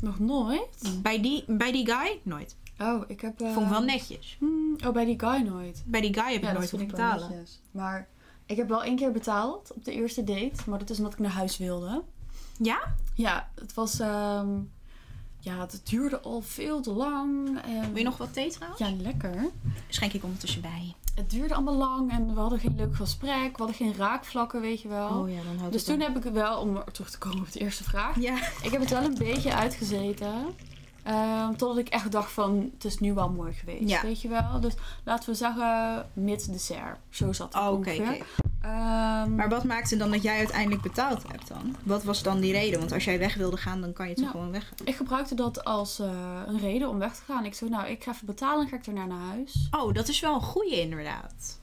Nog 0.00 0.18
nooit? 0.18 0.98
Bij 1.02 1.20
die, 1.22 1.44
bij 1.46 1.72
die 1.72 1.86
guy, 1.90 2.20
nooit. 2.22 2.56
Oh, 2.78 3.02
ik 3.06 3.20
heb... 3.20 3.40
eh, 3.40 3.52
Vond 3.52 3.66
ik 3.66 3.72
wel 3.72 3.82
netjes. 3.82 4.36
hmm, 4.38 4.76
oh, 4.86 4.92
bij 4.92 5.04
die 5.04 5.18
guy 5.20 5.40
nooit. 5.42 5.82
Bij 5.86 6.00
die 6.00 6.14
guy 6.14 6.24
heb 6.32 6.42
ik 6.42 6.48
Ja, 6.48 6.52
nooit 6.52 6.70
wel 6.70 6.86
betalen. 6.86 7.30
netjes. 7.30 7.60
Maar 7.70 8.08
ik 8.46 8.56
heb 8.56 8.68
wel 8.68 8.82
één 8.84 8.96
keer 8.96 9.12
betaald 9.12 9.72
op 9.74 9.84
de 9.84 9.92
eerste 9.92 10.24
date. 10.24 10.52
Maar 10.66 10.78
dat 10.78 10.90
is 10.90 10.96
omdat 10.96 11.12
ik 11.12 11.18
naar 11.18 11.30
huis 11.30 11.56
wilde. 11.58 12.02
Ja? 12.58 12.94
Ja, 13.14 13.50
het 13.54 13.74
was... 13.74 14.00
ehm, 14.00 14.48
ja, 15.42 15.58
het 15.60 15.80
duurde 15.84 16.20
al 16.20 16.40
veel 16.40 16.80
te 16.80 16.92
lang. 16.92 17.60
Wil 17.88 17.96
je 17.96 18.04
nog 18.04 18.16
wat 18.16 18.32
thee 18.32 18.50
trouwens? 18.50 18.80
Ja, 18.80 18.90
lekker. 19.02 19.50
Schenk 19.88 20.12
ik 20.12 20.24
ondertussen 20.24 20.60
bij. 20.60 20.94
Het 21.20 21.30
duurde 21.30 21.54
allemaal 21.54 21.76
lang 21.76 22.10
en 22.10 22.34
we 22.34 22.40
hadden 22.40 22.58
geen 22.58 22.76
leuk 22.76 22.96
gesprek. 22.96 23.50
We 23.50 23.56
hadden 23.56 23.74
geen 23.74 23.94
raakvlakken, 23.96 24.60
weet 24.60 24.80
je 24.80 24.88
wel. 24.88 25.26
ja, 25.26 25.42
dan 25.42 25.58
houdt 25.58 25.72
dus 25.72 25.84
toen 25.84 26.00
heb 26.00 26.24
ik 26.24 26.32
wel, 26.32 26.60
om 26.60 26.82
terug 26.92 27.10
te 27.10 27.18
komen 27.18 27.38
op 27.38 27.52
de 27.52 27.58
eerste 27.58 27.84
vraag. 27.84 28.20
Ja. 28.20 28.36
Ik 28.62 28.70
heb 28.70 28.80
het 28.80 28.90
wel 28.90 29.04
een 29.04 29.18
beetje 29.18 29.54
uitgezeten. 29.54 30.34
Ehm, 31.02 31.48
totdat 31.54 31.78
ik 31.78 31.88
echt 31.88 32.12
dacht 32.12 32.32
van, 32.32 32.70
het 32.74 32.84
is 32.84 32.98
nu 32.98 33.14
wel 33.14 33.28
mooi 33.30 33.52
geweest, 33.52 33.88
Ja. 33.88 34.02
weet 34.02 34.20
je 34.20 34.28
wel. 34.28 34.60
Dus 34.60 34.74
laten 35.04 35.30
we 35.30 35.34
zeggen, 35.36 36.06
mid-dessert. 36.12 36.98
Zo 37.10 37.32
zat 37.32 37.52
het 37.54 37.62
Oh, 37.62 37.68
oké, 37.68 37.76
ongeveer. 37.90 38.12
oké. 38.14 38.24
Ehm, 38.60 39.34
Maar 39.34 39.48
wat 39.48 39.64
maakte 39.64 39.96
dan 39.96 40.10
dat 40.10 40.22
jij 40.22 40.38
uiteindelijk 40.38 40.82
betaald 40.82 41.22
hebt 41.28 41.48
dan? 41.48 41.76
Wat 41.82 42.02
was 42.04 42.22
dan 42.22 42.40
die 42.40 42.52
reden? 42.52 42.78
Want 42.78 42.92
als 42.92 43.04
jij 43.04 43.18
weg 43.18 43.34
wilde 43.34 43.56
gaan, 43.56 43.80
dan 43.80 43.92
kan 43.92 44.08
je 44.08 44.14
toch 44.14 44.24
Nou, 44.24 44.36
gewoon 44.36 44.52
weggaan. 44.52 44.78
ik 44.84 44.94
gebruikte 44.96 45.34
dat 45.34 45.64
als 45.64 45.98
eh, 45.98 46.10
een 46.46 46.58
reden 46.58 46.88
om 46.88 46.98
weg 46.98 47.14
te 47.14 47.22
gaan. 47.26 47.44
Ik 47.44 47.54
zei, 47.54 47.70
nou, 47.70 47.86
ik 47.88 48.04
ga 48.04 48.10
even 48.12 48.26
betalen 48.26 48.62
en 48.64 48.68
ga 48.68 48.76
ik 48.76 48.84
daarna 48.84 49.04
naar 49.06 49.28
huis. 49.28 49.68
Oh, 49.70 49.94
dat 49.94 50.08
is 50.08 50.20
wel 50.20 50.34
een 50.34 50.40
goeie 50.42 50.80
inderdaad. 50.80 51.59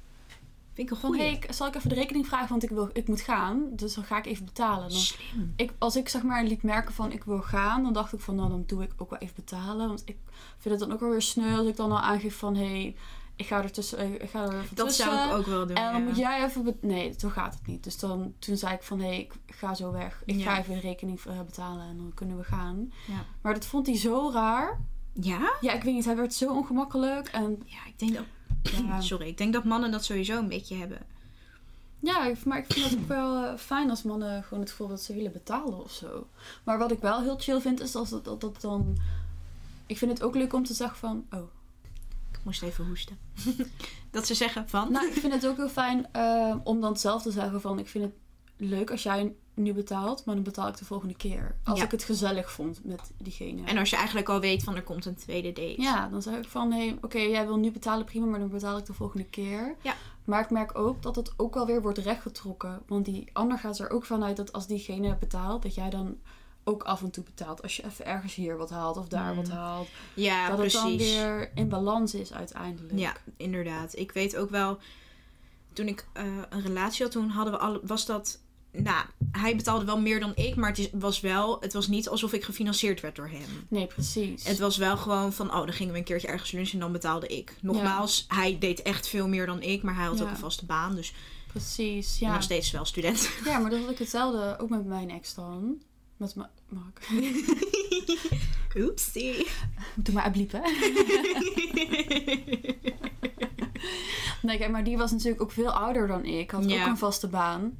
Vind 0.77 0.89
ik 0.89 0.95
een 0.95 1.01
Van, 1.01 1.09
goeie. 1.09 1.23
hey, 1.25 1.33
ik- 1.33 1.53
zal 1.53 1.67
ik 1.67 1.75
even 1.75 1.89
de 1.89 1.95
rekening 1.95 2.27
vragen, 2.27 2.49
want 2.49 2.63
ik, 2.63 2.69
wil, 2.69 2.89
ik 2.93 3.07
moet 3.07 3.21
gaan. 3.21 3.63
Dus 3.71 3.93
dan 3.93 4.03
ga 4.03 4.17
ik 4.17 4.25
even 4.25 4.45
betalen. 4.45 4.89
Dan, 4.89 4.97
Slim. 4.97 5.53
ik, 5.55 5.71
als 5.77 5.95
ik 5.95 6.09
zeg 6.09 6.23
maar 6.23 6.43
liet 6.43 6.63
merken 6.63 6.93
van 6.93 7.11
ik 7.11 7.23
wil 7.23 7.41
gaan, 7.41 7.83
dan 7.83 7.93
dacht 7.93 8.13
ik 8.13 8.19
van 8.19 8.35
nou 8.35 8.49
dan 8.49 8.63
doe 8.67 8.83
ik 8.83 8.93
ook 8.97 9.09
wel 9.09 9.19
even 9.19 9.35
betalen. 9.35 9.87
Want 9.87 10.01
ik 10.05 10.17
vind 10.57 10.79
het 10.79 10.79
dan 10.83 10.91
ook 10.93 10.99
wel 10.99 11.09
weer 11.09 11.21
sneu 11.21 11.57
als 11.57 11.67
ik 11.67 11.75
dan 11.75 11.91
al 11.91 11.99
aangeef 11.99 12.37
van 12.37 12.55
hé, 12.55 12.65
hey, 12.81 12.95
ik 13.35 13.45
ga 13.47 13.63
er 13.63 13.71
tussen, 13.71 13.97
eh, 13.97 14.13
ik 14.13 14.29
ga 14.29 14.43
er 14.43 14.59
even 14.59 14.75
Dat 14.75 14.87
tussen. 14.87 15.05
zou 15.05 15.29
ik 15.31 15.37
ook 15.37 15.45
wel 15.45 15.67
doen. 15.67 15.75
En 15.75 15.91
dan 15.93 16.01
ja. 16.01 16.07
moet 16.07 16.17
jij 16.17 16.43
even... 16.43 16.77
Nee, 16.81 17.13
zo 17.17 17.29
gaat 17.29 17.53
het 17.53 17.67
niet. 17.67 17.83
Dus 17.83 17.99
dan, 17.99 18.33
toen 18.39 18.57
zei 18.57 18.73
ik 18.73 18.83
van, 18.83 18.99
hé, 18.99 19.11
ik 19.11 19.33
ga 19.45 19.73
zo 19.73 19.91
weg. 19.91 20.21
Ik 20.25 20.35
Ja. 20.35 20.43
ga 20.43 20.59
even 20.59 20.73
de 20.73 20.79
rekening 20.79 21.19
eh, 21.19 21.41
betalen 21.41 21.87
en 21.87 21.97
dan 21.97 22.11
kunnen 22.13 22.37
we 22.37 22.43
gaan. 22.43 22.91
Ja. 23.07 23.25
Maar 23.41 23.53
dat 23.53 23.65
vond 23.65 23.87
hij 23.87 23.97
zo 23.97 24.31
raar. 24.33 24.79
Ja? 25.13 25.53
Ja, 25.61 25.73
ik 25.73 25.83
weet 25.83 25.93
niet, 25.93 26.05
hij 26.05 26.15
werd 26.15 26.33
zo 26.33 26.53
ongemakkelijk. 26.55 27.27
En 27.27 27.61
Ja, 27.65 27.77
ik 27.87 27.99
denk 27.99 28.13
dat... 28.13 28.23
ja, 28.71 29.01
Sorry, 29.11 29.27
ik 29.27 29.37
denk 29.37 29.53
dat 29.53 29.63
mannen 29.63 29.91
dat 29.91 30.05
sowieso 30.05 30.37
een 30.37 30.47
beetje 30.47 30.75
hebben. 30.75 31.05
ja 31.99 32.33
maar 32.45 32.57
ik 32.57 32.73
vind 32.73 32.89
het 32.89 32.99
ook 32.99 33.07
wel 33.07 33.43
eh, 33.43 33.57
fijn 33.57 33.89
als 33.89 34.03
mannen 34.03 34.43
gewoon 34.43 34.59
het 34.59 34.69
gevoel 34.69 34.87
dat 34.87 35.01
ze 35.01 35.13
willen 35.13 35.31
betalen 35.31 35.83
of 35.83 35.91
zo. 35.91 36.27
Maar 36.63 36.77
wat 36.77 36.91
ik 36.91 36.99
wel 36.99 37.21
heel 37.21 37.37
chill 37.37 37.61
vind, 37.61 37.79
is 37.79 37.95
als 37.95 38.09
dat, 38.09 38.25
dat, 38.25 38.41
dat 38.41 38.61
dan... 38.61 38.97
Ik 39.85 39.97
vind 39.97 40.11
het 40.11 40.23
ook 40.23 40.35
leuk 40.35 40.53
om 40.53 40.65
te 40.65 40.73
zeggen 40.73 40.97
van, 40.97 41.25
oh... 41.31 41.51
Ik 42.31 42.39
moest 42.43 42.61
even 42.61 42.85
hoesten. 42.85 43.17
dat 44.11 44.27
ze 44.27 44.33
zeggen 44.33 44.69
van... 44.69 44.91
Nou, 44.91 45.07
ik 45.07 45.13
vind 45.13 45.33
het 45.33 45.47
ook 45.47 45.57
heel 45.57 45.69
fijn 45.69 46.13
eh, 46.13 46.55
om 46.63 46.81
dan 46.81 46.97
zelf 46.97 47.21
te 47.21 47.31
zeggen 47.31 47.61
van... 47.61 47.79
Ik 47.79 47.87
vind 47.87 48.03
het 48.03 48.13
leuk 48.57 48.91
als 48.91 49.03
jij 49.03 49.35
nu 49.57 49.73
betaalt, 49.73 50.25
maar 50.25 50.35
dan 50.35 50.43
betaal 50.43 50.67
ik 50.67 50.77
de 50.77 50.85
volgende 50.85 51.15
keer. 51.15 51.55
Als 51.63 51.79
Ja. 51.79 51.85
ik 51.85 51.91
het 51.91 52.03
gezellig 52.03 52.51
vond 52.51 52.79
met 52.83 53.11
diegene. 53.17 53.63
En 53.65 53.77
als 53.77 53.89
je 53.89 53.95
eigenlijk 53.95 54.29
al 54.29 54.39
weet 54.39 54.63
van 54.63 54.75
er 54.75 54.83
komt 54.83 55.05
een 55.05 55.15
tweede 55.15 55.51
date. 55.53 55.81
Ja, 55.81 56.07
dan 56.07 56.21
zeg 56.21 56.35
ik 56.37 56.47
van, 56.47 56.71
hé, 56.71 56.85
hey, 56.87 56.97
oké, 57.01 57.17
jij 57.19 57.45
wil 57.45 57.57
nu 57.57 57.71
betalen, 57.71 58.05
prima, 58.05 58.25
maar 58.25 58.39
dan 58.39 58.49
betaal 58.49 58.77
ik 58.77 58.85
de 58.85 58.93
volgende 58.93 59.25
keer. 59.25 59.75
Ja. 59.81 59.93
Maar 60.23 60.41
ik 60.41 60.49
merk 60.49 60.77
ook 60.77 61.01
dat 61.01 61.15
het 61.15 61.33
ook 61.37 61.53
wel 61.53 61.65
weer 61.65 61.81
wordt 61.81 61.97
rechtgetrokken. 61.97 62.81
Want 62.87 63.05
die 63.05 63.29
ander 63.33 63.59
gaat 63.59 63.79
er 63.79 63.89
ook 63.89 64.05
vanuit 64.05 64.37
dat 64.37 64.53
als 64.53 64.67
diegene 64.67 65.15
betaalt, 65.19 65.61
dat 65.61 65.75
jij 65.75 65.89
dan 65.89 66.17
ook 66.63 66.83
af 66.83 67.01
en 67.01 67.11
toe 67.11 67.23
betaalt. 67.23 67.61
Als 67.61 67.75
je 67.75 67.85
even 67.85 68.05
ergens 68.05 68.35
hier 68.35 68.57
wat 68.57 68.69
haalt 68.69 68.97
of 68.97 69.07
daar 69.07 69.29
Mm. 69.31 69.35
wat 69.35 69.49
haalt. 69.49 69.87
Ja, 70.13 70.49
dat 70.49 70.57
het 70.57 70.71
dan 70.71 70.95
precies. 70.95 71.13
weer 71.15 71.51
in 71.55 71.69
balans 71.69 72.13
is 72.13 72.33
uiteindelijk. 72.33 72.97
Ja, 72.99 73.13
inderdaad. 73.37 73.95
Ik 73.97 74.11
weet 74.11 74.35
ook 74.37 74.49
wel, 74.49 74.77
toen 75.73 75.87
ik 75.87 76.07
eh, 76.13 76.23
een 76.49 76.61
relatie 76.61 77.03
had, 77.03 77.11
toen 77.11 77.29
hadden 77.29 77.53
we 77.53 77.59
alle, 77.59 77.79
was 77.83 78.05
dat. 78.05 78.39
Nou, 78.71 79.05
hij 79.31 79.55
betaalde 79.55 79.85
wel 79.85 79.99
meer 80.01 80.19
dan 80.19 80.31
ik, 80.35 80.55
maar 80.55 80.69
het 80.71 80.89
was 80.93 81.19
wel, 81.19 81.57
het 81.61 81.73
was 81.73 81.87
niet 81.87 82.09
alsof 82.09 82.33
ik 82.33 82.43
gefinancierd 82.43 83.01
werd 83.01 83.15
door 83.15 83.27
hem. 83.27 83.65
Nee, 83.67 83.85
precies. 83.87 84.43
Het 84.47 84.59
was 84.59 84.77
wel 84.77 84.97
gewoon 84.97 85.33
van, 85.33 85.47
oh, 85.49 85.57
dan 85.57 85.73
gingen 85.73 85.93
we 85.93 85.99
een 85.99 86.05
keertje 86.05 86.27
ergens 86.27 86.51
lunchen 86.51 86.73
en 86.73 86.79
dan 86.79 86.91
betaalde 86.91 87.27
ik. 87.27 87.55
Nogmaals, 87.61 88.25
hij 88.27 88.57
deed 88.59 88.81
echt 88.81 89.07
veel 89.07 89.27
meer 89.27 89.45
dan 89.45 89.61
ik, 89.61 89.83
maar 89.83 89.95
hij 89.95 90.05
had 90.05 90.17
Ja. 90.17 90.23
ook 90.23 90.29
een 90.29 90.37
vaste 90.37 90.65
baan, 90.65 90.95
dus 90.95 91.13
Precies, 91.47 92.19
ja. 92.19 92.33
nog 92.33 92.43
steeds 92.43 92.71
wel 92.71 92.85
student. 92.85 93.29
Ja, 93.45 93.59
maar 93.59 93.69
dat 93.69 93.79
had 93.81 93.89
ik 93.89 93.97
hetzelfde 93.97 94.57
ook 94.59 94.69
met 94.69 94.85
mijn 94.85 95.09
ex 95.09 95.33
dan. 95.33 95.81
Met 96.17 96.35
Ma- 96.35 96.49
Mark. 96.69 97.07
Oepsie. 98.77 99.47
Doe 99.95 100.13
maar 100.13 100.31
bliepen. 100.31 100.61
Nee, 104.41 104.57
kijk, 104.57 104.71
maar 104.71 104.83
die 104.83 104.97
was 104.97 105.11
natuurlijk 105.11 105.41
ook 105.41 105.51
veel 105.51 105.71
ouder 105.71 106.07
dan 106.07 106.25
ik. 106.25 106.51
Had 106.51 106.69
Ja. 106.69 106.81
ook 106.81 106.87
een 106.87 106.97
vaste 106.97 107.27
baan. 107.27 107.79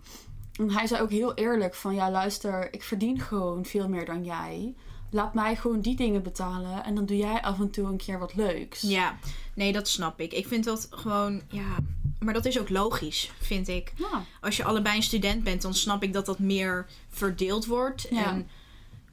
En 0.58 0.72
hij 0.72 0.88
zei 0.88 1.02
ook 1.02 1.10
heel 1.10 1.34
eerlijk 1.34 1.76
van... 1.76 1.96
Ja, 1.96 2.12
luister, 2.12 2.74
ik 2.74 2.84
verdien 2.84 3.20
gewoon 3.20 3.66
veel 3.66 3.90
meer 3.90 4.06
dan 4.06 4.24
jij. 4.24 4.76
Laat 5.10 5.34
mij 5.34 5.56
gewoon 5.56 5.82
die 5.82 5.96
dingen 5.96 6.24
betalen. 6.24 6.84
En 6.84 6.96
dan 6.96 7.06
doe 7.06 7.18
jij 7.18 7.42
af 7.42 7.60
en 7.60 7.70
toe 7.70 7.88
een 7.88 7.98
keer 7.98 8.20
wat 8.20 8.36
leuks. 8.36 8.82
Ja, 8.82 9.18
nee, 9.54 9.72
dat 9.72 9.88
snap 9.88 10.20
ik. 10.20 10.34
Ik 10.34 10.48
vind 10.48 10.64
dat 10.64 10.88
gewoon, 10.90 11.42
ja, 11.48 11.76
maar 12.20 12.34
dat 12.34 12.46
is 12.46 12.60
ook 12.60 12.70
logisch, 12.70 13.32
vind 13.40 13.68
ik. 13.68 13.94
Ja, 13.96 14.24
als 14.42 14.58
je 14.58 14.64
allebei 14.64 14.96
een 14.96 15.04
student 15.04 15.44
bent, 15.44 15.62
dan 15.62 15.74
snap 15.74 16.04
ik 16.04 16.14
dat 16.14 16.26
dat 16.26 16.40
meer 16.40 16.86
verdeeld 17.10 17.66
wordt. 17.66 18.08
Ja. 18.10 18.26
En, 18.26 18.48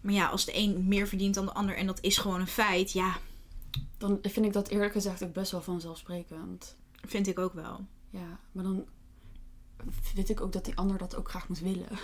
maar 0.01 0.12
ja, 0.12 0.26
als 0.26 0.45
de 0.45 0.57
een 0.57 0.88
meer 0.88 1.09
verdient 1.09 1.34
dan 1.34 1.45
de 1.45 1.53
ander 1.53 1.76
en 1.76 1.86
dat 1.86 1.99
is 2.01 2.18
gewoon 2.18 2.40
een 2.40 2.47
feit, 2.47 2.92
ja, 2.92 3.16
dan 3.99 4.18
vind 4.22 4.47
ik 4.47 4.53
dat 4.53 4.68
eerlijk 4.68 4.92
gezegd 4.92 5.24
ook 5.24 5.32
best 5.32 5.51
wel 5.51 5.62
vanzelfsprekend. 5.62 6.76
vind 7.07 7.26
ik 7.26 7.38
ook 7.38 7.55
wel. 7.55 7.86
Ja, 8.11 8.38
maar 8.53 8.64
dan 8.64 8.84
vind 9.91 10.29
ik 10.29 10.41
ook 10.41 10.53
dat 10.53 10.64
die 10.64 10.77
ander 10.77 10.99
dat 10.99 11.16
ook 11.16 11.29
graag 11.29 11.49
moet 11.49 11.59
willen. 11.61 11.89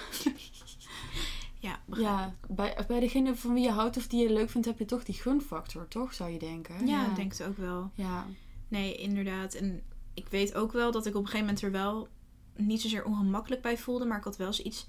Ja, 1.61 1.81
begrijp 1.85 2.09
Ja, 2.09 2.35
bij, 2.49 2.85
bij 2.87 3.01
degene 3.01 3.37
van 3.37 3.55
wie 3.55 3.62
je 3.62 3.71
houdt 3.71 3.97
of 3.97 4.07
die 4.07 4.23
je 4.23 4.33
leuk 4.33 4.51
vindt, 4.51 4.66
heb 4.66 4.79
je 4.79 4.85
toch 4.85 5.05
die 5.05 5.14
gunfactor, 5.14 5.89
toch? 5.89 6.14
Zou 6.14 6.31
je 6.31 6.39
denken? 6.39 6.81
ik. 6.81 6.89
Ja, 6.89 7.09
ik 7.09 7.16
denk 7.16 7.33
het 7.33 7.43
ook 7.43 7.57
wel. 7.57 7.91
Ja, 7.95 8.27
Nee, 8.68 8.95
inderdaad. 8.95 9.55
En 9.55 9.83
ik 10.14 10.29
weet 10.29 10.55
ook 10.55 10.73
wel 10.73 10.91
dat 10.93 11.07
ik 11.07 11.14
op 11.14 11.21
een 11.21 11.27
gegeven 11.27 11.47
moment 11.47 11.64
er 11.64 11.71
wel 11.71 12.09
niet 12.57 12.81
zozeer 12.81 13.05
ongemakkelijk 13.05 13.62
bij 13.62 13.79
voelde, 13.79 14.05
maar 14.05 14.18
ik 14.18 14.25
had 14.25 14.37
wel 14.37 14.47
eens 14.47 14.62
iets. 14.62 14.87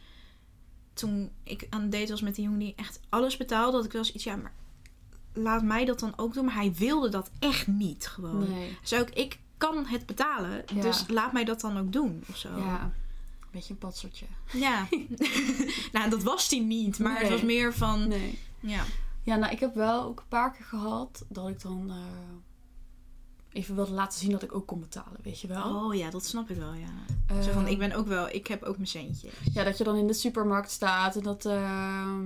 Toen 0.94 1.32
ik 1.44 1.68
aan 1.70 1.82
het 1.82 1.92
date 1.92 2.12
was 2.12 2.22
met 2.22 2.36
die 2.36 2.44
jongen 2.44 2.60
die 2.60 2.76
echt 2.76 3.00
alles 3.10 3.38
betaalde, 3.38 3.76
had 3.76 3.86
ik 3.86 3.92
wel 3.92 4.02
eens 4.02 4.14
iets, 4.14 4.24
ja, 4.24 4.36
maar 4.36 4.54
laat 5.34 5.64
mij 5.64 5.86
dat 5.86 6.00
dan 6.00 6.14
ook 6.18 6.34
doen. 6.34 6.46
Maar 6.46 6.56
hij 6.56 6.74
wilde 6.74 7.10
dat 7.10 7.32
echt 7.40 7.68
niet 7.68 8.08
gewoon. 8.08 8.50
nee. 8.50 8.78
Zou 8.84 9.02
ik, 9.02 9.10
ik 9.10 9.40
kan 9.70 9.86
het 9.86 10.06
betalen, 10.06 10.64
Ja. 10.74 10.82
dus 10.82 11.04
laat 11.08 11.32
mij 11.34 11.44
dat 11.44 11.62
dan 11.62 11.78
ook 11.80 11.92
doen 11.92 12.24
of 12.30 12.38
zo. 12.38 12.50
Ja, 12.58 12.82
een 12.82 13.48
beetje 13.52 13.74
een 13.74 13.80
patsertje. 13.80 14.26
Ja. 14.52 14.88
nou, 15.94 16.10
dat 16.10 16.24
was 16.24 16.50
hij 16.50 16.60
niet, 16.60 17.00
maar 17.00 17.20
het 17.20 17.30
was 17.30 17.42
meer 17.42 17.74
van, 17.74 18.08
Nee. 18.08 18.40
ja. 18.60 18.84
Ja, 19.24 19.36
nou, 19.36 19.52
ik 19.52 19.60
heb 19.60 19.76
wel 19.76 20.04
ook 20.04 20.20
een 20.20 20.28
paar 20.28 20.52
keer 20.52 20.66
gehad 20.66 21.26
dat 21.30 21.48
ik 21.50 21.62
dan 21.62 21.90
eh, 21.90 21.96
even 23.60 23.76
wilde 23.76 23.92
laten 23.92 24.20
zien 24.20 24.32
dat 24.32 24.44
ik 24.44 24.56
ook 24.56 24.68
kon 24.68 24.80
betalen, 24.80 25.20
weet 25.24 25.40
je 25.40 25.48
wel? 25.48 25.64
Oh 25.86 25.96
ja, 25.96 26.10
dat 26.10 26.26
snap 26.26 26.50
ik 26.50 26.58
wel, 26.58 26.74
ja. 26.74 27.42
Zo 27.42 27.52
van, 27.52 27.68
ik 27.68 27.78
ben 27.78 27.92
ook 27.94 28.08
wel, 28.08 28.30
ik 28.30 28.48
heb 28.48 28.64
ook 28.64 28.76
mijn 28.76 28.88
centjes. 28.88 29.34
Ja, 29.54 29.64
dat 29.64 29.78
je 29.78 29.84
dan 29.84 29.96
in 29.96 30.08
de 30.08 30.14
supermarkt 30.14 30.72
staat 30.72 31.16
en 31.16 31.24
dat, 31.24 31.46
ehm, 31.46 32.26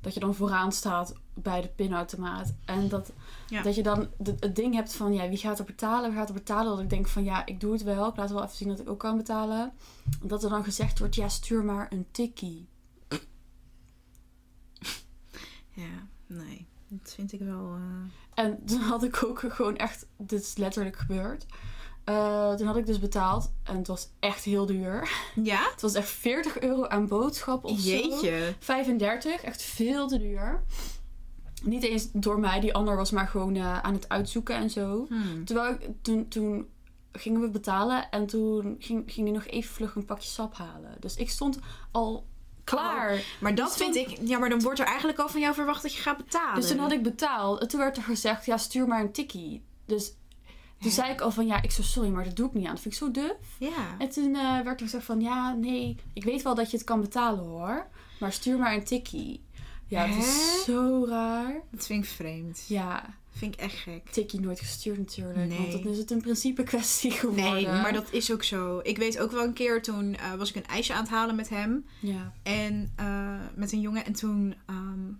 dat 0.00 0.14
je 0.14 0.20
dan 0.20 0.34
vooraan 0.34 0.72
staat 0.72 1.14
bij 1.34 1.60
de 1.60 1.68
pinautomaat. 1.68 2.54
En 2.64 2.88
dat, 2.88 3.12
Ja. 3.50 3.62
dat 3.62 3.74
je 3.74 3.82
dan 3.82 4.08
de- 4.18 4.34
het 4.40 4.56
ding 4.56 4.74
hebt 4.74 4.92
van, 4.92 5.12
ja, 5.12 5.28
wie 5.28 5.38
gaat 5.38 5.58
er 5.58 5.64
betalen? 5.64 6.10
Wie 6.10 6.18
gaat 6.18 6.28
er 6.28 6.34
betalen? 6.34 6.70
Dat 6.70 6.80
ik 6.80 6.90
denk 6.90 7.08
van, 7.08 7.24
ja, 7.24 7.46
ik 7.46 7.60
doe 7.60 7.72
het 7.72 7.82
wel. 7.82 8.08
Ik 8.08 8.16
laat 8.16 8.30
wel 8.30 8.42
even 8.44 8.56
zien 8.56 8.68
dat 8.68 8.80
ik 8.80 8.88
ook 8.88 8.98
kan 8.98 9.16
betalen. 9.16 9.72
En 10.22 10.28
dat 10.28 10.42
er 10.44 10.50
dan 10.50 10.64
gezegd 10.64 10.98
wordt, 10.98 11.14
ja, 11.14 11.28
stuur 11.28 11.64
maar 11.64 11.86
een 11.92 12.06
tikkie. 12.10 12.68
Ja, 15.74 16.06
nee. 16.26 16.66
Dat 16.88 17.12
vind 17.14 17.32
ik 17.32 17.40
wel... 17.40 17.74
eh, 17.74 18.44
En 18.44 18.64
toen 18.64 18.80
had 18.80 19.02
ik 19.02 19.24
ook 19.24 19.42
gewoon 19.48 19.76
echt, 19.76 20.06
dit 20.18 20.40
is 20.42 20.56
letterlijk 20.56 20.96
gebeurd. 20.96 21.46
Eh, 22.04 22.54
toen 22.54 22.66
had 22.66 22.76
ik 22.76 22.86
dus 22.86 22.98
betaald 22.98 23.52
en 23.62 23.76
het 23.76 23.86
was 23.86 24.08
echt 24.20 24.44
heel 24.44 24.66
duur. 24.66 25.10
Ja? 25.34 25.68
Het 25.72 25.80
was 25.80 25.94
echt 25.94 26.08
40 26.08 26.60
euro 26.60 26.86
aan 26.86 27.06
boodschap 27.08 27.64
of 27.64 27.78
zo. 27.80 27.88
Jeetje. 27.90 28.54
35, 28.58 29.42
echt 29.42 29.62
veel 29.62 30.08
te 30.08 30.18
duur. 30.18 30.62
Niet 31.62 31.82
eens 31.82 32.08
door 32.12 32.40
mij, 32.40 32.60
die 32.60 32.74
ander 32.74 32.96
was 32.96 33.10
maar 33.10 33.28
gewoon 33.28 33.56
eh, 33.56 33.78
aan 33.78 33.94
het 33.94 34.08
uitzoeken 34.08 34.54
en 34.54 34.70
zo. 34.70 35.06
Hmm. 35.08 35.44
Terwijl 35.44 35.72
ik, 35.72 35.88
toen, 36.02 36.28
toen 36.28 36.68
gingen 37.12 37.40
we 37.40 37.48
betalen 37.48 38.10
en 38.10 38.26
toen 38.26 38.76
ging, 38.78 39.02
ging 39.06 39.26
hij 39.26 39.36
nog 39.36 39.46
even 39.46 39.74
vlug 39.74 39.94
een 39.94 40.04
pakje 40.04 40.28
sap 40.28 40.54
halen. 40.54 40.96
Dus 41.00 41.16
ik 41.16 41.30
stond 41.30 41.58
al 41.90 42.26
klaar. 42.64 43.22
Maar 43.40 43.54
dat 43.54 43.76
vind 43.76 43.96
ik... 43.96 44.18
Ja, 44.22 44.38
maar 44.38 44.48
dan 44.48 44.62
wordt 44.62 44.78
er 44.78 44.86
eigenlijk 44.86 45.18
al 45.18 45.28
van 45.28 45.40
jou 45.40 45.54
verwacht 45.54 45.82
dat 45.82 45.94
je 45.94 46.00
gaat 46.00 46.16
betalen. 46.16 46.54
Dus 46.54 46.68
toen 46.68 46.78
had 46.78 46.92
ik 46.92 47.02
betaald 47.02 47.60
en 47.60 47.68
toen 47.68 47.80
werd 47.80 47.96
er 47.96 48.02
gezegd, 48.02 48.46
ja 48.46 48.56
stuur 48.56 48.86
maar 48.86 49.00
een 49.00 49.12
tikkie. 49.12 49.62
Dus 49.86 50.14
toen 50.80 50.90
zei 50.90 51.12
ik 51.12 51.20
al 51.20 51.30
van, 51.30 51.46
ja 51.46 51.62
ik 51.62 51.70
zo 51.70 51.82
sorry, 51.82 52.10
maar 52.10 52.24
dat 52.24 52.36
doe 52.36 52.46
ik 52.46 52.52
niet 52.52 52.66
aan. 52.66 52.72
Dat 52.72 52.82
vind 52.82 52.94
ik 52.94 53.00
zo 53.00 53.10
duf. 53.10 53.56
Ja. 53.58 53.96
En 53.98 54.08
toen 54.08 54.34
eh, 54.34 54.60
werd 54.60 54.80
er 54.80 54.86
gezegd 54.86 55.04
van, 55.04 55.20
ja 55.20 55.52
nee, 55.52 55.96
ik 56.12 56.24
weet 56.24 56.42
wel 56.42 56.54
dat 56.54 56.70
je 56.70 56.76
het 56.76 56.86
kan 56.86 57.00
betalen 57.00 57.44
hoor. 57.44 57.86
Maar 58.20 58.32
stuur 58.32 58.58
maar 58.58 58.74
een 58.74 58.84
tikkie. 58.84 59.44
Ja, 59.90 60.06
het 60.06 60.14
Hè? 60.14 60.20
is 60.20 60.64
zo 60.64 61.04
raar. 61.08 61.60
Dat 61.70 61.86
vind 61.86 62.04
ik 62.04 62.10
vreemd. 62.10 62.64
Ja, 62.68 63.18
Vind 63.30 63.54
ik 63.54 63.60
echt 63.60 63.74
gek. 63.76 64.08
tikkie 64.10 64.40
nooit 64.40 64.60
gestuurd 64.60 64.98
natuurlijk. 64.98 65.36
Nee. 65.48 65.58
Want 65.58 65.72
dan 65.82 65.92
is 65.92 65.98
het 65.98 66.10
een 66.10 66.20
principe 66.20 66.62
kwestie 66.62 67.10
geworden. 67.10 67.52
Nee, 67.52 67.64
maar 67.66 67.92
dat 67.92 68.12
is 68.12 68.32
ook 68.32 68.42
zo. 68.42 68.80
Ik 68.82 68.96
weet 68.98 69.18
ook 69.18 69.30
wel 69.30 69.44
een 69.44 69.52
keer, 69.52 69.82
toen 69.82 70.16
eh, 70.16 70.34
was 70.34 70.48
ik 70.50 70.56
een 70.56 70.66
ijsje 70.66 70.92
aan 70.94 71.00
het 71.02 71.10
halen 71.10 71.36
met 71.36 71.48
hem. 71.48 71.86
Ja. 72.00 72.32
En 72.42 72.92
eh, 72.96 73.38
met 73.54 73.72
een 73.72 73.80
jongen. 73.80 74.04
En 74.04 74.12
toen 74.12 74.54
ehm, 74.66 75.12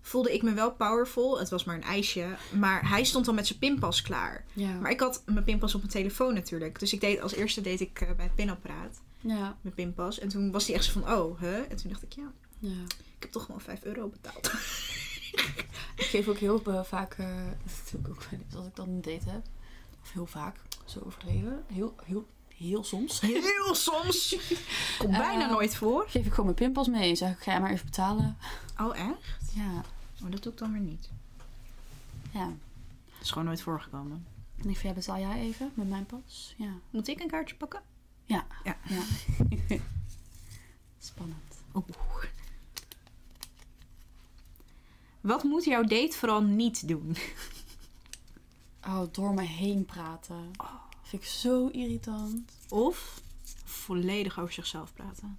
voelde 0.00 0.34
ik 0.34 0.42
me 0.42 0.52
wel 0.52 0.72
powerful. 0.72 1.38
Het 1.38 1.48
was 1.50 1.64
maar 1.64 1.74
een 1.76 1.82
ijsje. 1.82 2.26
Maar 2.58 2.88
hij 2.88 3.04
stond 3.04 3.28
al 3.28 3.34
met 3.34 3.46
zijn 3.46 3.58
pinpas 3.58 4.02
klaar. 4.02 4.44
Ja. 4.52 4.72
Maar 4.80 4.90
ik 4.90 5.00
had 5.00 5.22
mijn 5.26 5.44
pinpas 5.44 5.74
op 5.74 5.80
mijn 5.80 5.92
telefoon 5.92 6.34
natuurlijk. 6.34 6.78
Dus 6.78 6.92
ik 6.92 7.00
deed 7.00 7.20
als 7.20 7.34
eerste 7.34 7.60
deed 7.60 7.80
ik 7.80 8.00
eh, 8.00 8.08
bij 8.16 8.24
het 8.24 8.34
pinapparaat. 8.34 9.00
ja. 9.20 9.56
Mijn 9.60 9.74
pinpas. 9.74 10.18
En 10.18 10.28
toen 10.28 10.50
was 10.50 10.66
hij 10.66 10.74
echt 10.74 10.84
zo 10.84 11.00
van, 11.00 11.12
oh, 11.12 11.40
hè? 11.40 11.56
En 11.60 11.76
toen 11.76 11.90
dacht 11.90 12.02
ik, 12.02 12.12
ja, 12.12 12.32
ja. 12.68 12.82
ik 13.16 13.22
heb 13.22 13.30
toch 13.32 13.44
gewoon 13.44 13.60
5 13.60 13.84
euro 13.84 14.08
betaald. 14.08 14.52
Ik 15.96 16.04
geef 16.04 16.28
ook 16.28 16.38
heel 16.38 16.62
eh, 16.64 16.82
vaak, 16.84 17.14
eh, 17.14 17.26
dat 17.64 17.90
doe 17.90 18.00
ik 18.00 18.08
ook 18.08 18.22
wel 18.30 18.40
eens 18.46 18.54
als 18.54 18.66
ik 18.66 18.76
dan 18.76 18.88
een 18.88 19.02
date 19.02 19.28
heb. 19.30 19.46
Of 20.02 20.12
heel 20.12 20.26
vaak, 20.26 20.56
zo 20.84 21.00
overdreven. 21.04 21.64
Heel, 21.72 21.94
heel, 22.04 22.26
heel 22.54 22.84
soms. 22.84 23.20
Heel 23.20 23.74
soms. 23.74 24.36
Komt 24.98 25.16
bijna 25.16 25.44
Eh, 25.44 25.50
nooit 25.50 25.76
voor. 25.76 26.04
Geef 26.08 26.24
ik 26.26 26.30
gewoon 26.30 26.44
mijn 26.44 26.56
pinpas 26.56 26.88
mee 26.88 27.10
en 27.10 27.16
zeg 27.16 27.30
ik, 27.32 27.38
ga 27.38 27.50
jij 27.50 27.60
maar 27.60 27.70
even 27.70 27.84
betalen. 27.84 28.36
Oh, 28.80 28.98
echt? 28.98 29.54
Ja. 29.54 29.84
Oh, 30.24 30.30
dat 30.30 30.42
doe 30.42 30.52
ik 30.52 30.58
dan 30.58 30.72
weer 30.72 30.80
niet. 30.80 31.08
Ja. 32.30 32.46
Dat 32.46 33.22
is 33.22 33.30
gewoon 33.30 33.44
nooit 33.44 33.62
voorgekomen. 33.62 34.26
En 34.56 34.68
ik 34.68 34.76
vind, 34.76 34.94
ja, 34.94 35.00
betaal 35.00 35.18
jij 35.18 35.40
even 35.40 35.70
met 35.74 35.88
mijn 35.88 36.06
pas? 36.06 36.54
Ja. 36.56 36.72
Moet 36.90 37.08
ik 37.08 37.20
een 37.20 37.30
kaartje 37.30 37.56
pakken? 37.56 37.80
Ja. 38.24 38.46
Ja. 38.64 38.76
ja. 38.88 39.02
Spannend. 40.98 41.54
Oeh. 41.74 42.24
Wat 45.26 45.42
moet 45.42 45.64
jouw 45.64 45.82
date 45.82 46.16
vooral 46.16 46.42
niet 46.42 46.88
doen? 46.88 47.16
Oh, 48.86 49.02
door 49.12 49.34
me 49.34 49.42
heen 49.42 49.84
praten. 49.84 50.50
Vind 51.02 51.22
ik 51.22 51.28
zo 51.28 51.68
irritant. 51.68 52.52
Of 52.68 53.20
volledig 53.64 54.40
over 54.40 54.52
zichzelf 54.52 54.92
praten. 54.94 55.38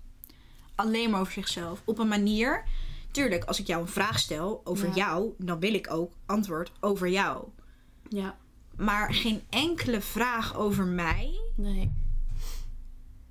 Alleen 0.75 1.09
maar 1.09 1.19
over 1.19 1.33
zichzelf. 1.33 1.81
Op 1.85 1.99
een 1.99 2.07
manier. 2.07 2.63
Tuurlijk, 3.11 3.43
als 3.43 3.59
ik 3.59 3.67
jou 3.67 3.81
een 3.81 3.87
vraag 3.87 4.19
stel 4.19 4.61
over 4.63 4.87
Ja. 4.87 4.93
jou, 4.93 5.33
dan 5.37 5.59
wil 5.59 5.73
ik 5.73 5.91
ook 5.91 6.11
antwoord 6.25 6.71
over 6.79 7.09
jou. 7.09 7.47
Ja. 8.09 8.37
Maar 8.75 9.13
geen 9.13 9.41
enkele 9.49 10.01
vraag 10.01 10.55
over 10.55 10.85
mij. 10.85 11.39
Nee. 11.55 11.91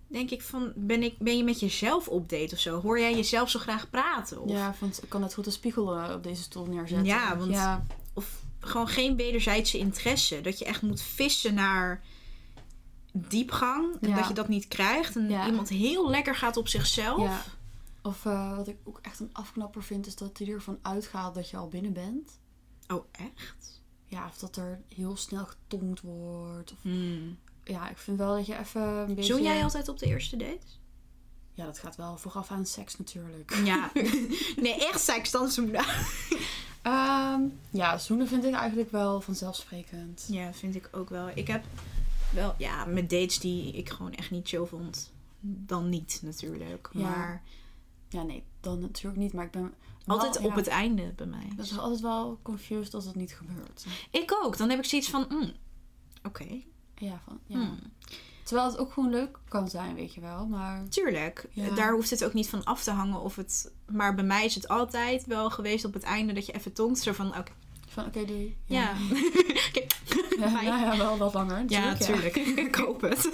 Denk 0.08 0.30
ik 0.30 0.42
van, 0.42 0.72
ben, 0.76 1.02
ik, 1.02 1.18
ben 1.18 1.36
je 1.36 1.44
met 1.44 1.60
jezelf 1.60 2.08
op 2.08 2.28
date 2.28 2.54
of 2.54 2.60
zo? 2.60 2.80
Hoor 2.80 3.00
jij 3.00 3.14
jezelf 3.14 3.50
zo 3.50 3.58
graag 3.58 3.90
praten? 3.90 4.40
Of, 4.40 4.50
Ja, 4.50 4.74
want 4.80 5.02
ik 5.02 5.08
kan 5.08 5.20
net 5.20 5.34
goed 5.34 5.46
een 5.46 5.52
spiegel 5.52 5.94
eh, 5.96 6.14
op 6.14 6.22
deze 6.22 6.42
stoel 6.42 6.66
neerzetten. 6.66 7.06
Ja, 7.06 7.36
want- 7.36 7.50
Ja, 7.50 7.86
of 8.14 8.42
gewoon 8.60 8.88
geen 8.88 9.16
wederzijdse 9.16 9.78
interesse. 9.78 10.40
Dat 10.40 10.58
je 10.58 10.64
echt 10.64 10.82
moet 10.82 11.02
vissen 11.02 11.54
naar 11.54 12.02
diepgang. 13.12 13.96
En 14.00 14.08
Ja. 14.08 14.16
dat 14.16 14.28
je 14.28 14.34
dat 14.34 14.48
niet 14.48 14.68
krijgt. 14.68 15.16
En 15.16 15.28
Ja. 15.28 15.46
iemand 15.46 15.68
heel 15.68 16.10
lekker 16.10 16.34
gaat 16.34 16.56
op 16.56 16.68
zichzelf. 16.68 17.22
Ja. 17.22 17.42
Of 18.02 18.24
eh, 18.26 18.56
wat 18.56 18.68
ik 18.68 18.76
ook 18.84 18.98
echt 19.02 19.20
een 19.20 19.30
afknapper 19.32 19.82
vind, 19.82 20.06
is 20.06 20.16
dat 20.16 20.38
hij 20.38 20.48
ervan 20.48 20.78
uitgaat 20.82 21.34
dat 21.34 21.50
je 21.50 21.56
al 21.56 21.68
binnen 21.68 21.92
bent. 21.92 22.38
Oh, 22.88 23.04
echt? 23.12 23.80
Ja, 24.04 24.26
of 24.26 24.38
dat 24.38 24.56
er 24.56 24.80
heel 24.94 25.16
snel 25.16 25.44
getongd 25.44 26.00
wordt. 26.00 26.72
Of, 26.72 26.78
Hmm. 26.82 27.38
Ja, 27.66 27.88
ik 27.88 27.98
vind 27.98 28.18
wel 28.18 28.36
dat 28.36 28.46
je 28.46 28.58
even 28.58 28.82
een 28.82 29.14
beetje... 29.14 29.32
Zoen 29.34 29.42
jij 29.42 29.62
altijd 29.62 29.88
op 29.88 29.98
de 29.98 30.06
eerste 30.06 30.36
date? 30.36 30.66
Ja, 31.54 31.64
dat 31.64 31.78
gaat 31.78 31.96
wel 31.96 32.16
vooraf 32.16 32.50
aan 32.50 32.66
seks 32.66 32.98
natuurlijk. 32.98 33.60
Ja. 33.64 33.90
nee, 34.64 34.86
echt 34.86 35.00
seks 35.00 35.30
dan 35.30 35.48
zoenen. 35.48 35.84
Ehm, 36.82 37.40
ja, 37.70 37.98
zoenen 37.98 38.28
vind 38.28 38.44
ik 38.44 38.54
eigenlijk 38.54 38.90
wel 38.90 39.20
vanzelfsprekend. 39.20 40.26
Ja, 40.28 40.52
vind 40.52 40.74
ik 40.74 40.88
ook 40.92 41.08
wel. 41.08 41.28
Ik 41.34 41.46
heb 41.46 41.64
wel, 42.32 42.54
ja, 42.58 42.84
met 42.84 43.10
dates 43.10 43.38
die 43.38 43.72
ik 43.72 43.88
gewoon 43.90 44.12
echt 44.14 44.30
niet 44.30 44.48
chill 44.48 44.64
vond. 44.64 45.12
Dan 45.40 45.88
niet 45.88 46.20
natuurlijk. 46.22 46.88
Ja. 46.92 47.08
Maar 47.08 47.42
Ja, 48.08 48.22
nee, 48.22 48.44
dan 48.60 48.80
natuurlijk 48.80 49.16
niet. 49.16 49.32
Maar 49.32 49.44
ik 49.44 49.50
ben 49.50 49.74
altijd 50.06 50.34
wel- 50.38 50.44
op 50.44 50.50
ja, 50.50 50.56
het 50.56 50.66
einde 50.66 51.12
bij 51.16 51.26
mij. 51.26 51.44
Ik 51.50 51.56
ben 51.56 51.78
altijd 51.78 52.00
wel 52.00 52.38
confused 52.42 52.94
als 52.94 53.04
het 53.04 53.14
niet 53.14 53.34
gebeurt. 53.34 53.84
Ik 54.10 54.38
ook. 54.42 54.56
Dan 54.56 54.70
heb 54.70 54.78
ik 54.78 54.84
zoiets 54.84 55.10
van, 55.10 55.26
mm, 55.28 55.52
oké. 56.22 56.62
Ja, 56.96 57.20
van, 57.24 57.38
ja. 57.46 57.56
hmm. 57.56 57.78
Terwijl 58.44 58.68
het 58.68 58.78
ook 58.78 58.92
gewoon 58.92 59.10
leuk 59.10 59.38
kan 59.48 59.68
zijn, 59.68 59.94
weet 59.94 60.14
je 60.14 60.20
wel. 60.20 60.46
Maar 60.46 60.88
Tuurlijk, 60.88 61.46
Ja. 61.52 61.70
daar 61.74 61.92
hoeft 61.92 62.10
het 62.10 62.24
ook 62.24 62.32
niet 62.32 62.48
van 62.48 62.64
af 62.64 62.82
te 62.82 62.90
hangen 62.90 63.20
of 63.20 63.36
het... 63.36 63.72
Maar 63.90 64.14
bij 64.14 64.24
mij 64.24 64.44
is 64.44 64.54
het 64.54 64.68
altijd 64.68 65.26
wel 65.26 65.50
geweest 65.50 65.84
op 65.84 65.92
het 65.94 66.02
einde 66.02 66.32
dat 66.32 66.46
je 66.46 66.52
even 66.52 66.72
tongt. 66.72 66.98
Zo 67.02 67.12
van, 67.12 67.28
oké, 67.38 67.52
van, 67.88 68.06
oké, 68.06 68.24
doei. 68.24 68.56
ja. 68.64 68.94
Ja, 70.38 70.50
nou 70.52 70.64
ja, 70.64 70.96
wel 70.96 71.16
wat 71.18 71.34
langer. 71.34 71.64
Ja, 71.66 71.84
natuurlijk, 71.84 72.36
ik 72.66 72.74
hoop 72.74 73.00
het. 73.00 73.30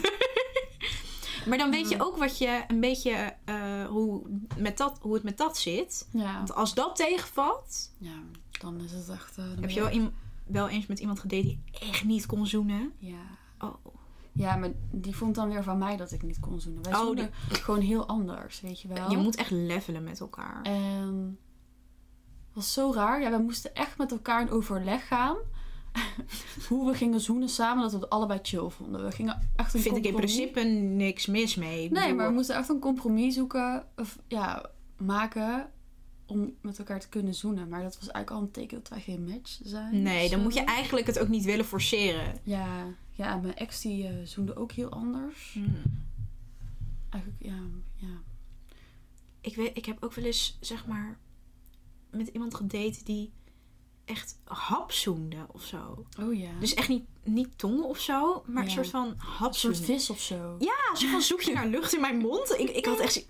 maar 1.48 1.58
dan 1.58 1.70
weet 1.70 1.88
je 1.88 2.02
ook 2.04 2.16
wat 2.16 2.38
je 2.38 2.64
een 2.68 2.80
beetje... 2.80 3.34
eh, 3.44 3.86
hoe, 3.86 4.22
met 4.56 4.76
dat, 4.78 4.98
hoe 5.00 5.14
het 5.14 5.22
met 5.22 5.38
dat 5.38 5.58
zit. 5.58 6.08
Want 6.12 6.54
als 6.54 6.74
dat 6.74 6.96
tegenvalt... 6.96 7.90
ja, 7.98 8.18
dan 8.60 8.80
is 8.80 8.92
het 8.92 9.08
echt... 9.08 9.38
eh, 9.38 9.44
Heb 9.60 9.70
je 9.70 9.80
wel, 9.90 10.10
wel 10.46 10.68
eens 10.68 10.86
met 10.86 10.98
iemand 10.98 11.20
gedate 11.20 11.42
die 11.42 11.62
echt 11.90 12.04
niet 12.04 12.26
kon 12.26 12.46
zoenen? 12.46 12.92
Ja. 12.98 13.40
Oh. 13.62 13.94
ja, 14.32 14.56
maar 14.56 14.70
die 14.90 15.16
vond 15.16 15.34
dan 15.34 15.48
weer 15.48 15.62
van 15.62 15.78
mij 15.78 15.96
dat 15.96 16.12
ik 16.12 16.22
niet 16.22 16.40
kon 16.40 16.60
zoenen. 16.60 16.82
Wij 16.82 16.92
Oh, 16.92 17.00
zoenen 17.06 17.30
gewoon 17.48 17.80
heel 17.80 18.06
anders, 18.06 18.60
weet 18.60 18.80
je 18.80 18.88
wel. 18.88 19.10
Je 19.10 19.16
moet 19.16 19.36
echt 19.36 19.50
levelen 19.50 20.04
met 20.04 20.20
elkaar. 20.20 20.62
En 20.62 21.38
het 22.46 22.54
was 22.54 22.72
zo 22.72 22.92
raar. 22.94 23.20
Ja, 23.20 23.30
we 23.30 23.38
moesten 23.42 23.74
echt 23.74 23.98
met 23.98 24.10
elkaar 24.10 24.40
in 24.40 24.50
overleg 24.50 25.06
gaan. 25.06 25.36
Hoe 26.68 26.90
we 26.90 26.96
gingen 26.96 27.20
zoenen 27.20 27.48
samen, 27.48 27.82
dat 27.82 27.92
we 27.92 27.98
het 27.98 28.10
allebei 28.10 28.38
chill 28.42 28.68
vonden. 28.68 29.04
We 29.04 29.12
gingen 29.12 29.50
echt 29.56 29.74
een 29.74 29.80
Vind 29.80 29.96
ik 29.96 30.04
in 30.04 30.14
principe 30.14 30.60
niks 30.60 31.26
mis 31.26 31.54
mee. 31.54 31.90
Nee, 31.90 32.14
maar 32.14 32.26
we 32.26 32.32
moesten 32.32 32.56
echt 32.56 32.68
een 32.68 32.78
compromis 32.78 33.34
zoeken, 33.34 33.84
of 33.96 34.18
ja, 34.26 34.70
maken 34.96 35.70
om 36.26 36.54
met 36.60 36.78
elkaar 36.78 37.00
te 37.00 37.08
kunnen 37.08 37.34
zoenen. 37.34 37.68
Maar 37.68 37.82
dat 37.82 37.98
was 37.98 38.08
eigenlijk 38.08 38.30
al 38.30 38.42
een 38.42 38.50
teken 38.50 38.78
dat 38.78 38.88
wij 38.88 39.00
geen 39.00 39.24
match 39.24 39.60
zijn. 39.62 40.02
Nee, 40.02 40.28
dan 40.28 40.38
zo. 40.38 40.44
moet 40.44 40.54
je 40.54 40.64
eigenlijk 40.64 41.06
het 41.06 41.18
ook 41.18 41.28
niet 41.28 41.44
willen 41.44 41.64
forceren. 41.64 42.38
Ja, 42.42 42.86
ja, 43.10 43.36
mijn 43.36 43.56
ex 43.56 43.80
die 43.80 44.06
eh, 44.06 44.14
zoende 44.24 44.56
ook 44.56 44.72
heel 44.72 44.88
anders. 44.90 45.58
Eigenlijk, 47.08 47.42
ja, 47.42 47.60
ja. 47.94 48.22
Ik, 49.40 49.56
weet, 49.56 49.76
ik 49.76 49.84
heb 49.84 50.04
ook 50.04 50.12
wel 50.12 50.24
eens, 50.24 50.56
zeg 50.60 50.86
maar, 50.86 51.18
met 52.10 52.28
iemand 52.28 52.54
gedate 52.54 53.04
die 53.04 53.32
echt 54.04 54.38
hapzoende 54.44 55.36
of 55.52 55.62
zo. 55.64 56.04
Oh 56.20 56.34
ja. 56.34 56.48
Dus 56.60 56.74
echt 56.74 56.88
niet, 56.88 57.04
niet 57.24 57.48
tongen 57.58 57.84
of 57.84 57.98
zo, 57.98 58.42
maar 58.46 58.64
een 58.64 58.70
soort 58.70 58.88
van 58.90 59.06
een 59.40 59.54
soort 59.54 59.80
vis 59.80 60.10
of 60.10 60.20
zo. 60.20 60.56
Ja, 60.58 60.96
zo 60.96 61.06
van 61.08 61.22
zoek 61.22 61.40
je 61.40 61.52
naar 61.58 61.66
lucht 61.66 61.94
in 61.94 62.00
mijn 62.00 62.16
mond. 62.16 62.54
Ik, 62.58 62.70
ik 62.70 62.84
had 62.86 62.98
echt... 62.98 63.26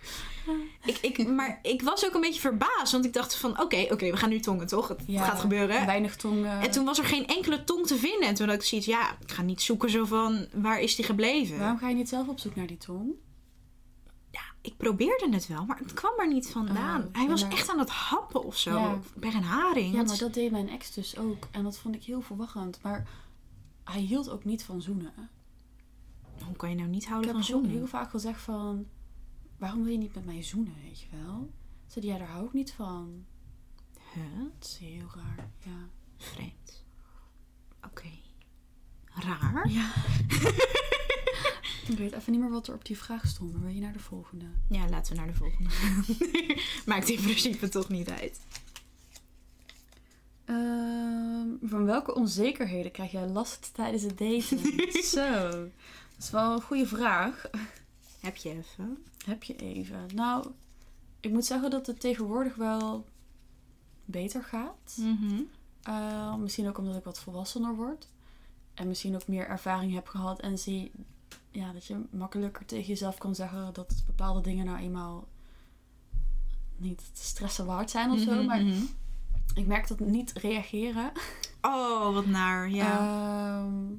Ik, 0.84 0.98
ik, 1.00 1.26
maar 1.28 1.58
ik 1.62 1.82
was 1.82 2.06
ook 2.06 2.14
een 2.14 2.20
beetje 2.20 2.40
verbaasd, 2.40 2.92
want 2.92 3.04
ik 3.04 3.12
dacht 3.12 3.34
van, 3.36 3.60
oké, 3.60 3.86
oké, 3.90 4.10
we 4.10 4.16
gaan 4.16 4.28
nu 4.28 4.40
tongen, 4.40 4.66
toch? 4.66 4.88
Het 4.88 5.00
Ja, 5.06 5.24
gaat 5.24 5.40
gebeuren. 5.40 5.86
Weinig 5.86 6.16
tong. 6.16 6.44
eh, 6.44 6.62
En 6.64 6.70
toen 6.70 6.84
was 6.84 6.98
er 6.98 7.04
geen 7.04 7.26
enkele 7.26 7.64
tong 7.64 7.86
te 7.86 7.96
vinden. 7.96 8.28
En 8.28 8.34
toen 8.34 8.46
had 8.48 8.56
ik 8.56 8.62
zoiets, 8.62 8.86
ja, 8.86 9.16
ik 9.20 9.30
ga 9.32 9.42
niet 9.42 9.62
zoeken 9.62 9.90
zo 9.90 10.04
van, 10.04 10.46
waar 10.52 10.80
is 10.80 10.96
die 10.96 11.04
gebleven? 11.04 11.58
Waarom 11.58 11.78
ga 11.78 11.88
je 11.88 11.94
niet 11.94 12.08
zelf 12.08 12.28
op 12.28 12.38
zoek 12.38 12.54
naar 12.54 12.66
die 12.66 12.76
tong? 12.76 13.12
Ik 14.62 14.76
probeerde 14.76 15.28
het 15.30 15.46
wel, 15.46 15.64
maar 15.64 15.78
het 15.78 15.92
kwam 15.92 16.18
er 16.18 16.28
niet 16.28 16.50
vandaan. 16.50 17.02
Oh, 17.02 17.08
Hij 17.12 17.28
was 17.28 17.42
echt 17.42 17.68
aan 17.70 17.78
het 17.78 17.90
happen 17.90 18.44
of 18.44 18.56
zo. 18.58 18.78
Ja. 18.78 18.98
Bij 19.14 19.34
een 19.34 19.42
haring. 19.42 19.94
Ja, 19.94 20.02
maar 20.02 20.18
dat 20.18 20.34
deed 20.34 20.50
mijn 20.50 20.68
ex 20.68 20.90
dus 20.94 21.18
ook. 21.18 21.48
En 21.50 21.62
dat 21.62 21.78
vond 21.78 21.94
ik 21.94 22.04
heel 22.04 22.20
verwarrend. 22.20 22.78
Maar 22.82 23.08
hij 23.84 24.00
hield 24.00 24.30
ook 24.30 24.44
niet 24.44 24.64
van 24.64 24.82
zoenen. 24.82 25.12
Hoe 26.44 26.56
kan 26.56 26.68
je 26.70 26.74
nou 26.76 26.88
niet 26.88 27.02
Ik 27.02 27.08
houden 27.08 27.28
heb 27.30 27.38
van 27.38 27.46
zoenen? 27.48 27.70
heel 27.70 27.86
vaak 27.86 28.10
gezegd 28.10 28.40
van... 28.42 28.86
Waarom 29.58 29.82
wil 29.82 29.92
je 29.92 29.98
niet 29.98 30.14
met 30.14 30.24
mij 30.24 30.42
zoenen, 30.42 30.74
weet 30.82 31.00
je 31.00 31.06
wel? 31.24 31.50
Zei 31.86 32.06
hij, 32.06 32.14
ja, 32.14 32.20
daar 32.24 32.32
hou 32.34 32.46
ik 32.46 32.52
niet 32.52 32.72
van. 32.72 33.24
Huh? 34.14 34.22
Dat 34.58 34.68
is 34.68 34.76
heel 34.76 35.06
raar, 35.14 35.50
ja. 35.58 35.88
Vreemd. 36.16 36.84
Oké. 37.86 38.08
Raar? 39.04 39.68
Ja. 39.70 39.90
ik 41.88 41.98
weet 41.98 42.12
even 42.12 42.32
niet 42.32 42.40
meer 42.40 42.50
wat 42.50 42.68
er 42.68 42.74
op 42.74 42.84
die 42.84 42.98
vraag 42.98 43.26
stond. 43.26 43.52
Maar 43.52 43.62
wil 43.62 43.74
je 43.74 43.80
naar 43.80 43.92
de 43.92 43.98
volgende? 43.98 44.44
Ja, 44.68 44.88
laten 44.88 45.12
we 45.12 45.18
naar 45.18 45.28
de 45.30 45.34
volgende 45.34 45.70
gaan. 45.70 46.04
Maakt 46.86 47.08
in 47.08 47.20
principe 47.22 47.68
toch 47.68 47.88
niet 47.88 48.10
uit. 48.10 48.40
Ehm, 50.44 51.48
van 51.62 51.84
welke 51.84 52.14
onzekerheden 52.14 52.92
krijg 52.92 53.10
jij 53.10 53.26
last 53.26 53.74
tijdens 53.74 54.02
het 54.02 54.18
daten? 54.18 54.58
Zo, 55.14 55.50
dat 55.50 56.18
is 56.18 56.30
wel 56.30 56.52
een 56.52 56.62
goede 56.62 56.86
vraag. 56.86 57.50
Heb 58.20 58.36
je 58.36 58.50
even? 58.50 59.04
Heb 59.24 59.42
je 59.42 59.56
even. 59.56 60.06
Nou, 60.14 60.46
ik 61.20 61.30
moet 61.30 61.44
zeggen 61.44 61.70
dat 61.70 61.86
het 61.86 62.00
tegenwoordig 62.00 62.54
wel 62.54 63.06
beter 64.04 64.44
gaat. 64.44 64.96
Mhm. 64.96 65.40
Uh, 65.88 66.34
misschien 66.34 66.68
ook 66.68 66.78
omdat 66.78 66.96
ik 66.96 67.04
wat 67.04 67.20
volwassener 67.20 67.74
word. 67.74 68.08
En 68.74 68.88
misschien 68.88 69.14
ook 69.14 69.28
meer 69.28 69.46
ervaring 69.46 69.94
heb 69.94 70.06
gehad. 70.06 70.40
En 70.40 70.58
zie 70.58 70.92
ja, 71.52 71.72
dat 71.72 71.86
je 71.86 72.04
makkelijker 72.10 72.64
tegen 72.64 72.86
jezelf 72.86 73.18
kan 73.18 73.34
zeggen 73.34 73.74
dat 73.74 74.02
bepaalde 74.06 74.40
dingen 74.40 74.66
nou 74.66 74.78
eenmaal 74.78 75.28
niet 76.76 77.10
stressen 77.12 77.66
waard 77.66 77.90
zijn 77.90 78.10
of 78.10 78.18
zo. 78.18 78.34
Mhm, 78.34 78.46
Maar 78.46 78.62
mhm. 78.62 78.82
ik 79.54 79.66
merk 79.66 79.88
dat 79.88 80.00
niet 80.00 80.32
reageren. 80.32 81.12
Oh, 81.60 82.14
wat 82.14 82.26
naar. 82.26 82.70
Ja. 82.70 82.98
Ehm, 82.98 83.94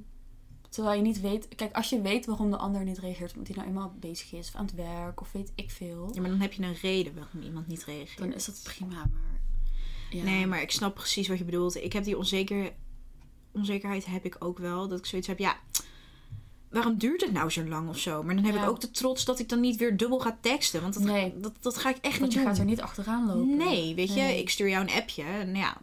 terwijl 0.70 0.96
je 0.98 1.02
niet 1.02 1.22
weet... 1.22 1.48
Kijk, 1.56 1.76
als 1.76 1.90
je 1.90 2.02
weet 2.02 2.26
waarom 2.26 2.52
de 2.52 2.58
ander 2.58 2.84
niet 2.84 2.98
reageert... 2.98 3.32
omdat 3.32 3.48
hij 3.48 3.56
nou 3.56 3.68
eenmaal 3.68 3.96
bezig 4.00 4.34
is 4.34 4.48
of 4.48 4.56
aan 4.56 4.66
het 4.66 4.76
werk 4.76 5.22
of 5.22 5.32
weet 5.32 5.52
ik 5.56 5.72
veel... 5.72 6.12
ja, 6.14 6.22
maar 6.22 6.30
dan 6.30 6.40
heb 6.40 6.54
je 6.54 6.64
een 6.64 6.76
reden 6.82 7.16
waarom 7.16 7.42
iemand 7.42 7.68
niet 7.68 7.84
reageert. 7.84 8.18
dan 8.18 8.34
is 8.34 8.46
dat 8.46 8.62
prima, 8.64 8.96
maar... 8.96 9.42
Ja. 10.10 10.24
Nee, 10.24 10.48
maar 10.48 10.62
ik 10.62 10.72
snap 10.72 10.96
precies 10.96 11.28
wat 11.28 11.38
je 11.38 11.46
bedoelt. 11.46 11.76
Ik 11.76 11.94
heb 11.94 12.04
die 12.04 12.18
onzeker... 12.18 12.74
onzekerheid 13.52 14.06
heb 14.06 14.26
ik 14.26 14.36
ook 14.40 14.58
wel. 14.58 14.88
Dat 14.88 15.00
ik 15.00 15.06
zoiets 15.06 15.28
heb, 15.28 15.40
ja... 15.40 15.58
Waarom 16.74 16.98
duurt 16.98 17.22
het 17.22 17.32
nou 17.32 17.50
zo 17.50 17.64
lang 17.68 17.90
of 17.90 17.98
zo? 17.98 18.24
Maar 18.24 18.36
dan 18.36 18.44
heb 18.44 18.56
Ja. 18.56 18.64
ik 18.64 18.70
ook 18.70 18.80
de 18.82 18.92
trots 18.92 19.26
dat 19.26 19.40
ik 19.40 19.50
dan 19.50 19.60
niet 19.60 19.76
weer 19.76 19.98
dubbel 19.98 20.20
ga 20.20 20.38
teksten. 20.42 20.82
Want 20.82 20.94
dat, 20.94 21.04
Nee. 21.04 21.40
dat, 21.40 21.54
dat 21.60 21.78
ga 21.78 21.90
ik 21.90 21.96
echt 22.02 22.04
Want 22.20 22.22
niet 22.22 22.34
je 22.34 22.38
doen. 22.40 22.48
gaat 22.48 22.58
er 22.58 22.66
niet 22.66 22.82
achteraan 22.82 23.26
lopen. 23.26 23.58
Nee, 23.58 23.96
weet 23.96 24.14
je, 24.14 24.22
ik 24.40 24.50
stuur 24.50 24.70
jou 24.70 24.84
een 24.88 24.94
appje. 25.02 25.24
En 25.24 25.56
ja, 25.56 25.78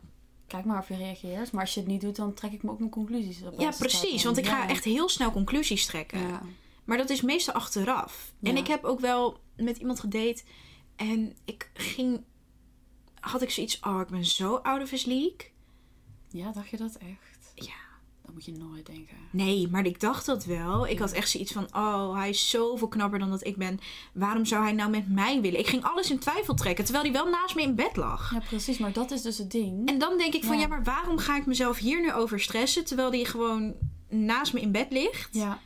Kijk 0.46 0.64
maar 0.64 0.78
of 0.78 0.88
je 0.88 0.96
reageert. 0.96 1.52
Maar 1.52 1.60
als 1.60 1.74
je 1.74 1.80
het 1.80 1.88
niet 1.88 2.00
doet, 2.00 2.16
dan 2.16 2.34
trek 2.34 2.52
ik 2.52 2.62
me 2.62 2.70
ook 2.70 2.78
mijn 2.78 2.90
conclusies 2.90 3.42
op. 3.42 3.60
ja, 3.60 3.70
precies. 3.78 4.24
Want 4.24 4.36
ik 4.36 4.46
ga 4.46 4.68
echt 4.68 4.84
heel 4.84 5.08
snel 5.08 5.30
conclusies 5.32 5.86
trekken. 5.86 6.20
Ja. 6.20 6.42
Maar 6.84 6.96
dat 6.96 7.10
is 7.10 7.20
meestal 7.20 7.54
achteraf. 7.54 8.32
En 8.42 8.56
ik 8.56 8.66
heb 8.66 8.84
ook 8.84 9.00
wel 9.00 9.38
met 9.56 9.76
iemand 9.76 10.00
gedate. 10.00 10.42
En 10.96 11.36
ik 11.44 11.70
ging... 11.74 12.24
Had 13.20 13.42
ik 13.42 13.50
zoiets... 13.50 13.80
Oh, 13.80 14.00
ik 14.00 14.06
ben 14.08 14.24
zo 14.24 14.54
out 14.56 14.82
of 14.82 14.90
his 14.90 15.04
league. 15.04 15.50
ja, 16.30 16.52
dacht 16.52 16.68
je 16.68 16.76
dat 16.76 16.94
echt? 16.94 17.52
Ja. 17.66 17.88
Dat 18.24 18.32
moet 18.34 18.44
je 18.44 18.52
nooit 18.52 18.86
denken. 18.86 19.16
Nee, 19.30 19.68
maar 19.68 19.84
ik 19.86 20.00
dacht 20.00 20.26
dat 20.26 20.44
wel. 20.44 20.86
Ik 20.86 20.98
had 20.98 21.12
echt 21.12 21.30
zoiets 21.30 21.52
van, 21.52 21.66
oh, 21.74 22.14
hij 22.16 22.28
is 22.28 22.50
zoveel 22.50 22.88
knapper 22.88 23.18
dan 23.18 23.30
dat 23.30 23.46
ik 23.46 23.56
ben. 23.56 23.78
Waarom 24.12 24.44
zou 24.44 24.62
hij 24.62 24.72
nou 24.72 24.90
met 24.90 25.08
mij 25.08 25.40
willen? 25.40 25.58
Ik 25.58 25.66
ging 25.66 25.84
alles 25.84 26.10
in 26.10 26.18
twijfel 26.18 26.54
trekken, 26.54 26.84
terwijl 26.84 27.04
hij 27.04 27.12
wel 27.12 27.28
naast 27.30 27.54
me 27.54 27.62
in 27.62 27.74
bed 27.74 27.96
lag. 27.96 28.32
Ja, 28.32 28.38
precies. 28.40 28.78
Maar 28.78 28.92
dat 28.92 29.10
is 29.10 29.22
dus 29.22 29.38
het 29.38 29.50
ding. 29.50 29.88
En 29.88 29.98
dan 29.98 30.18
denk 30.18 30.34
ik 30.34 30.44
van, 30.44 30.54
Ja. 30.56 30.60
ja, 30.62 30.68
maar 30.68 30.84
waarom 30.84 31.18
ga 31.18 31.36
ik 31.36 31.46
mezelf 31.46 31.78
hier 31.78 32.00
nu 32.00 32.12
over 32.12 32.40
stressen, 32.40 32.84
terwijl 32.84 33.10
hij 33.10 33.24
gewoon 33.24 33.74
naast 34.08 34.52
me 34.52 34.60
in 34.60 34.72
bed 34.72 34.86
ligt? 34.90 35.34
Ja, 35.34 35.58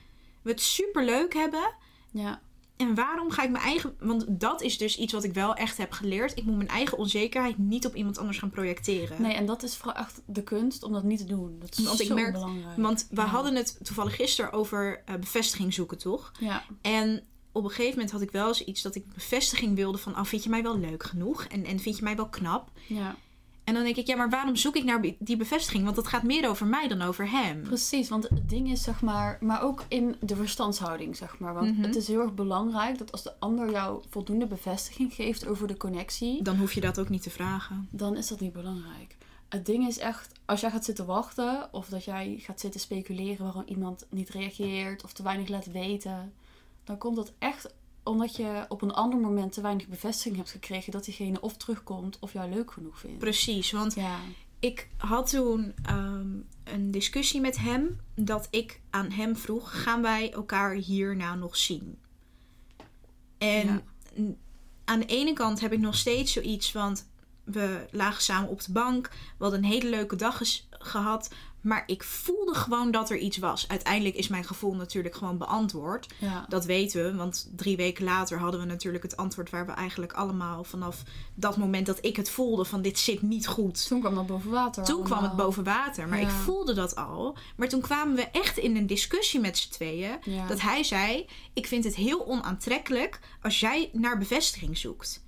We 0.43 0.51
het 0.51 0.61
super 0.61 1.05
leuk 1.05 1.35
hebben. 1.35 1.75
ja, 2.11 2.41
En 2.77 2.95
waarom 2.95 3.31
ga 3.31 3.43
ik 3.43 3.51
mijn 3.51 3.65
eigen. 3.65 3.95
Want 4.01 4.25
dat 4.29 4.63
is 4.63 4.79
dus 4.79 4.99
iets 4.99 5.13
wat 5.13 5.25
ik 5.25 5.33
wel 5.35 5.55
echt 5.55 5.77
heb 5.77 5.93
geleerd. 5.93 6.37
Ik 6.37 6.45
moet 6.45 6.57
mijn 6.57 6.69
eigen 6.69 6.99
onzekerheid 6.99 7.59
niet 7.59 7.87
op 7.87 7.95
iemand 7.95 8.19
anders 8.19 8.39
gaan 8.39 8.51
projecteren. 8.51 9.23
Nee, 9.23 9.33
en 9.33 9.47
dat 9.47 9.63
is 9.63 9.77
vooral 9.77 9.95
echt 10.03 10.23
de 10.27 10.43
kunst 10.43 10.83
om 10.83 10.93
dat 10.93 11.03
niet 11.03 11.19
te 11.19 11.25
doen. 11.25 11.57
Dat 11.59 11.79
is 11.79 11.85
Want 11.85 12.01
ik 12.01 12.07
zo 12.07 12.15
merk- 12.15 12.33
belangrijk. 12.33 12.77
Want 12.77 13.07
we 13.11 13.21
Ja. 13.21 13.27
hadden 13.27 13.55
het 13.55 13.79
toevallig 13.83 14.15
gisteren 14.17 14.53
over 14.53 15.03
eh, 15.05 15.15
bevestiging 15.17 15.75
zoeken, 15.75 15.99
toch? 15.99 16.33
Ja, 16.41 16.65
En 16.81 17.23
op 17.53 17.65
een 17.65 17.71
gegeven 17.71 17.91
moment 17.95 18.11
had 18.11 18.21
ik 18.21 18.31
wel 18.31 18.49
eens 18.49 18.65
iets 18.65 18.83
dat 18.83 18.95
ik 18.95 19.13
bevestiging 19.15 19.75
wilde 19.77 19.99
van... 19.99 20.19
Oh, 20.19 20.25
vind 20.25 20.43
je 20.45 20.51
mij 20.51 20.63
wel 20.63 20.79
leuk 20.79 21.03
genoeg? 21.03 21.45
En, 21.45 21.65
en 21.65 21.79
vind 21.81 21.97
je 21.97 22.03
mij 22.03 22.17
wel 22.17 22.29
knap? 22.29 22.71
ja, 22.87 23.17
En 23.65 23.75
dan 23.75 23.83
denk 23.83 23.97
ik, 23.97 24.07
ja, 24.07 24.17
maar 24.17 24.31
waarom 24.31 24.57
zoek 24.57 24.77
ik 24.77 24.85
naar 24.85 25.01
die 25.19 25.37
bevestiging? 25.37 25.85
Want 25.85 25.97
dat 25.97 26.07
gaat 26.07 26.23
meer 26.23 26.49
over 26.49 26.67
mij 26.67 26.89
dan 26.89 27.03
over 27.03 27.31
hem. 27.31 27.63
precies. 27.63 28.09
Want 28.09 28.23
het 28.29 28.49
ding 28.49 28.71
is, 28.71 28.83
zeg 28.83 29.01
maar, 29.03 29.39
maar 29.41 29.63
ook 29.63 29.85
in 29.89 30.17
de 30.21 30.37
verstandshouding, 30.37 31.17
zeg 31.17 31.39
maar. 31.39 31.55
Want 31.55 31.73
Mhm. 31.77 31.83
het 31.83 31.97
is 31.97 32.09
heel 32.09 32.21
erg 32.21 32.35
belangrijk 32.35 32.99
dat 32.99 33.13
als 33.13 33.23
de 33.23 33.33
ander 33.39 33.71
jou 33.71 34.03
voldoende 34.11 34.47
bevestiging 34.47 35.15
geeft 35.15 35.47
over 35.47 35.67
de 35.67 35.77
connectie, 35.77 36.43
Dan 36.43 36.57
hoef 36.57 36.73
je 36.73 36.81
dat 36.81 36.99
ook 36.99 37.09
niet 37.09 37.23
te 37.23 37.31
vragen. 37.31 37.89
dan 37.91 38.17
is 38.17 38.29
dat 38.29 38.41
niet 38.41 38.53
belangrijk. 38.53 39.17
Het 39.49 39.67
ding 39.67 39.87
is 39.89 39.99
echt, 39.99 40.33
als 40.45 40.61
jij 40.61 40.71
gaat 40.71 40.85
zitten 40.85 41.07
wachten 41.07 41.69
of 41.73 41.89
dat 41.89 42.05
jij 42.05 42.37
gaat 42.39 42.61
zitten 42.61 42.81
speculeren 42.81 43.45
waarom 43.45 43.63
iemand 43.67 44.07
niet 44.11 44.29
reageert 44.29 45.05
of 45.05 45.13
te 45.13 45.23
weinig 45.23 45.49
laat 45.49 45.67
weten, 45.73 46.33
dan 46.85 46.99
komt 46.99 47.17
dat 47.17 47.33
echt 47.39 47.75
omdat 48.05 48.37
je 48.37 48.65
op 48.69 48.83
een 48.83 48.93
ander 48.93 49.19
moment 49.19 49.53
te 49.53 49.61
weinig 49.61 49.87
bevestiging 49.89 50.37
hebt 50.37 50.51
gekregen 50.51 50.93
dat 50.93 51.05
diegene 51.05 51.41
of 51.41 51.57
terugkomt 51.57 52.19
of 52.19 52.33
jou 52.33 52.51
leuk 52.51 52.73
genoeg 52.73 52.99
vindt. 52.99 53.19
Precies, 53.19 53.71
want 53.73 53.95
Ja, 53.95 54.19
ik 54.59 54.89
had 54.97 55.31
toen 55.31 55.75
ehm, 55.83 56.29
een 56.65 56.91
discussie 56.91 57.41
met 57.41 57.59
hem 57.59 58.01
dat 58.15 58.49
ik 58.51 58.81
aan 58.91 59.11
hem 59.11 59.37
vroeg: 59.37 59.83
gaan 59.83 60.03
wij 60.03 60.33
elkaar 60.33 60.75
hierna 60.75 61.35
nog 61.35 61.57
zien? 61.57 61.99
En 63.39 63.67
Ja. 63.67 63.83
aan 64.85 65.01
de 65.01 65.07
ene 65.07 65.33
kant 65.33 65.61
heb 65.61 65.73
ik 65.73 65.81
nog 65.81 65.97
steeds 65.97 66.33
zoiets, 66.33 66.73
want 66.73 67.09
we 67.45 67.87
lagen 67.91 68.23
samen 68.23 68.49
op 68.51 68.65
de 68.65 68.73
bank, 68.73 69.09
we 69.09 69.43
hadden 69.45 69.59
een 69.65 69.71
hele 69.71 69.89
leuke 69.91 70.17
dag 70.17 70.41
gehad, 70.71 71.31
maar 71.65 71.83
ik 71.87 72.03
voelde 72.03 72.55
gewoon 72.55 72.91
dat 72.91 73.11
er 73.11 73.17
iets 73.19 73.39
was. 73.39 73.69
Uiteindelijk 73.69 74.15
is 74.17 74.29
mijn 74.29 74.45
gevoel 74.45 74.75
natuurlijk 74.75 75.15
gewoon 75.15 75.39
beantwoord. 75.39 76.07
ja, 76.19 76.45
Dat 76.49 76.65
weten 76.65 77.05
we, 77.05 77.15
want 77.17 77.51
drie 77.57 77.77
weken 77.77 78.05
later 78.05 78.39
hadden 78.39 78.61
we 78.61 78.67
natuurlijk 78.67 79.03
het 79.05 79.17
antwoord 79.17 79.51
waar 79.51 79.67
we 79.67 79.73
eigenlijk 79.73 80.13
allemaal 80.13 80.65
vanaf 80.65 81.03
dat 81.35 81.57
moment 81.57 81.87
dat 81.87 81.99
ik 82.05 82.17
het 82.17 82.31
voelde 82.31 82.65
van 82.65 82.83
dit 82.83 82.99
zit 82.99 83.23
niet 83.23 83.47
goed. 83.47 83.87
toen 83.87 84.01
kwam 84.01 84.15
dat 84.15 84.27
boven 84.27 84.51
water. 84.51 84.85
Toen 84.85 85.03
kwam 85.05 85.23
het 85.23 85.37
boven 85.37 85.65
water, 85.65 86.09
maar 86.09 86.21
Ja. 86.21 86.27
ik 86.27 86.33
voelde 86.33 86.75
dat 86.75 86.97
al. 86.97 87.37
Maar 87.57 87.69
toen 87.69 87.81
kwamen 87.81 88.15
we 88.17 88.23
echt 88.23 88.59
in 88.59 88.77
een 88.77 88.87
discussie 88.87 89.41
met 89.41 89.59
z'n 89.59 89.71
tweeën. 89.71 90.19
Ja. 90.25 90.47
Dat 90.47 90.61
hij 90.61 90.83
zei: 90.83 91.27
Ik 91.53 91.67
vind 91.67 91.85
het 91.85 91.95
heel 91.95 92.27
onaantrekkelijk 92.27 93.21
als 93.43 93.61
jij 93.61 93.91
naar 93.93 94.19
bevestiging 94.19 94.79
zoekt. 94.79 95.23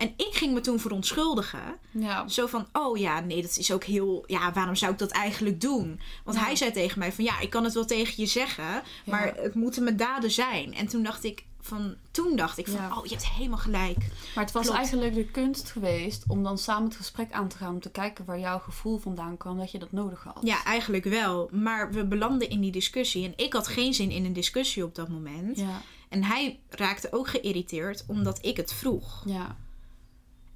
En 0.00 0.12
ik 0.16 0.28
ging 0.34 0.54
me 0.54 0.60
toen 0.60 0.78
verontschuldigen. 0.80 1.60
Ja, 1.90 2.28
Zo 2.28 2.46
van: 2.46 2.66
Oh 2.72 2.98
ja, 2.98 3.20
nee, 3.20 3.42
dat 3.42 3.56
is 3.58 3.72
ook 3.72 3.84
heel. 3.84 4.24
Ja, 4.26 4.52
waarom 4.52 4.76
zou 4.76 4.92
ik 4.92 4.98
dat 4.98 5.10
eigenlijk 5.10 5.60
doen? 5.60 6.00
Want 6.24 6.36
Ja. 6.36 6.44
hij 6.44 6.56
zei 6.56 6.72
tegen 6.72 6.98
mij: 6.98 7.12
van 7.12 7.24
ja, 7.24 7.40
ik 7.40 7.50
kan 7.50 7.64
het 7.64 7.74
wel 7.74 7.84
tegen 7.84 8.14
je 8.16 8.26
zeggen, 8.26 8.82
maar 9.06 9.34
het 9.36 9.54
moeten 9.54 9.84
mijn 9.84 9.96
daden 9.96 10.30
zijn. 10.30 10.74
En 10.74 10.86
toen 10.86 11.02
dacht 11.02 11.24
ik 11.24 11.44
van: 11.60 11.94
Toen 12.10 12.36
dacht 12.36 12.58
ik 12.58 12.68
van. 12.68 12.96
Oh, 12.98 13.04
je 13.06 13.10
hebt 13.10 13.28
helemaal 13.28 13.58
gelijk. 13.58 13.98
maar 14.34 14.44
het 14.44 14.52
was 14.52 14.62
Klopt. 14.62 14.76
eigenlijk 14.78 15.14
de 15.14 15.24
kunst 15.24 15.70
geweest 15.70 16.24
om 16.28 16.42
dan 16.42 16.58
samen 16.58 16.84
het 16.88 16.96
gesprek 16.96 17.32
aan 17.32 17.48
te 17.48 17.56
gaan 17.56 17.74
om 17.74 17.80
te 17.80 17.90
kijken 17.90 18.24
waar 18.24 18.38
jouw 18.38 18.58
gevoel 18.58 18.98
vandaan 18.98 19.36
kwam 19.36 19.58
dat 19.58 19.70
je 19.70 19.78
dat 19.78 19.92
nodig 19.92 20.22
had. 20.24 20.38
Ja, 20.42 20.64
eigenlijk 20.64 21.04
wel. 21.04 21.48
Maar 21.52 21.92
we 21.92 22.04
belanden 22.04 22.50
in 22.50 22.60
die 22.60 22.72
discussie. 22.72 23.24
En 23.24 23.32
ik 23.36 23.52
had 23.52 23.68
geen 23.68 23.94
zin 23.94 24.10
in 24.10 24.24
een 24.24 24.32
discussie 24.32 24.84
op 24.84 24.94
dat 24.94 25.08
moment. 25.08 25.56
ja, 25.58 25.82
En 26.08 26.24
hij 26.24 26.60
raakte 26.68 27.12
ook 27.12 27.28
geïrriteerd 27.28 28.04
omdat 28.06 28.38
ik 28.46 28.56
het 28.56 28.72
vroeg. 28.72 29.22
ja, 29.26 29.56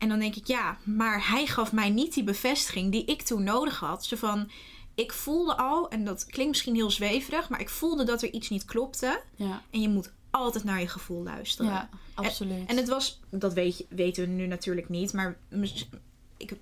En 0.05 0.11
dan 0.11 0.19
denk 0.19 0.35
ik, 0.35 0.47
ja, 0.47 0.79
maar 0.83 1.29
hij 1.29 1.47
gaf 1.47 1.73
mij 1.73 1.91
niet 1.91 2.15
die 2.15 2.25
bevestiging 2.25 2.93
die 2.93 3.05
ik 3.05 3.23
toen 3.23 3.43
nodig 3.43 3.79
had. 3.79 4.05
Zo 4.05 4.17
van, 4.17 4.51
ik 4.95 5.13
voelde 5.13 5.57
al, 5.57 5.89
en 5.91 6.05
dat 6.05 6.27
klinkt 6.27 6.51
misschien 6.51 6.75
heel 6.75 6.91
zweverig, 6.91 7.49
maar 7.49 7.61
ik 7.61 7.69
voelde 7.69 8.05
dat 8.05 8.23
er 8.23 8.33
iets 8.33 8.49
niet 8.49 8.65
klopte. 8.65 9.23
ja, 9.37 9.63
En 9.71 9.81
je 9.81 9.89
moet 9.89 10.13
altijd 10.31 10.65
naar 10.65 10.81
je 10.81 10.89
gevoel 10.89 11.23
luisteren. 11.23 11.71
ja, 11.73 11.89
absoluut. 12.15 12.69
En 12.69 12.77
het 12.77 12.89
was, 12.89 13.21
dat 13.31 13.53
weet 13.53 13.79
je, 13.79 13.87
weten 13.89 14.23
we 14.23 14.29
nu 14.29 14.47
natuurlijk 14.47 14.89
niet, 14.89 15.13
maar 15.13 15.39
ik. 16.37 16.53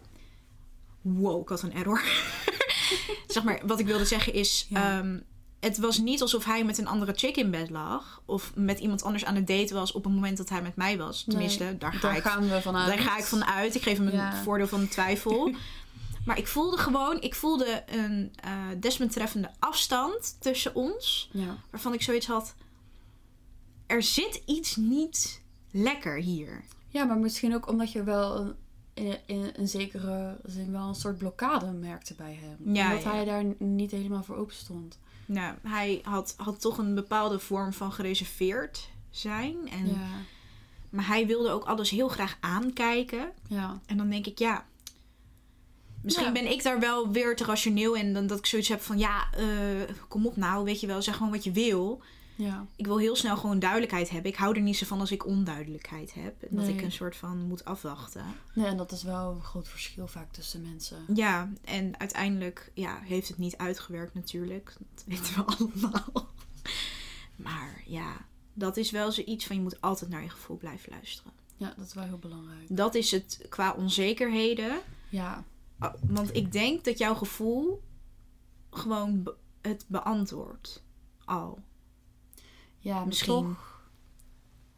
Wow, 1.01 1.43
ik 1.43 1.49
had 1.49 1.63
een 1.63 1.75
error. 1.75 2.03
zeg 3.27 3.43
maar, 3.43 3.61
wat 3.67 3.79
ik 3.79 3.87
wilde 3.87 4.05
zeggen 4.05 4.33
is. 4.33 4.67
Ja. 4.69 4.99
ehm, 4.99 5.19
het 5.63 5.79
was 5.79 5.99
niet 5.99 6.23
alsof 6.23 6.45
hij 6.45 6.65
met 6.65 6.79
een 6.79 6.87
andere 6.87 7.13
chick 7.15 7.37
in 7.37 7.51
bed 7.51 7.71
lag. 7.71 8.23
Of 8.25 8.53
met 8.55 8.79
iemand 8.79 9.03
anders 9.03 9.25
aan 9.25 9.35
het 9.35 9.47
daten 9.47 9.75
was 9.77 9.93
op 9.93 10.05
het 10.05 10.13
moment 10.13 10.37
dat 10.37 10.49
hij 10.49 10.63
met 10.63 10.77
mij 10.77 10.99
was. 10.99 11.25
Tenminste, 11.29 11.65
Nee, 11.65 11.79
daar, 11.79 11.93
ga 11.93 12.01
daar 12.01 12.17
ik, 12.17 12.23
gaan 12.23 12.49
we 12.49 12.63
vanuit. 12.63 12.87
daar 12.89 12.99
ga 12.99 13.19
ik 13.19 13.25
van 13.25 13.45
uit. 13.45 13.75
Ik 13.75 13.83
geef 13.83 13.99
hem 13.99 14.07
een 14.07 14.13
Ja. 14.13 14.43
voordeel 14.43 14.67
van 14.69 14.81
de 14.81 14.89
twijfel. 14.89 15.55
maar 16.27 16.39
ik 16.39 16.47
voelde 16.47 16.77
gewoon, 16.77 17.21
ik 17.21 17.35
voelde 17.35 17.83
een 17.87 18.33
eh 18.45 18.53
desbetreffende 18.81 19.51
afstand 19.59 20.37
tussen 20.41 20.75
ons. 20.75 21.29
Ja, 21.33 21.57
Waarvan 21.71 21.95
ik 21.95 22.03
zoiets 22.03 22.27
had. 22.27 22.55
Er 23.87 24.03
zit 24.03 24.43
iets 24.47 24.77
niet 24.77 25.43
lekker 25.71 26.17
hier. 26.17 26.65
ja, 26.89 27.05
maar 27.05 27.19
misschien 27.19 27.55
ook 27.55 27.69
omdat 27.69 27.93
je 27.93 28.03
wel 28.03 28.37
een, 28.41 28.55
in, 28.95 29.19
in 29.27 29.51
een 29.57 29.69
zekere 29.69 30.37
zin 30.45 30.73
wel 30.73 30.89
een 30.89 30.95
soort 30.95 31.19
blokkade 31.19 31.67
merkte 31.73 32.15
bij 32.15 32.39
hem. 32.41 32.75
Ja, 32.75 32.89
omdat 32.91 33.13
hij 33.13 33.25
daar 33.25 33.45
niet 33.59 33.91
helemaal 33.91 34.23
voor 34.23 34.37
open 34.37 34.55
stond. 34.55 34.99
Nou, 35.33 35.55
hij 35.63 36.01
had, 36.05 36.35
had 36.37 36.61
toch 36.61 36.79
een 36.79 36.95
bepaalde 36.95 37.39
vorm 37.39 37.73
van 37.73 37.93
gereserveerd 37.93 38.89
zijn. 39.11 39.57
En, 39.71 39.87
Ja, 39.87 40.07
Maar 40.91 41.07
hij 41.07 41.27
wilde 41.27 41.51
ook 41.51 41.65
alles 41.65 41.91
heel 41.91 42.09
graag 42.09 42.37
aankijken. 42.41 43.31
ja, 43.49 43.81
En 43.87 43.97
dan 43.97 44.11
denk 44.11 44.27
ik, 44.27 44.39
ja. 44.39 44.67
Misschien 46.03 46.27
Ja. 46.27 46.33
ben 46.33 46.51
ik 46.51 46.63
daar 46.63 46.81
wel 46.81 47.11
weer 47.11 47.37
te 47.37 47.45
rationeel 47.45 47.95
in. 47.95 48.13
Dan 48.13 48.27
dat 48.27 48.39
ik 48.39 48.47
zoiets 48.47 48.69
heb 48.69 48.81
van, 48.81 48.99
ja, 48.99 49.25
eh, 49.35 49.47
kom 50.09 50.27
op 50.27 50.37
nou, 50.37 50.65
weet 50.65 50.81
je 50.81 50.87
wel, 50.87 51.03
zeg 51.03 51.17
gewoon 51.17 51.33
wat 51.33 51.45
je 51.45 51.53
wil. 51.53 52.03
Ja, 52.37 52.67
Ik 52.77 52.87
wil 52.87 52.99
heel 52.99 53.17
snel 53.17 53.37
gewoon 53.37 53.59
duidelijkheid 53.59 54.11
hebben. 54.11 54.31
Ik 54.31 54.37
hou 54.37 54.55
er 54.57 54.63
niet 54.63 54.77
zo 54.77 54.87
van 54.87 55.01
als 55.01 55.11
ik 55.11 55.27
onduidelijkheid 55.27 56.15
heb. 56.15 56.43
En 56.43 56.57
dat 56.57 56.69
ik 56.69 56.83
een 56.83 56.93
soort 56.93 57.17
van 57.17 57.39
moet 57.39 57.65
afwachten. 57.65 58.25
nee, 58.55 58.67
en 58.67 58.77
dat 58.77 58.93
is 58.93 59.03
wel 59.03 59.31
een 59.31 59.43
groot 59.43 59.69
verschil 59.69 60.09
vaak 60.09 60.33
tussen 60.33 60.63
mensen. 60.63 61.05
Ja, 61.15 61.53
en 61.65 61.99
uiteindelijk 62.01 62.71
ja, 62.75 62.99
heeft 63.03 63.29
het 63.29 63.39
niet 63.39 63.57
uitgewerkt 63.57 64.15
natuurlijk. 64.15 64.77
Dat 64.95 65.05
weten 65.07 65.35
we 65.35 65.43
allemaal. 65.45 66.13
Maar 67.37 67.83
ja, 67.87 68.27
dat 68.55 68.77
is 68.77 68.91
wel 68.91 69.13
zoiets 69.13 69.47
van 69.47 69.57
je 69.57 69.63
moet 69.63 69.81
altijd 69.81 70.11
naar 70.11 70.23
je 70.23 70.29
gevoel 70.29 70.57
blijven 70.57 70.93
luisteren. 70.93 71.33
Ja, 71.57 71.75
dat 71.77 71.87
is 71.87 71.95
wel 71.95 72.05
heel 72.05 72.19
belangrijk. 72.19 72.67
Dat 72.69 72.95
is 72.95 73.11
het 73.11 73.47
qua 73.49 73.73
onzekerheden. 73.73 74.81
Ja, 75.09 75.45
Oh, 75.83 75.95
Want 76.01 76.37
ik 76.37 76.53
denk 76.53 76.85
dat 76.85 76.99
jouw 76.99 77.15
gevoel 77.15 77.83
gewoon 78.71 79.33
het 79.61 79.85
beantwoordt. 79.89 80.83
Al. 81.25 81.59
Ja 82.83 83.05
Misschien. 83.05 83.33
toch 83.43 83.81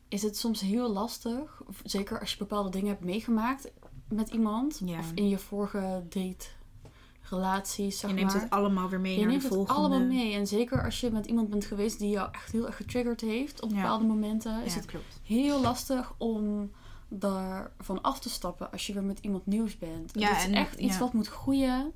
is 0.09 0.22
het 0.22 0.36
soms 0.36 0.61
heel 0.61 0.92
lastig. 0.92 1.62
Zeker 1.84 2.20
als 2.20 2.30
je 2.32 2.38
bepaalde 2.38 2.70
dingen 2.70 2.88
hebt 2.88 3.05
meegemaakt 3.05 3.70
met 4.09 4.28
iemand. 4.30 4.80
Ja. 4.84 4.98
Of 4.98 5.12
in 5.14 5.28
je 5.28 5.38
vorige 5.38 6.05
date 6.09 6.46
relaties, 7.30 7.98
zeg 7.98 8.11
Je 8.11 8.16
neemt 8.16 8.32
maar. 8.32 8.42
het 8.42 8.50
allemaal 8.50 8.88
weer 8.88 9.00
mee 9.00 9.12
je 9.14 9.18
naar 9.20 9.28
neemt 9.28 9.40
de 9.42 9.46
het 9.46 9.57
volgende. 9.57 9.80
allemaal 9.80 10.07
mee. 10.07 10.32
En 10.34 10.46
zeker 10.46 10.84
als 10.84 11.00
je 11.00 11.11
met 11.11 11.26
iemand 11.26 11.50
bent 11.50 11.64
geweest 11.64 11.98
die 11.98 12.11
jou 12.11 12.28
echt 12.32 12.52
heel 12.52 12.66
erg 12.66 12.76
getriggerd 12.76 13.20
heeft 13.20 13.62
op 13.62 13.70
Ja. 13.70 13.76
bepaalde 13.76 14.05
momenten, 14.05 14.64
is 14.64 14.72
Ja, 14.72 14.78
het 14.80 14.88
klopt. 14.88 15.20
heel 15.22 15.61
lastig 15.61 16.14
om 16.18 16.70
daarvan 17.09 18.02
af 18.02 18.18
te 18.20 18.28
stappen 18.28 18.70
als 18.72 18.86
je 18.86 18.92
weer 18.92 19.05
met 19.05 19.18
iemand 19.18 19.46
nieuws 19.46 19.78
bent. 19.78 20.11
Ja, 20.14 20.28
het 20.28 20.36
is 20.38 20.44
en- 20.44 20.52
echt 20.55 20.78
iets 20.78 20.98
wat 20.98 21.12
moet 21.12 21.28
groeien. 21.28 21.92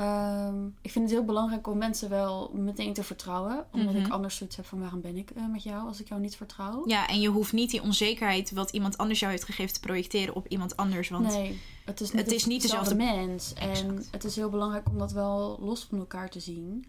Ehm, 0.00 0.66
ik 0.80 0.90
vind 0.90 1.04
het 1.04 1.14
heel 1.18 1.24
belangrijk 1.24 1.66
om 1.66 1.78
mensen 1.78 2.08
wel 2.08 2.50
meteen 2.54 2.92
te 2.92 3.02
vertrouwen. 3.04 3.64
Omdat 3.72 3.94
Mhm. 3.94 4.04
ik 4.04 4.12
anders 4.12 4.36
zoiets 4.36 4.56
heb 4.56 4.66
van 4.66 4.80
waarom 4.80 5.00
ben 5.00 5.16
ik 5.16 5.30
eh, 5.30 5.42
met 5.52 5.62
jou 5.62 5.86
als 5.86 6.00
ik 6.00 6.08
jou 6.08 6.20
niet 6.20 6.36
vertrouw. 6.36 6.82
Ja, 6.86 7.08
en 7.08 7.20
je 7.20 7.28
hoeft 7.28 7.52
niet 7.52 7.70
die 7.70 7.82
onzekerheid 7.82 8.50
wat 8.50 8.70
iemand 8.70 8.98
anders 8.98 9.18
jou 9.20 9.32
heeft 9.32 9.44
gegeven 9.44 9.72
te 9.74 9.80
projecteren 9.80 10.34
op 10.34 10.46
iemand 10.48 10.76
anders. 10.76 11.08
Want 11.08 11.26
nee, 11.26 11.60
het 11.84 12.00
is 12.00 12.12
niet, 12.12 12.22
het 12.22 12.32
is 12.32 12.44
niet 12.46 12.62
dezelfde- 12.62 12.94
mens. 12.94 13.52
En 13.54 14.02
het 14.10 14.24
is 14.24 14.36
heel 14.36 14.50
belangrijk 14.50 14.88
om 14.88 14.98
dat 14.98 15.12
wel 15.12 15.58
los 15.60 15.84
van 15.84 15.98
elkaar 15.98 16.30
te 16.30 16.40
zien. 16.40 16.84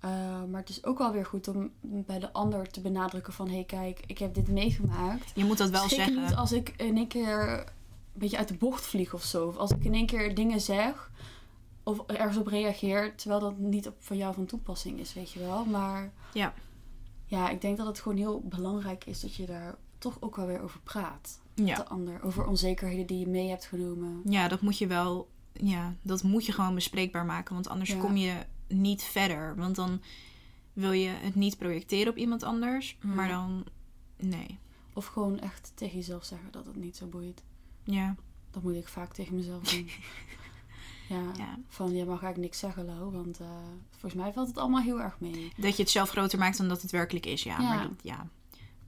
Eh, 0.00 0.10
maar 0.50 0.60
het 0.60 0.68
is 0.68 0.84
ook 0.84 0.98
wel 0.98 1.12
weer 1.12 1.26
goed 1.26 1.48
om 1.48 1.70
bij 1.82 2.18
de 2.18 2.32
ander 2.32 2.70
te 2.70 2.80
benadrukken 2.80 3.32
van... 3.32 3.46
hé 3.48 3.54
hey, 3.54 3.64
kijk, 3.64 4.00
ik 4.06 4.18
heb 4.18 4.34
dit 4.34 4.48
meegemaakt. 4.48 5.32
je 5.34 5.44
moet 5.44 5.58
dat 5.58 5.70
wel 5.70 5.88
zeggen. 5.88 6.22
niet 6.22 6.34
als 6.34 6.52
ik 6.52 6.74
in 6.76 6.96
één 6.96 7.08
keer 7.08 7.58
een 7.58 7.64
beetje 8.12 8.36
uit 8.38 8.48
de 8.48 8.54
bocht 8.54 8.86
vlieg 8.86 9.14
of 9.14 9.22
zo. 9.22 9.46
Of 9.46 9.56
als 9.56 9.70
ik 9.70 9.84
in 9.84 9.94
één 9.94 10.06
keer 10.06 10.34
dingen 10.34 10.60
zeg 10.60 11.10
of 11.84 11.98
ergens 12.06 12.36
op 12.36 12.46
reageert, 12.46 13.18
terwijl 13.18 13.40
dat 13.40 13.58
niet 13.58 13.86
op, 13.86 13.94
van 13.98 14.16
jou 14.16 14.34
van 14.34 14.46
toepassing 14.46 14.98
is, 15.00 15.14
weet 15.14 15.30
je 15.30 15.38
wel. 15.38 15.64
Maar 15.64 16.12
Ja. 16.32 16.54
ja, 17.26 17.48
ik 17.50 17.60
denk 17.60 17.76
dat 17.76 17.86
het 17.86 18.00
gewoon 18.00 18.18
heel 18.18 18.40
belangrijk 18.44 19.04
is 19.04 19.20
dat 19.20 19.34
je 19.34 19.46
daar 19.46 19.74
toch 19.98 20.16
ook 20.20 20.36
wel 20.36 20.46
weer 20.46 20.60
over 20.62 20.80
praat. 20.80 21.40
Met 21.54 21.66
Ja. 21.68 21.74
de 21.76 21.86
ander, 21.88 22.22
over 22.22 22.46
onzekerheden 22.46 23.06
die 23.06 23.18
je 23.18 23.26
mee 23.28 23.48
hebt 23.48 23.64
genomen. 23.66 24.20
ja, 24.24 24.48
dat 24.48 24.60
moet 24.60 24.78
je 24.78 24.86
wel... 24.86 25.28
Ja, 25.52 25.94
dat 26.02 26.22
moet 26.22 26.46
je 26.46 26.52
gewoon 26.52 26.74
bespreekbaar 26.74 27.24
maken. 27.24 27.54
Want 27.54 27.68
anders 27.68 27.90
Ja. 27.90 27.98
kom 28.00 28.16
je 28.16 28.34
niet 28.68 29.02
verder. 29.02 29.56
Want 29.56 29.76
dan 29.76 30.00
wil 30.72 30.92
je 30.92 31.08
het 31.08 31.34
niet 31.34 31.58
projecteren 31.58 32.12
op 32.12 32.18
iemand 32.18 32.42
anders. 32.42 32.98
Maar 33.02 33.28
Ja. 33.28 33.34
dan... 33.34 33.64
Nee. 34.16 34.58
Of 34.92 35.06
gewoon 35.06 35.38
echt 35.40 35.72
tegen 35.74 35.96
jezelf 35.96 36.24
zeggen 36.24 36.50
dat 36.50 36.66
het 36.66 36.76
niet 36.76 36.96
zo 36.96 37.06
boeit. 37.06 37.42
Ja. 37.84 38.14
Dat 38.50 38.62
moet 38.62 38.74
ik 38.74 38.88
vaak 38.88 39.12
tegen 39.14 39.34
mezelf 39.34 39.62
doen. 39.62 39.88
ja, 41.08 41.22
ja. 41.36 41.58
van 41.68 41.86
je 41.90 42.04
mag 42.04 42.22
eigenlijk 42.22 42.38
niks 42.38 42.58
zeggen, 42.58 42.84
Lau. 42.84 43.12
Want 43.12 43.40
eh, 43.40 43.46
volgens 43.90 44.22
mij 44.22 44.32
valt 44.32 44.48
het 44.48 44.58
allemaal 44.58 44.80
heel 44.82 45.00
erg 45.00 45.16
mee. 45.20 45.52
Dat 45.56 45.76
je 45.76 45.82
het 45.82 45.90
zelf 45.90 46.10
groter 46.10 46.38
maakt 46.38 46.56
dan 46.56 46.68
dat 46.68 46.82
het 46.82 46.90
werkelijk 46.90 47.26
is. 47.26 47.42
Ja, 47.42 47.60
Ja. 47.60 47.68
maar, 47.68 47.82
dat, 47.82 47.90
ja. 48.02 48.16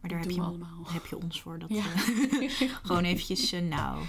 maar 0.01 0.11
daar 0.11 0.19
heb 0.21 0.31
je, 0.31 0.41
allemaal. 0.41 0.85
heb 0.87 1.07
je 1.07 1.17
ons 1.23 1.41
voor. 1.41 1.59
Dat, 1.59 1.69
Ja. 1.69 1.85
eh, 2.41 2.51
gewoon 2.83 3.05
eventjes, 3.05 3.53
eh, 3.53 3.63
nou... 3.63 4.05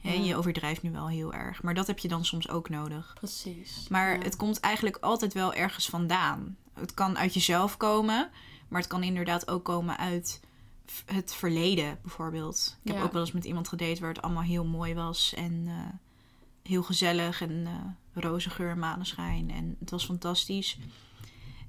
Hè. 0.00 0.12
Je 0.12 0.36
overdrijft 0.36 0.82
nu 0.82 0.90
wel 0.90 1.08
heel 1.08 1.34
erg. 1.34 1.62
Maar 1.62 1.74
dat 1.74 1.86
heb 1.86 1.98
je 1.98 2.08
dan 2.08 2.24
soms 2.24 2.48
ook 2.48 2.68
nodig. 2.68 3.12
Precies. 3.14 3.86
Maar 3.88 4.18
het 4.22 4.36
komt 4.36 4.60
eigenlijk 4.60 4.96
altijd 5.00 5.32
wel 5.32 5.54
ergens 5.54 5.88
vandaan. 5.88 6.56
Het 6.72 6.94
kan 6.94 7.18
uit 7.18 7.34
jezelf 7.34 7.76
komen, 7.76 8.30
maar 8.68 8.80
het 8.80 8.90
kan 8.90 9.02
inderdaad 9.02 9.48
ook 9.48 9.64
komen 9.64 9.98
uit 9.98 10.40
het 11.06 11.34
verleden, 11.34 11.98
bijvoorbeeld. 12.02 12.78
Ik 12.82 12.92
heb 12.92 13.02
ook 13.02 13.12
wel 13.12 13.20
eens 13.20 13.32
met 13.32 13.44
iemand 13.44 13.68
gedate 13.68 14.00
waar 14.00 14.08
het 14.12 14.22
allemaal 14.22 14.42
heel 14.42 14.64
mooi 14.64 14.94
was 14.94 15.34
en 15.34 15.68
heel 16.62 16.82
gezellig 16.82 17.40
en 17.40 17.66
eh 17.66 17.72
roze 18.22 18.50
geur 18.50 18.70
en 18.70 18.78
maneschijn. 18.78 19.50
En 19.50 19.76
het 19.80 19.90
was 19.90 20.04
fantastisch. 20.04 20.78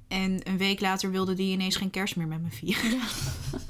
En 0.07 0.49
een 0.49 0.57
week 0.57 0.79
later 0.79 1.11
wilde 1.11 1.33
die 1.33 1.51
ineens 1.51 1.75
geen 1.75 1.89
kerst 1.89 2.15
meer 2.15 2.27
met 2.27 2.41
me 2.41 2.49
vieren. 2.49 2.91
Ja. 2.91 3.03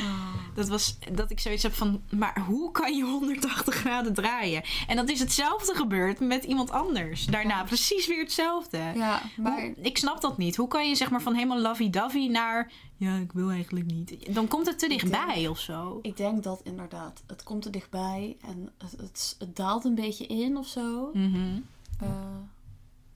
Ah. 0.00 0.49
Dat 0.60 0.68
was 0.68 0.98
dat 1.12 1.30
ik 1.30 1.40
zoiets 1.40 1.62
heb 1.62 1.72
van, 1.74 2.02
maar 2.10 2.40
hoe 2.40 2.70
kan 2.70 2.96
je 2.96 3.02
180 3.04 3.74
graden 3.74 4.14
draaien? 4.14 4.62
En 4.86 4.96
dat 4.96 5.08
is 5.08 5.20
hetzelfde 5.20 5.74
gebeurd 5.74 6.20
met 6.20 6.44
iemand 6.44 6.70
anders. 6.70 7.24
Daarna 7.26 7.56
Ja. 7.58 7.64
precies 7.64 8.06
weer 8.06 8.18
hetzelfde. 8.22 8.78
Ja, 8.94 9.22
maar 9.36 9.60
Hoe- 9.62 9.74
ik 9.82 9.98
snap 9.98 10.20
dat 10.20 10.38
niet. 10.38 10.56
Hoe 10.56 10.68
kan 10.68 10.88
je 10.88 10.94
zeg 10.94 11.10
maar 11.10 11.22
van 11.22 11.34
helemaal 11.34 11.58
lovey-dovey 11.60 12.26
naar... 12.28 12.72
Ja, 12.96 13.16
ik 13.16 13.32
wil 13.32 13.50
eigenlijk 13.50 13.86
niet. 13.86 14.34
Dan 14.34 14.48
komt 14.48 14.66
het 14.66 14.78
te 14.78 14.88
dichtbij 14.88 15.48
of 15.48 15.58
zo. 15.58 15.98
ik 16.02 16.16
denk 16.16 16.42
dat 16.42 16.60
inderdaad, 16.64 17.22
het 17.26 17.42
komt 17.42 17.64
er 17.64 17.70
dichtbij 17.70 18.36
en 18.40 18.72
het, 18.78 18.90
het, 19.00 19.36
het 19.38 19.56
daalt 19.56 19.84
een 19.84 19.94
beetje 19.94 20.26
in 20.26 20.56
of 20.56 20.66
zo. 20.66 21.10
Mhm. 21.12 21.58
Eh, 22.00 22.08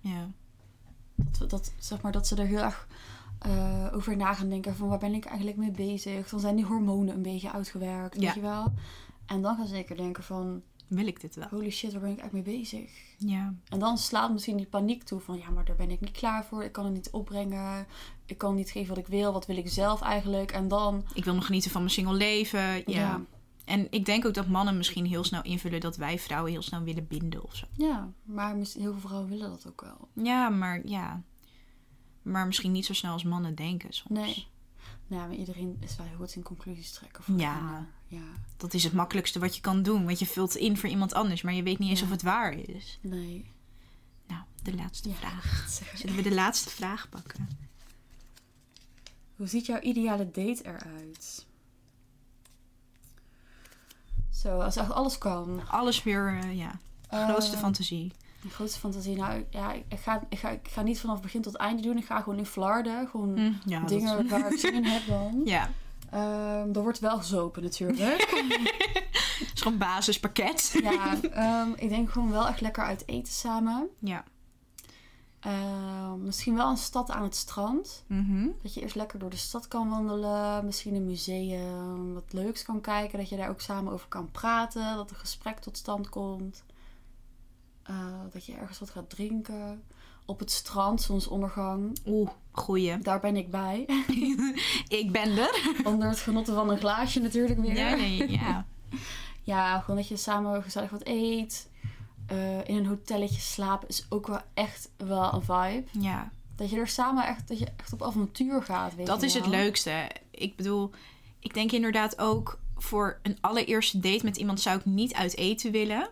Ja. 0.01 0.31
dat, 1.15 1.39
we- 1.39 1.47
dat, 1.47 1.73
zeg 1.79 2.01
maar, 2.03 2.13
dat 2.13 2.27
ze 2.27 2.37
er 2.37 2.47
heel 2.47 2.59
erg 2.63 2.87
eh, 3.45 3.87
over 3.95 4.17
na 4.17 4.35
gaan 4.35 4.49
denken 4.49 4.77
van 4.77 4.89
waar 4.89 4.99
ben 4.99 5.15
ik 5.15 5.25
eigenlijk 5.25 5.57
mee 5.57 5.71
bezig. 5.71 6.29
Dan 6.29 6.41
zijn 6.41 6.57
die 6.57 6.65
hormonen 6.65 7.15
een 7.15 7.23
beetje 7.23 7.53
uitgewerkt, 7.53 8.15
Ja. 8.15 8.21
weet 8.21 8.35
je 8.35 8.41
wel. 8.41 8.73
En 9.27 9.43
dan 9.43 9.57
gaan 9.57 9.67
ze 9.67 9.75
zeker 9.75 9.97
denken 9.97 10.23
van 10.23 10.63
Wil 10.87 11.07
ik 11.07 11.21
dit 11.21 11.35
wel? 11.35 11.47
holy 11.51 11.71
shit, 11.71 11.93
waar 11.93 12.01
ben 12.01 12.11
ik 12.11 12.19
eigenlijk 12.19 12.47
mee 12.49 12.57
bezig? 12.59 12.91
Ja. 13.19 13.55
En 13.69 13.79
dan 13.79 13.99
slaat 13.99 14.33
misschien 14.33 14.57
die 14.57 14.67
paniek 14.67 15.03
toe 15.03 15.21
van 15.21 15.39
ja, 15.39 15.51
maar 15.51 15.65
daar 15.65 15.77
ben 15.77 15.91
ik 15.91 16.01
niet 16.01 16.11
klaar 16.11 16.45
voor. 16.45 16.65
Ik 16.65 16.73
kan 16.73 16.85
het 16.85 16.95
niet 16.95 17.11
opbrengen. 17.11 17.87
Ik 18.27 18.39
kan 18.39 18.55
niet 18.55 18.71
geven 18.71 18.89
wat 18.89 18.99
ik 18.99 19.07
wil. 19.07 19.33
Wat 19.33 19.47
wil 19.47 19.57
ik 19.57 19.69
zelf 19.69 20.01
eigenlijk? 20.01 20.53
En 20.53 20.69
dan, 20.69 21.05
Ik 21.15 21.25
wil 21.25 21.35
nog 21.35 21.47
genieten 21.47 21.71
van 21.71 21.81
mijn 21.81 21.93
single 21.93 22.15
leven. 22.15 22.61
Ja. 22.61 22.83
Ja. 22.87 23.21
En 23.65 23.87
ik 23.91 24.05
denk 24.05 24.27
ook 24.27 24.35
dat 24.35 24.47
mannen 24.49 24.77
misschien 24.77 25.07
heel 25.07 25.25
snel 25.25 25.43
invullen 25.43 25.81
dat 25.81 25.97
wij 25.97 26.19
vrouwen 26.19 26.53
heel 26.53 26.63
snel 26.63 26.83
willen 26.83 27.07
binden 27.07 27.45
of 27.45 27.55
zo. 27.57 27.67
ja, 27.77 28.09
maar 28.23 28.55
heel 28.55 28.65
veel 28.93 28.99
vrouwen 28.99 29.29
willen 29.29 29.51
dat 29.51 29.67
ook 29.69 29.81
wel. 29.81 30.25
Ja, 30.25 30.49
maar 30.49 30.81
ja. 30.87 31.23
Maar 32.25 32.47
misschien 32.47 32.73
niet 32.73 32.87
zo 32.87 32.93
snel 32.93 33.13
als 33.13 33.23
mannen 33.25 33.55
denken 33.55 33.93
soms. 33.93 34.21
Nee. 34.21 34.47
Nou, 35.07 35.21
ja, 35.23 35.27
maar 35.29 35.37
iedereen 35.37 35.77
is 35.81 35.97
wel 35.97 36.07
heel 36.07 36.17
goed 36.17 36.35
in 36.35 36.43
conclusies 36.43 36.91
trekken. 36.93 37.25
Voor 37.25 37.39
Ja. 37.39 37.87
ja. 38.07 38.23
Dat 38.57 38.75
is 38.75 38.85
het 38.85 38.93
makkelijkste 38.93 39.39
wat 39.39 39.55
je 39.55 39.61
kan 39.61 39.83
doen. 39.83 40.05
Want 40.05 40.19
je 40.19 40.27
vult 40.27 40.57
in 40.57 40.77
voor 40.77 40.89
iemand 40.89 41.15
anders, 41.15 41.43
maar 41.43 41.55
je 41.55 41.63
weet 41.63 41.79
niet 41.79 41.91
eens 41.91 41.99
Ja. 42.01 42.05
of 42.05 42.11
het 42.11 42.23
waar 42.23 42.53
is. 42.53 42.99
Nee. 43.03 43.51
Nou, 44.27 44.43
de 44.63 44.75
laatste 44.75 45.09
Ja. 45.09 45.15
vraag. 45.15 45.67
Zullen 45.95 46.17
we 46.17 46.23
de 46.23 46.35
laatste 46.35 46.71
vraag 46.71 47.09
pakken? 47.09 47.49
Hoe 49.37 49.47
ziet 49.47 49.67
jouw 49.67 49.81
ideale 49.81 50.25
date 50.31 50.61
eruit? 50.65 51.47
Zo, 54.33 54.61
als 54.61 54.77
echt 54.77 54.91
alles 54.91 55.19
kan. 55.19 55.69
Alles 55.69 56.03
weer, 56.03 56.39
eh, 56.43 56.57
ja, 56.57 56.79
grootste 57.11 57.55
Eh, 57.57 57.63
fantasie. 57.63 58.13
De 58.45 58.51
grootste 58.51 58.79
fantasie. 58.79 59.17
Nou 59.17 59.45
ja, 59.51 59.73
ik, 59.73 59.99
ga, 59.99 60.23
ik, 60.29 60.39
ga, 60.39 60.51
ik 60.51 60.69
ga 60.69 60.83
niet 60.83 61.01
vanaf 61.01 61.21
begin 61.23 61.43
tot 61.43 61.55
einde 61.55 61.83
doen. 61.83 61.97
Ik 61.97 62.05
ga 62.05 62.21
gewoon 62.21 62.39
in 62.39 62.47
flarden. 62.47 63.09
Gewoon 63.09 63.37
Hm, 63.39 63.53
ja, 63.71 63.81
dingen 63.81 64.29
waar 64.29 64.53
ik 64.53 64.59
zin 64.59 64.75
in 64.75 64.85
heb 64.85 65.07
dan. 65.07 65.41
Ja, 65.55 65.71
Ehm, 66.11 66.69
er 66.75 66.83
wordt 66.83 66.99
wel 66.99 67.17
gezopen 67.19 67.63
natuurlijk. 67.63 67.99
het 69.39 69.51
is 69.55 69.61
gewoon 69.63 69.79
basispakket. 69.79 70.79
ja, 70.83 71.21
ehm, 71.23 71.69
ik 71.77 71.89
denk 71.89 72.11
gewoon 72.11 72.31
wel 72.31 72.47
echt 72.49 72.61
lekker 72.61 72.85
uit 72.85 73.09
eten 73.09 73.33
samen. 73.33 73.89
Ja. 73.99 74.25
Ehm, 75.41 76.23
misschien 76.23 76.55
wel 76.55 76.71
een 76.71 76.77
stad 76.77 77.11
aan 77.11 77.23
het 77.23 77.37
strand. 77.37 78.05
Mhm. 78.07 78.49
Dat 78.63 78.75
je 78.75 78.81
eerst 78.81 78.95
lekker 78.95 79.19
door 79.19 79.31
de 79.31 79.37
stad 79.37 79.69
kan 79.69 79.89
wandelen. 79.89 80.65
Misschien 80.65 80.95
een 80.95 81.07
museum, 81.07 82.15
wat 82.15 82.33
leuks 82.33 82.63
kan 82.63 82.81
kijken. 82.81 83.19
Dat 83.19 83.29
je 83.29 83.37
daar 83.37 83.49
ook 83.49 83.61
samen 83.61 83.93
over 83.93 84.09
kan 84.09 84.31
praten. 84.31 84.95
Dat 84.97 85.11
een 85.11 85.17
gesprek 85.17 85.59
tot 85.59 85.77
stand 85.77 86.09
komt. 86.09 86.65
Eh, 87.85 87.97
dat 88.33 88.45
je 88.47 88.55
ergens 88.55 88.79
wat 88.79 88.91
gaat 88.91 89.11
drinken. 89.11 89.83
Op 90.27 90.39
het 90.39 90.51
strand, 90.51 91.03
zonsondergang. 91.03 91.99
Oeh, 92.07 92.31
goeie. 92.51 92.99
Daar 92.99 93.21
ben 93.21 93.37
ik 93.37 93.51
bij. 93.51 93.87
Ik 94.89 95.13
ben 95.13 95.39
er. 95.39 95.71
Onder 95.91 96.09
het 96.09 96.19
genotten 96.19 96.55
van 96.55 96.71
een 96.71 96.79
glaasje 96.79 97.21
natuurlijk 97.21 97.61
weer. 97.61 97.77
Ja, 97.77 97.95
nee, 97.95 98.31
ja. 98.31 98.65
Ja, 99.43 99.81
gewoon 99.81 99.97
dat 99.97 100.09
je 100.09 100.17
samen 100.17 100.63
gezellig 100.63 100.91
wat 100.91 101.07
eet. 101.07 101.69
Eh, 102.27 102.69
in 102.69 102.77
een 102.77 102.87
hotelletje 102.87 103.41
slapen 103.41 103.89
is 103.89 104.07
ook 104.09 104.27
wel 104.27 104.41
echt 104.55 104.91
wel 104.97 105.33
een 105.33 105.43
vibe. 105.43 105.85
ja. 105.91 106.31
Dat 106.57 106.71
je 106.71 106.77
er 106.77 106.89
samen 106.89 107.27
echt, 107.27 107.49
dat 107.49 107.59
je 107.59 107.67
echt 107.77 107.93
op 107.93 108.03
avontuur 108.03 108.63
gaat. 108.63 108.95
Weet 108.95 109.07
Dat 109.07 109.21
je 109.21 109.27
is 109.27 109.35
het 109.35 109.47
leukste. 109.47 110.11
Ik 110.31 110.57
bedoel, 110.57 110.91
ik 111.39 111.55
denk 111.55 111.73
inderdaad 111.73 112.19
ook 112.19 112.59
voor 112.77 113.19
een 113.23 113.39
allereerste 113.41 114.01
date 114.01 114.25
met 114.25 114.37
iemand 114.37 114.61
zou 114.61 114.79
ik 114.79 114.85
niet 114.85 115.15
uit 115.15 115.37
eten 115.37 115.73
willen. 115.73 116.09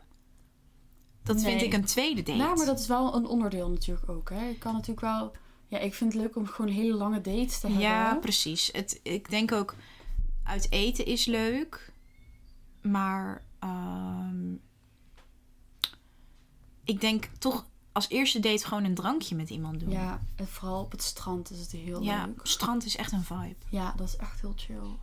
Dat 1.22 1.42
vind 1.42 1.62
ik 1.62 1.72
een 1.72 1.84
tweede 1.84 2.22
date. 2.22 2.38
Nou, 2.38 2.56
maar 2.56 2.66
dat 2.66 2.78
is 2.80 2.86
wel 2.86 3.14
een 3.14 3.26
onderdeel 3.26 3.70
natuurlijk 3.70 4.08
ook. 4.08 4.30
Hè. 4.30 4.48
Ik 4.48 4.58
kan 4.58 4.72
natuurlijk 4.72 5.00
wel. 5.00 5.32
Ja, 5.66 5.78
ik 5.78 5.94
vind 5.94 6.12
het 6.12 6.22
leuk 6.22 6.36
om 6.36 6.46
gewoon 6.46 6.70
hele 6.70 6.94
lange 6.94 7.20
dates 7.20 7.60
te 7.60 7.66
hebben. 7.66 7.84
Ja, 7.84 8.14
precies. 8.14 8.68
Het, 8.72 9.00
ik 9.02 9.30
denk 9.30 9.52
ook, 9.52 9.74
uit 10.42 10.70
eten 10.70 11.06
is 11.06 11.24
leuk. 11.24 11.92
Maar 12.82 13.42
ehm, 13.58 14.52
ik 16.84 17.00
denk 17.00 17.28
toch 17.38 17.66
als 17.92 18.08
eerste 18.08 18.40
date 18.40 18.66
gewoon 18.66 18.84
een 18.84 18.94
drankje 18.94 19.34
met 19.36 19.50
iemand 19.50 19.80
doen. 19.80 19.90
Ja, 19.90 20.22
en 20.36 20.46
vooral 20.48 20.82
op 20.82 20.90
het 20.90 21.02
strand 21.02 21.50
is 21.50 21.58
het 21.60 21.70
heel 21.70 22.02
Ja, 22.02 22.26
leuk. 22.26 22.40
strand 22.42 22.84
is 22.84 22.96
echt 22.96 23.12
een 23.12 23.24
vibe. 23.24 23.56
Ja, 23.68 23.92
dat 23.96 24.08
is 24.08 24.16
echt 24.16 24.40
heel 24.40 24.52
chill. 24.56 24.96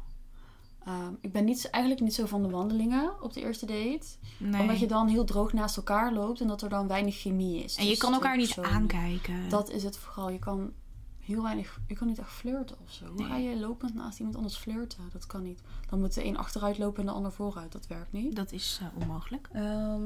Ehm, 0.85 1.13
ik 1.21 1.31
ben 1.31 1.45
niet, 1.45 1.69
eigenlijk 1.69 2.03
niet 2.03 2.13
zo 2.13 2.25
van 2.25 2.43
de 2.43 2.49
wandelingen 2.49 3.21
op 3.21 3.33
de 3.33 3.41
eerste 3.41 3.65
date. 3.65 4.05
Nee. 4.37 4.61
Omdat 4.61 4.79
je 4.79 4.87
dan 4.87 5.07
heel 5.07 5.23
droog 5.25 5.53
naast 5.53 5.77
elkaar 5.77 6.13
loopt 6.13 6.41
en 6.41 6.47
dat 6.47 6.61
er 6.61 6.69
dan 6.69 6.87
weinig 6.87 7.15
chemie 7.15 7.63
is. 7.63 7.75
en 7.75 7.83
je 7.83 7.89
tussen 7.89 8.05
kan 8.09 8.13
elkaar 8.17 8.37
niet 8.37 8.57
aankijken. 8.57 9.49
Dat 9.49 9.69
is 9.69 9.83
het 9.83 9.97
vooral. 9.97 10.29
Je 10.29 10.39
kan 10.39 10.71
heel 11.19 11.41
weinig, 11.43 11.79
je 11.87 11.95
kan 11.95 12.07
niet 12.07 12.19
echt 12.19 12.31
flirten 12.31 12.77
of 12.85 12.91
zo. 12.91 13.05
Hoe 13.05 13.15
Nee. 13.15 13.27
ga 13.27 13.35
je 13.35 13.59
lopend 13.59 13.93
naast 13.93 14.17
iemand 14.17 14.35
anders 14.37 14.57
flirten? 14.57 14.99
Dat 15.11 15.25
kan 15.25 15.43
niet. 15.43 15.61
Dan 15.89 15.99
moet 15.99 16.13
de 16.13 16.25
een 16.25 16.37
achteruit 16.37 16.77
lopen 16.77 16.99
en 16.99 17.05
de 17.05 17.11
ander 17.11 17.31
vooruit. 17.31 17.71
Dat 17.71 17.87
werkt 17.87 18.11
niet. 18.11 18.35
Dat 18.35 18.51
is 18.51 18.79
eh, 18.81 19.01
onmogelijk. 19.01 19.49
Ehm, 19.51 20.01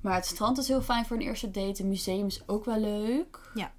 maar 0.00 0.14
het 0.14 0.26
strand 0.26 0.58
is 0.58 0.68
heel 0.68 0.82
fijn 0.82 1.04
voor 1.06 1.16
een 1.16 1.22
eerste 1.22 1.50
date. 1.50 1.82
Een 1.82 1.88
museum 1.88 2.26
is 2.26 2.42
ook 2.48 2.64
wel 2.64 2.80
leuk. 2.80 3.50
Ja. 3.54 3.72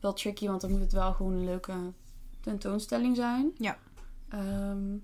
Wel 0.00 0.12
tricky, 0.12 0.46
want 0.46 0.60
dan 0.60 0.70
moet 0.70 0.80
het 0.80 0.92
wel 0.92 1.12
gewoon 1.12 1.32
een 1.32 1.44
leuke 1.44 1.74
tentoonstelling 2.40 3.16
zijn. 3.16 3.50
Ja. 3.58 3.78
Ehm, 4.28 4.96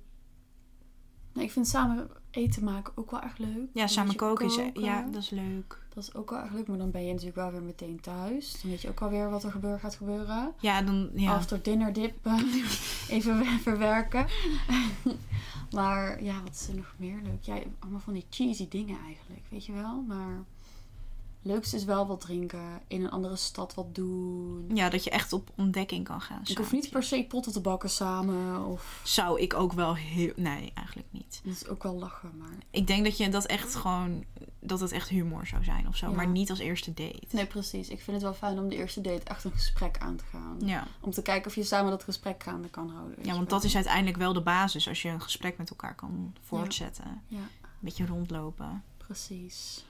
nou, 1.36 1.46
ik 1.48 1.52
vind 1.52 1.68
samen 1.68 2.08
eten 2.30 2.64
maken 2.64 2.92
ook 2.96 3.10
wel 3.10 3.20
echt 3.20 3.38
leuk. 3.38 3.68
Ja, 3.72 3.86
samen 3.86 4.16
koken, 4.16 4.46
is, 4.46 4.58
ja, 4.74 5.02
dat 5.02 5.22
is 5.22 5.30
leuk. 5.30 5.84
Dat 5.94 6.02
is 6.04 6.14
ook 6.14 6.30
wel 6.30 6.40
echt 6.40 6.52
leuk, 6.52 6.66
maar 6.66 6.78
dan 6.78 6.90
ben 6.90 7.00
je 7.04 7.08
natuurlijk 7.10 7.36
wel 7.36 7.50
weer 7.50 7.62
meteen 7.62 8.00
thuis. 8.00 8.60
Dan 8.60 8.70
weet 8.70 8.82
je 8.82 8.88
ook 8.88 9.00
alweer 9.00 9.30
wat 9.30 9.44
er 9.44 9.50
gebeur, 9.50 9.80
gaat 9.80 9.94
gebeuren. 9.94 10.52
Ja, 10.60 10.82
dan, 10.82 11.10
ja. 11.14 11.34
After 11.34 11.62
dinner 11.62 11.92
dip 11.92 12.26
eh, 12.26 12.34
even 13.16 13.38
we- 13.38 13.58
verwerken. 13.62 14.26
maar 15.76 16.22
ja, 16.22 16.42
wat 16.42 16.54
is 16.54 16.68
er 16.68 16.74
nog 16.74 16.94
meer 16.96 17.18
leuk? 17.22 17.42
Ja, 17.42 17.58
allemaal 17.78 18.00
van 18.00 18.12
die 18.12 18.26
cheesy 18.30 18.68
dingen 18.68 18.98
eigenlijk, 19.06 19.42
weet 19.48 19.66
je 19.66 19.72
wel. 19.72 20.04
Maar 20.06 20.44
Leukste 21.46 21.76
is 21.76 21.84
wel 21.84 22.06
wat 22.06 22.20
drinken. 22.20 22.80
In 22.86 23.04
een 23.04 23.10
andere 23.10 23.36
stad 23.36 23.74
wat 23.74 23.94
doen. 23.94 24.70
Ja, 24.74 24.88
dat 24.88 25.04
je 25.04 25.10
echt 25.10 25.32
op 25.32 25.50
ontdekking 25.56 26.04
kan 26.04 26.20
gaan. 26.20 26.40
Ik 26.44 26.56
hoef 26.58 26.72
niet 26.72 26.90
per 26.90 27.02
se 27.02 27.24
potten 27.28 27.52
te 27.52 27.60
bakken 27.60 27.90
samen. 27.90 28.64
Of... 28.66 29.00
Zou 29.04 29.40
ik 29.40 29.54
ook 29.54 29.72
wel 29.72 29.94
heel... 29.94 30.32
Nee, 30.36 30.72
eigenlijk 30.74 31.08
niet. 31.10 31.40
Dat 31.44 31.52
is 31.54 31.66
ook 31.68 31.82
wel 31.82 31.94
lachen, 31.98 32.36
maar... 32.38 32.48
Ik 32.70 32.86
denk 32.86 33.04
dat 33.04 33.16
je 33.16 33.28
dat 33.28 33.44
echt 33.46 33.74
gewoon... 33.74 34.24
Dat 34.60 34.80
het 34.80 34.92
echt 34.92 35.08
humor 35.08 35.46
zou 35.46 35.64
zijn 35.64 35.88
of 35.88 35.96
zo. 35.96 36.10
Ja. 36.10 36.16
Maar 36.16 36.28
niet 36.28 36.50
als 36.50 36.58
eerste 36.58 36.94
date. 36.94 37.22
Nee, 37.30 37.46
precies. 37.46 37.88
Ik 37.88 38.00
vind 38.00 38.16
het 38.16 38.22
wel 38.22 38.34
fijn 38.34 38.58
om 38.58 38.68
de 38.68 38.76
eerste 38.76 39.00
date 39.00 39.24
echt 39.24 39.44
een 39.44 39.52
gesprek 39.52 39.98
aan 39.98 40.16
te 40.16 40.24
gaan. 40.30 40.56
Ja. 40.64 40.86
Om 41.00 41.10
te 41.10 41.22
kijken 41.22 41.46
of 41.50 41.54
je 41.54 41.62
samen 41.64 41.90
dat 41.90 42.04
gesprek 42.04 42.42
gaande 42.42 42.68
kan 42.68 42.90
houden. 42.90 43.16
ja, 43.22 43.34
want 43.34 43.50
dat 43.50 43.64
is 43.64 43.74
uiteindelijk 43.74 44.16
wel 44.16 44.32
de 44.32 44.42
basis. 44.42 44.88
Als 44.88 45.02
je 45.02 45.08
een 45.08 45.22
gesprek 45.22 45.58
met 45.58 45.70
elkaar 45.70 45.94
kan 45.94 46.34
voortzetten. 46.42 47.22
Ja, 47.28 47.38
Een 47.38 47.68
beetje 47.80 48.06
rondlopen. 48.06 48.82
precies. 48.96 49.84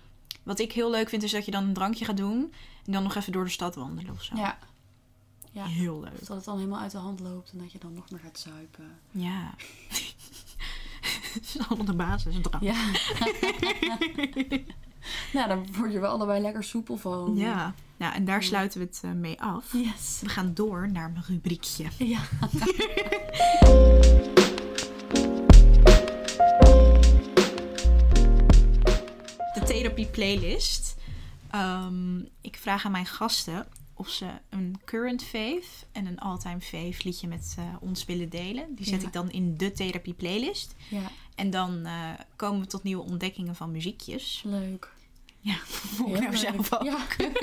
Wat 0.47 0.59
ik 0.59 0.73
heel 0.73 0.91
leuk 0.91 1.09
vind 1.09 1.23
is 1.23 1.31
dat 1.31 1.45
je 1.45 1.51
dan 1.51 1.65
een 1.65 1.73
drankje 1.73 2.05
gaat 2.05 2.17
doen. 2.17 2.53
En 2.85 2.93
dan 2.93 3.03
nog 3.03 3.15
even 3.15 3.33
door 3.33 3.45
de 3.45 3.51
stad 3.51 3.75
wandelen 3.75 4.13
of 4.13 4.23
zo. 4.23 4.37
Ja. 4.37 4.59
Ja. 5.51 5.65
Heel 5.65 6.01
leuk. 6.01 6.27
Dat 6.27 6.37
het 6.37 6.45
dan 6.45 6.57
helemaal 6.57 6.81
uit 6.81 6.91
de 6.91 6.99
hand 6.99 7.21
loopt 7.21 7.53
en 7.53 7.59
dat 7.59 7.73
je 7.73 7.79
dan 7.79 7.95
nog 7.95 8.11
meer 8.11 8.21
gaat 8.21 8.39
zuipen. 8.39 8.99
Ja. 9.11 9.55
Dat 11.35 11.43
is 11.43 11.59
allemaal 11.69 11.87
de 11.87 11.95
basis. 11.95 12.35
Een 12.35 12.43
drank. 12.43 12.63
Ja. 12.63 12.75
nou, 15.33 15.49
daar 15.49 15.59
word 15.73 15.93
je 15.93 16.01
wel 16.01 16.11
allebei 16.11 16.41
lekker 16.41 16.65
soepel 16.65 16.97
van. 16.97 17.37
Ja. 17.37 17.75
Nou, 17.97 18.15
en 18.15 18.25
daar 18.25 18.43
sluiten 18.43 18.81
we 18.81 18.87
het 18.87 19.01
eh, 19.05 19.11
mee 19.11 19.41
af. 19.41 19.73
Yes. 19.73 20.19
We 20.21 20.29
gaan 20.29 20.55
door 20.55 20.91
naar 20.93 21.11
mijn 21.11 21.25
rubriekje. 21.27 21.87
Ja. 21.99 22.21
Therapie 29.87 30.07
playlist. 30.07 30.97
Ehm, 31.51 32.19
ik 32.41 32.57
vraag 32.57 32.85
aan 32.85 32.93
mijn 32.93 33.07
gasten 33.07 33.67
of 33.95 34.09
ze 34.09 34.27
een 34.51 34.81
current 34.85 35.23
fave 35.23 35.63
en 35.93 36.07
een 36.07 36.19
all-time 36.19 36.61
fave 36.61 36.95
liedje 37.05 37.29
met 37.29 37.55
eh, 37.59 37.65
ons 37.81 38.05
willen 38.05 38.29
delen. 38.29 38.75
Die 38.75 38.87
zet 38.87 39.01
Ja. 39.01 39.07
ik 39.07 39.13
dan 39.13 39.31
in 39.31 39.57
de 39.57 39.73
therapie 39.73 40.15
playlist. 40.15 40.75
Ja, 40.89 41.11
En 41.35 41.51
dan 41.51 41.85
eh, 41.87 42.11
komen 42.37 42.61
we 42.61 42.67
tot 42.67 42.83
nieuwe 42.83 43.03
ontdekkingen 43.05 43.55
van 43.57 43.71
muziekjes. 43.71 44.43
leuk. 44.45 44.95
Ja, 45.41 45.55
voel 45.95 46.07
ik 46.09 46.13
Heel 46.15 46.23
nou 46.23 46.37
zelf 46.37 46.73
ook. 46.73 46.83
Ja. 46.85 46.99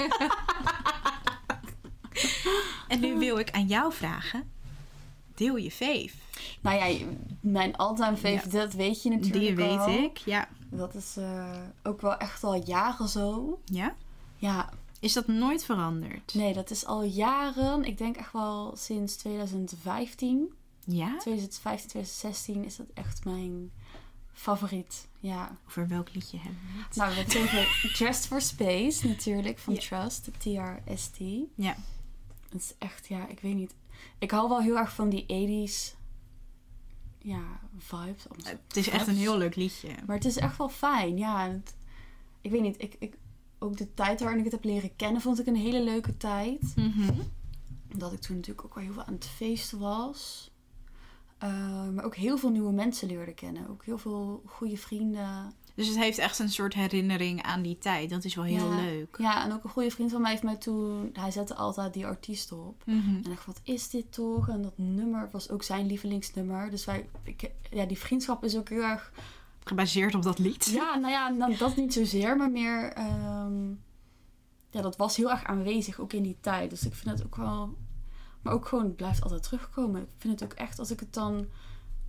En 2.88 3.00
nu 3.00 3.18
wil 3.18 3.38
ik 3.38 3.52
aan 3.52 3.68
jou 3.68 3.94
vragen. 3.94 4.52
Deel 5.36 5.56
je 5.56 5.72
fave. 5.72 6.12
Nou 6.62 6.78
ja, 6.89 7.06
mijn 7.41 7.76
all-time 7.76 8.41
dat 8.50 8.74
weet 8.74 9.04
je 9.04 9.10
natuurlijk 9.10 9.39
Die 9.39 9.56
weet 9.56 9.78
al. 9.78 9.89
ik, 9.89 10.18
ja. 10.18 10.48
Dat 10.70 10.96
is 10.96 11.18
eh, 11.18 11.56
ook 11.84 12.02
wel 12.02 12.18
echt 12.18 12.44
al 12.44 12.64
jaren 12.66 13.08
zo. 13.08 13.60
Ja? 13.66 13.96
Ja, 14.36 14.70
Is 15.00 15.14
dat 15.14 15.28
nooit 15.28 15.66
veranderd? 15.66 16.34
nee, 16.34 16.54
dat 16.54 16.70
is 16.72 16.86
al 16.86 17.04
jaren. 17.04 17.84
Ik 17.84 17.98
denk 17.98 18.16
echt 18.18 18.34
wel 18.34 18.74
sinds 18.78 19.16
2015. 19.16 20.54
Ja? 20.86 21.18
2015, 21.18 21.89
2016 21.89 22.66
is 22.66 22.76
dat 22.76 22.88
echt 22.94 23.26
mijn 23.26 23.72
favoriet. 24.34 25.08
Ja. 25.20 25.58
Over 25.68 25.88
welk 25.88 26.14
liedje 26.14 26.38
hebben 26.38 26.60
we 26.76 26.84
het? 26.84 26.96
Nou, 26.96 27.10
we 27.10 27.16
hebben 27.16 27.41
over 27.41 27.89
Just 28.06 28.28
for 28.28 28.41
Space 28.41 29.08
natuurlijk, 29.08 29.60
van 29.60 29.74
Ja. 29.74 29.80
Trust, 29.80 30.26
de 30.26 30.32
TRST. 30.32 31.18
Ja. 31.56 31.76
Het 32.50 32.62
is 32.62 32.74
echt, 32.78 33.08
ja, 33.08 33.28
ik 33.28 33.39
weet 33.39 33.56
niet. 33.56 33.76
Ik 34.20 34.32
hou 34.32 34.50
wel 34.50 34.62
heel 34.62 34.78
erg 34.78 34.94
van 34.94 35.10
die 35.10 35.26
80s 35.26 35.96
ja, 37.24 37.60
vibes. 37.78 38.28
om 38.28 38.36
Het 38.46 38.78
is 38.78 38.90
echt 38.90 39.08
een 39.08 39.16
heel 39.16 39.38
leuk 39.38 39.56
liedje. 39.56 39.90
Maar 40.06 40.16
het 40.16 40.26
is 40.26 40.38
echt 40.38 40.58
wel 40.58 40.70
fijn, 40.70 41.18
ja. 41.18 41.50
Het- 41.50 41.76
ik 42.42 42.52
weet 42.52 42.62
niet, 42.62 42.76
ik, 42.82 42.96
ik, 43.00 43.18
ook 43.60 43.78
de 43.78 43.94
tijd 43.94 44.20
waarin 44.20 44.38
ik 44.40 44.44
het 44.44 44.54
heb 44.54 44.64
leren 44.64 44.96
kennen 44.96 45.22
vond 45.22 45.40
ik 45.40 45.48
een 45.48 45.56
hele 45.56 45.84
leuke 45.84 46.18
tijd. 46.18 46.74
Mhm. 46.76 47.12
Omdat 47.94 48.14
ik 48.14 48.20
toen 48.20 48.36
natuurlijk 48.36 48.66
ook 48.66 48.76
wel 48.76 48.84
heel 48.84 48.94
veel 48.94 49.04
aan 49.04 49.14
het 49.14 49.26
feesten 49.28 49.80
was. 49.80 50.52
Eh, 51.38 51.90
maar 51.90 52.04
ook 52.04 52.16
heel 52.16 52.38
veel 52.38 52.50
nieuwe 52.50 52.72
mensen 52.72 53.08
leerde 53.08 53.34
kennen. 53.34 53.70
Ook 53.70 53.86
heel 53.86 53.98
veel 53.98 54.42
goede 54.46 54.78
vrienden. 54.78 55.54
Dus 55.76 55.88
het 55.88 55.98
heeft 55.98 56.18
echt 56.18 56.40
een 56.40 56.50
soort 56.50 56.74
herinnering 56.74 57.42
aan 57.44 57.62
die 57.62 57.78
tijd. 57.78 58.10
Dat 58.10 58.24
is 58.24 58.36
wel 58.36 58.44
heel 58.44 58.70
Ja. 58.72 58.76
leuk. 58.82 59.16
Ja, 59.20 59.44
en 59.44 59.54
ook 59.54 59.64
een 59.64 59.70
goede 59.70 59.92
vriend 59.92 60.12
van 60.12 60.22
mij 60.22 60.32
heeft 60.32 60.44
mij 60.44 60.56
toen... 60.56 61.10
Hij 61.14 61.32
zette 61.32 61.56
altijd 61.56 61.94
die 61.94 62.06
artiest 62.06 62.52
op. 62.52 62.84
Mhm. 62.86 62.98
En 63.08 63.18
ik 63.18 63.26
dacht, 63.26 63.46
wat 63.46 63.60
is 63.64 63.90
dit 63.90 64.12
toch? 64.14 64.50
En 64.50 64.62
dat 64.62 64.78
nummer 64.78 65.30
was 65.32 65.50
ook 65.50 65.64
zijn 65.64 65.86
lievelingsnummer. 65.86 66.70
Dus 66.70 66.86
wij, 66.86 67.10
ik, 67.24 67.52
ja, 67.72 67.86
die 67.86 67.98
vriendschap 67.98 68.44
is 68.44 68.58
ook 68.58 68.70
heel 68.70 68.82
erg... 68.84 69.12
Gebaseerd 69.64 70.16
op 70.16 70.24
dat 70.24 70.40
lied. 70.40 70.66
Ja, 70.66 70.96
nou 70.96 71.12
ja, 71.12 71.30
nou, 71.30 71.58
dat 71.58 71.76
niet 71.76 71.94
zozeer, 71.94 72.38
maar 72.38 72.52
meer... 72.52 72.92
ehm, 72.94 73.70
ja, 74.70 74.82
dat 74.82 74.98
was 74.98 75.16
heel 75.16 75.32
erg 75.32 75.44
aanwezig, 75.44 76.00
ook 76.00 76.14
in 76.14 76.24
die 76.24 76.38
tijd. 76.42 76.70
Dus 76.70 76.86
ik 76.86 76.94
vind 76.94 77.18
het 77.18 77.26
ook 77.26 77.36
wel... 77.36 77.78
Maar 78.42 78.54
ook 78.54 78.68
gewoon, 78.68 78.84
het 78.86 78.96
blijft 78.96 79.24
altijd 79.24 79.44
terugkomen. 79.44 80.02
Ik 80.02 80.08
vind 80.18 80.40
het 80.40 80.52
ook 80.52 80.58
echt, 80.58 80.80
als 80.80 80.92
ik 80.92 81.00
het 81.00 81.14
dan 81.14 81.46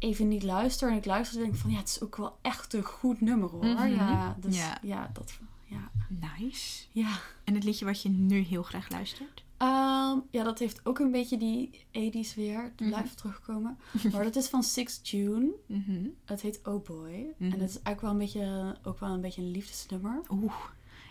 even 0.04 0.28
niet 0.28 0.42
luister... 0.42 0.90
en 0.90 0.96
ik 0.96 1.04
luister, 1.04 1.34
dan 1.34 1.42
denk 1.44 1.54
ik 1.54 1.60
van... 1.62 1.70
Ja, 1.70 1.76
het 1.78 1.88
is 1.88 2.00
ook 2.02 2.16
wel 2.16 2.36
echt 2.42 2.74
een 2.74 2.82
goed 2.84 3.20
nummer, 3.20 3.48
hoor. 3.50 3.64
Mhm. 3.64 3.86
Ja, 3.94 4.36
dus 4.40 4.56
Ja. 4.56 4.78
ja, 4.82 5.10
dat... 5.12 5.32
Ja. 5.64 5.90
Nice. 6.38 6.84
ja. 6.92 7.08
En 7.44 7.54
het 7.54 7.64
liedje 7.64 7.84
wat 7.84 8.02
je 8.02 8.08
nu 8.08 8.38
heel 8.38 8.62
graag 8.62 8.88
luistert? 8.90 9.44
Ehm, 9.56 10.18
ja, 10.30 10.42
dat 10.44 10.58
heeft 10.58 10.80
ook 10.86 10.98
een 10.98 11.10
beetje 11.10 11.36
die 11.36 11.70
80s 11.90 12.34
weer. 12.34 12.62
Het 12.62 12.80
Mhm. 12.80 12.88
blijft 12.88 13.16
terugkomen. 13.16 13.78
Maar 14.12 14.22
dat 14.24 14.36
is 14.36 14.46
van 14.48 14.62
6 14.62 15.00
June. 15.02 15.50
Mhm. 15.66 16.06
Het 16.24 16.40
heet 16.40 16.60
Oh 16.64 16.84
Boy. 16.86 17.26
En 17.38 17.50
het 17.60 17.70
is 17.70 17.80
eigenlijk 17.82 18.00
wel 18.00 18.10
een 18.10 18.18
beetje, 18.18 18.76
ook 18.84 19.00
wel 19.00 19.10
een 19.10 19.20
beetje 19.20 19.42
een 19.42 19.50
liefdesnummer. 19.50 20.20
Oeh. 20.30 20.52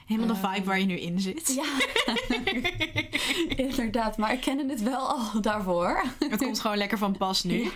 Helemaal 0.05 0.35
de 0.35 0.41
Ehm, 0.41 0.53
vibe 0.53 0.65
waar 0.65 0.79
je 0.79 0.85
nu 0.85 0.99
in 0.99 1.19
zit. 1.19 1.53
Ja, 1.53 1.65
inderdaad. 3.67 4.17
Maar 4.17 4.33
ik 4.33 4.41
kende 4.41 4.65
het 4.69 4.81
wel 4.83 5.07
al 5.07 5.41
daarvoor. 5.41 6.03
Het 6.19 6.37
komt 6.37 6.59
gewoon 6.59 6.77
lekker 6.77 6.97
van 6.97 7.17
pas 7.17 7.43
nu. 7.43 7.69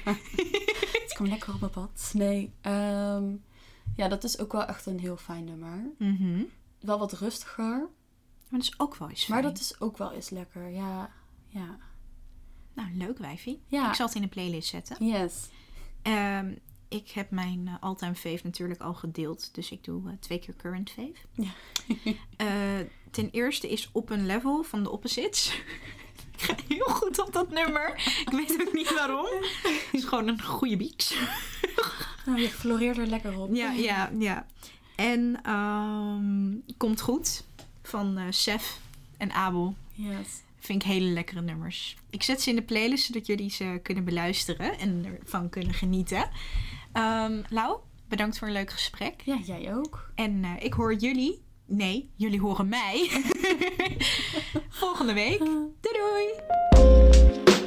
Kwam 1.17 1.27
lekker 1.29 1.53
op 1.53 1.59
mijn 1.59 1.71
pad. 1.71 2.11
Nee, 2.13 2.53
ehm, 2.61 3.35
ja, 3.95 4.07
dat 4.07 4.23
is 4.23 4.39
ook 4.39 4.51
wel 4.51 4.65
echt 4.65 4.85
een 4.85 4.99
heel 4.99 5.17
fijn 5.17 5.43
nummer. 5.43 5.91
Mhm. 5.97 6.43
Wel 6.79 6.99
wat 6.99 7.13
rustiger. 7.13 7.89
Maar 8.49 8.59
dat 8.59 8.69
is 8.69 8.79
ook 8.79 8.95
wel 8.95 9.09
eens 9.09 9.27
Maar 9.27 9.41
dat 9.41 9.59
is 9.59 9.79
ook 9.79 9.97
wel 9.97 10.11
eens 10.11 10.29
lekker. 10.29 10.69
Ja, 10.69 11.11
ja. 11.47 11.77
Nou, 12.73 12.89
leuk 12.93 13.17
wijfie. 13.17 13.61
Ja. 13.67 13.89
Ik 13.89 13.95
zal 13.95 14.05
het 14.05 14.15
in 14.15 14.23
een 14.23 14.29
playlist 14.29 14.69
zetten. 14.69 15.05
Yes. 15.05 15.49
Ehm, 16.01 16.53
ik 16.87 17.09
heb 17.09 17.31
mijn 17.31 17.67
eh, 17.67 17.73
all-time 17.79 18.15
fave 18.15 18.39
natuurlijk 18.43 18.81
al 18.81 18.93
gedeeld. 18.93 19.55
Dus 19.55 19.71
ik 19.71 19.83
doe 19.83 20.09
eh, 20.09 20.13
twee 20.19 20.39
keer 20.39 20.55
current 20.55 20.89
fave. 20.89 21.15
Ja. 21.31 21.51
Eh, 22.37 22.79
ten 23.11 23.29
eerste 23.29 23.69
is 23.69 23.89
Op 23.91 24.09
een 24.09 24.25
Level 24.25 24.63
van 24.63 24.83
de 24.83 24.89
Opposites. 24.91 25.61
ik 26.37 26.43
ga 26.43 26.55
heel 26.67 26.85
goed 26.85 27.19
op 27.19 27.33
dat 27.33 27.51
nummer. 27.51 27.93
Ik 28.25 28.29
weet 28.29 28.67
ook 28.67 28.73
niet 28.73 28.93
waarom. 28.93 29.25
Het 29.63 29.87
is 29.91 30.03
gewoon 30.03 30.27
een 30.27 30.43
goede 30.43 30.77
beats. 30.77 31.15
Nou, 32.25 32.39
je 32.39 32.49
floreert 32.49 32.97
er 32.97 33.07
lekker 33.07 33.39
op. 33.39 33.55
Ja, 33.55 33.71
ja, 33.71 34.11
ja. 34.19 34.45
En 34.95 35.39
ehm, 35.43 36.75
Komt 36.77 37.01
Goed 37.01 37.43
van 37.83 38.17
eh 38.17 38.23
Sef 38.29 38.79
en 39.17 39.31
Abel. 39.31 39.75
Yes. 39.93 40.27
Vind 40.59 40.81
ik 40.83 40.87
hele 40.87 41.09
lekkere 41.09 41.41
nummers. 41.41 41.95
Ik 42.09 42.23
zet 42.23 42.41
ze 42.41 42.49
in 42.49 42.55
de 42.55 42.61
playlist 42.61 43.05
zodat 43.05 43.25
jullie 43.27 43.49
ze 43.49 43.79
kunnen 43.83 44.03
beluisteren 44.03 44.79
en 44.79 45.05
ervan 45.21 45.49
kunnen 45.49 45.73
genieten. 45.73 46.29
Ehm 46.93 47.41
Lau, 47.49 47.77
bedankt 48.07 48.37
voor 48.37 48.47
een 48.47 48.53
leuk 48.53 48.71
gesprek. 48.71 49.21
Ja, 49.23 49.37
jij 49.45 49.75
ook. 49.75 50.11
En 50.15 50.43
eh, 50.43 50.63
ik 50.65 50.73
hoor 50.73 50.93
jullie. 50.93 51.41
Nee, 51.65 52.09
jullie 52.15 52.39
horen 52.39 52.67
mij. 52.67 53.09
Volgende 54.69 55.13
week. 55.13 55.41
Eh. 55.41 55.47
Doei 55.81 55.93
doei! 55.93 57.66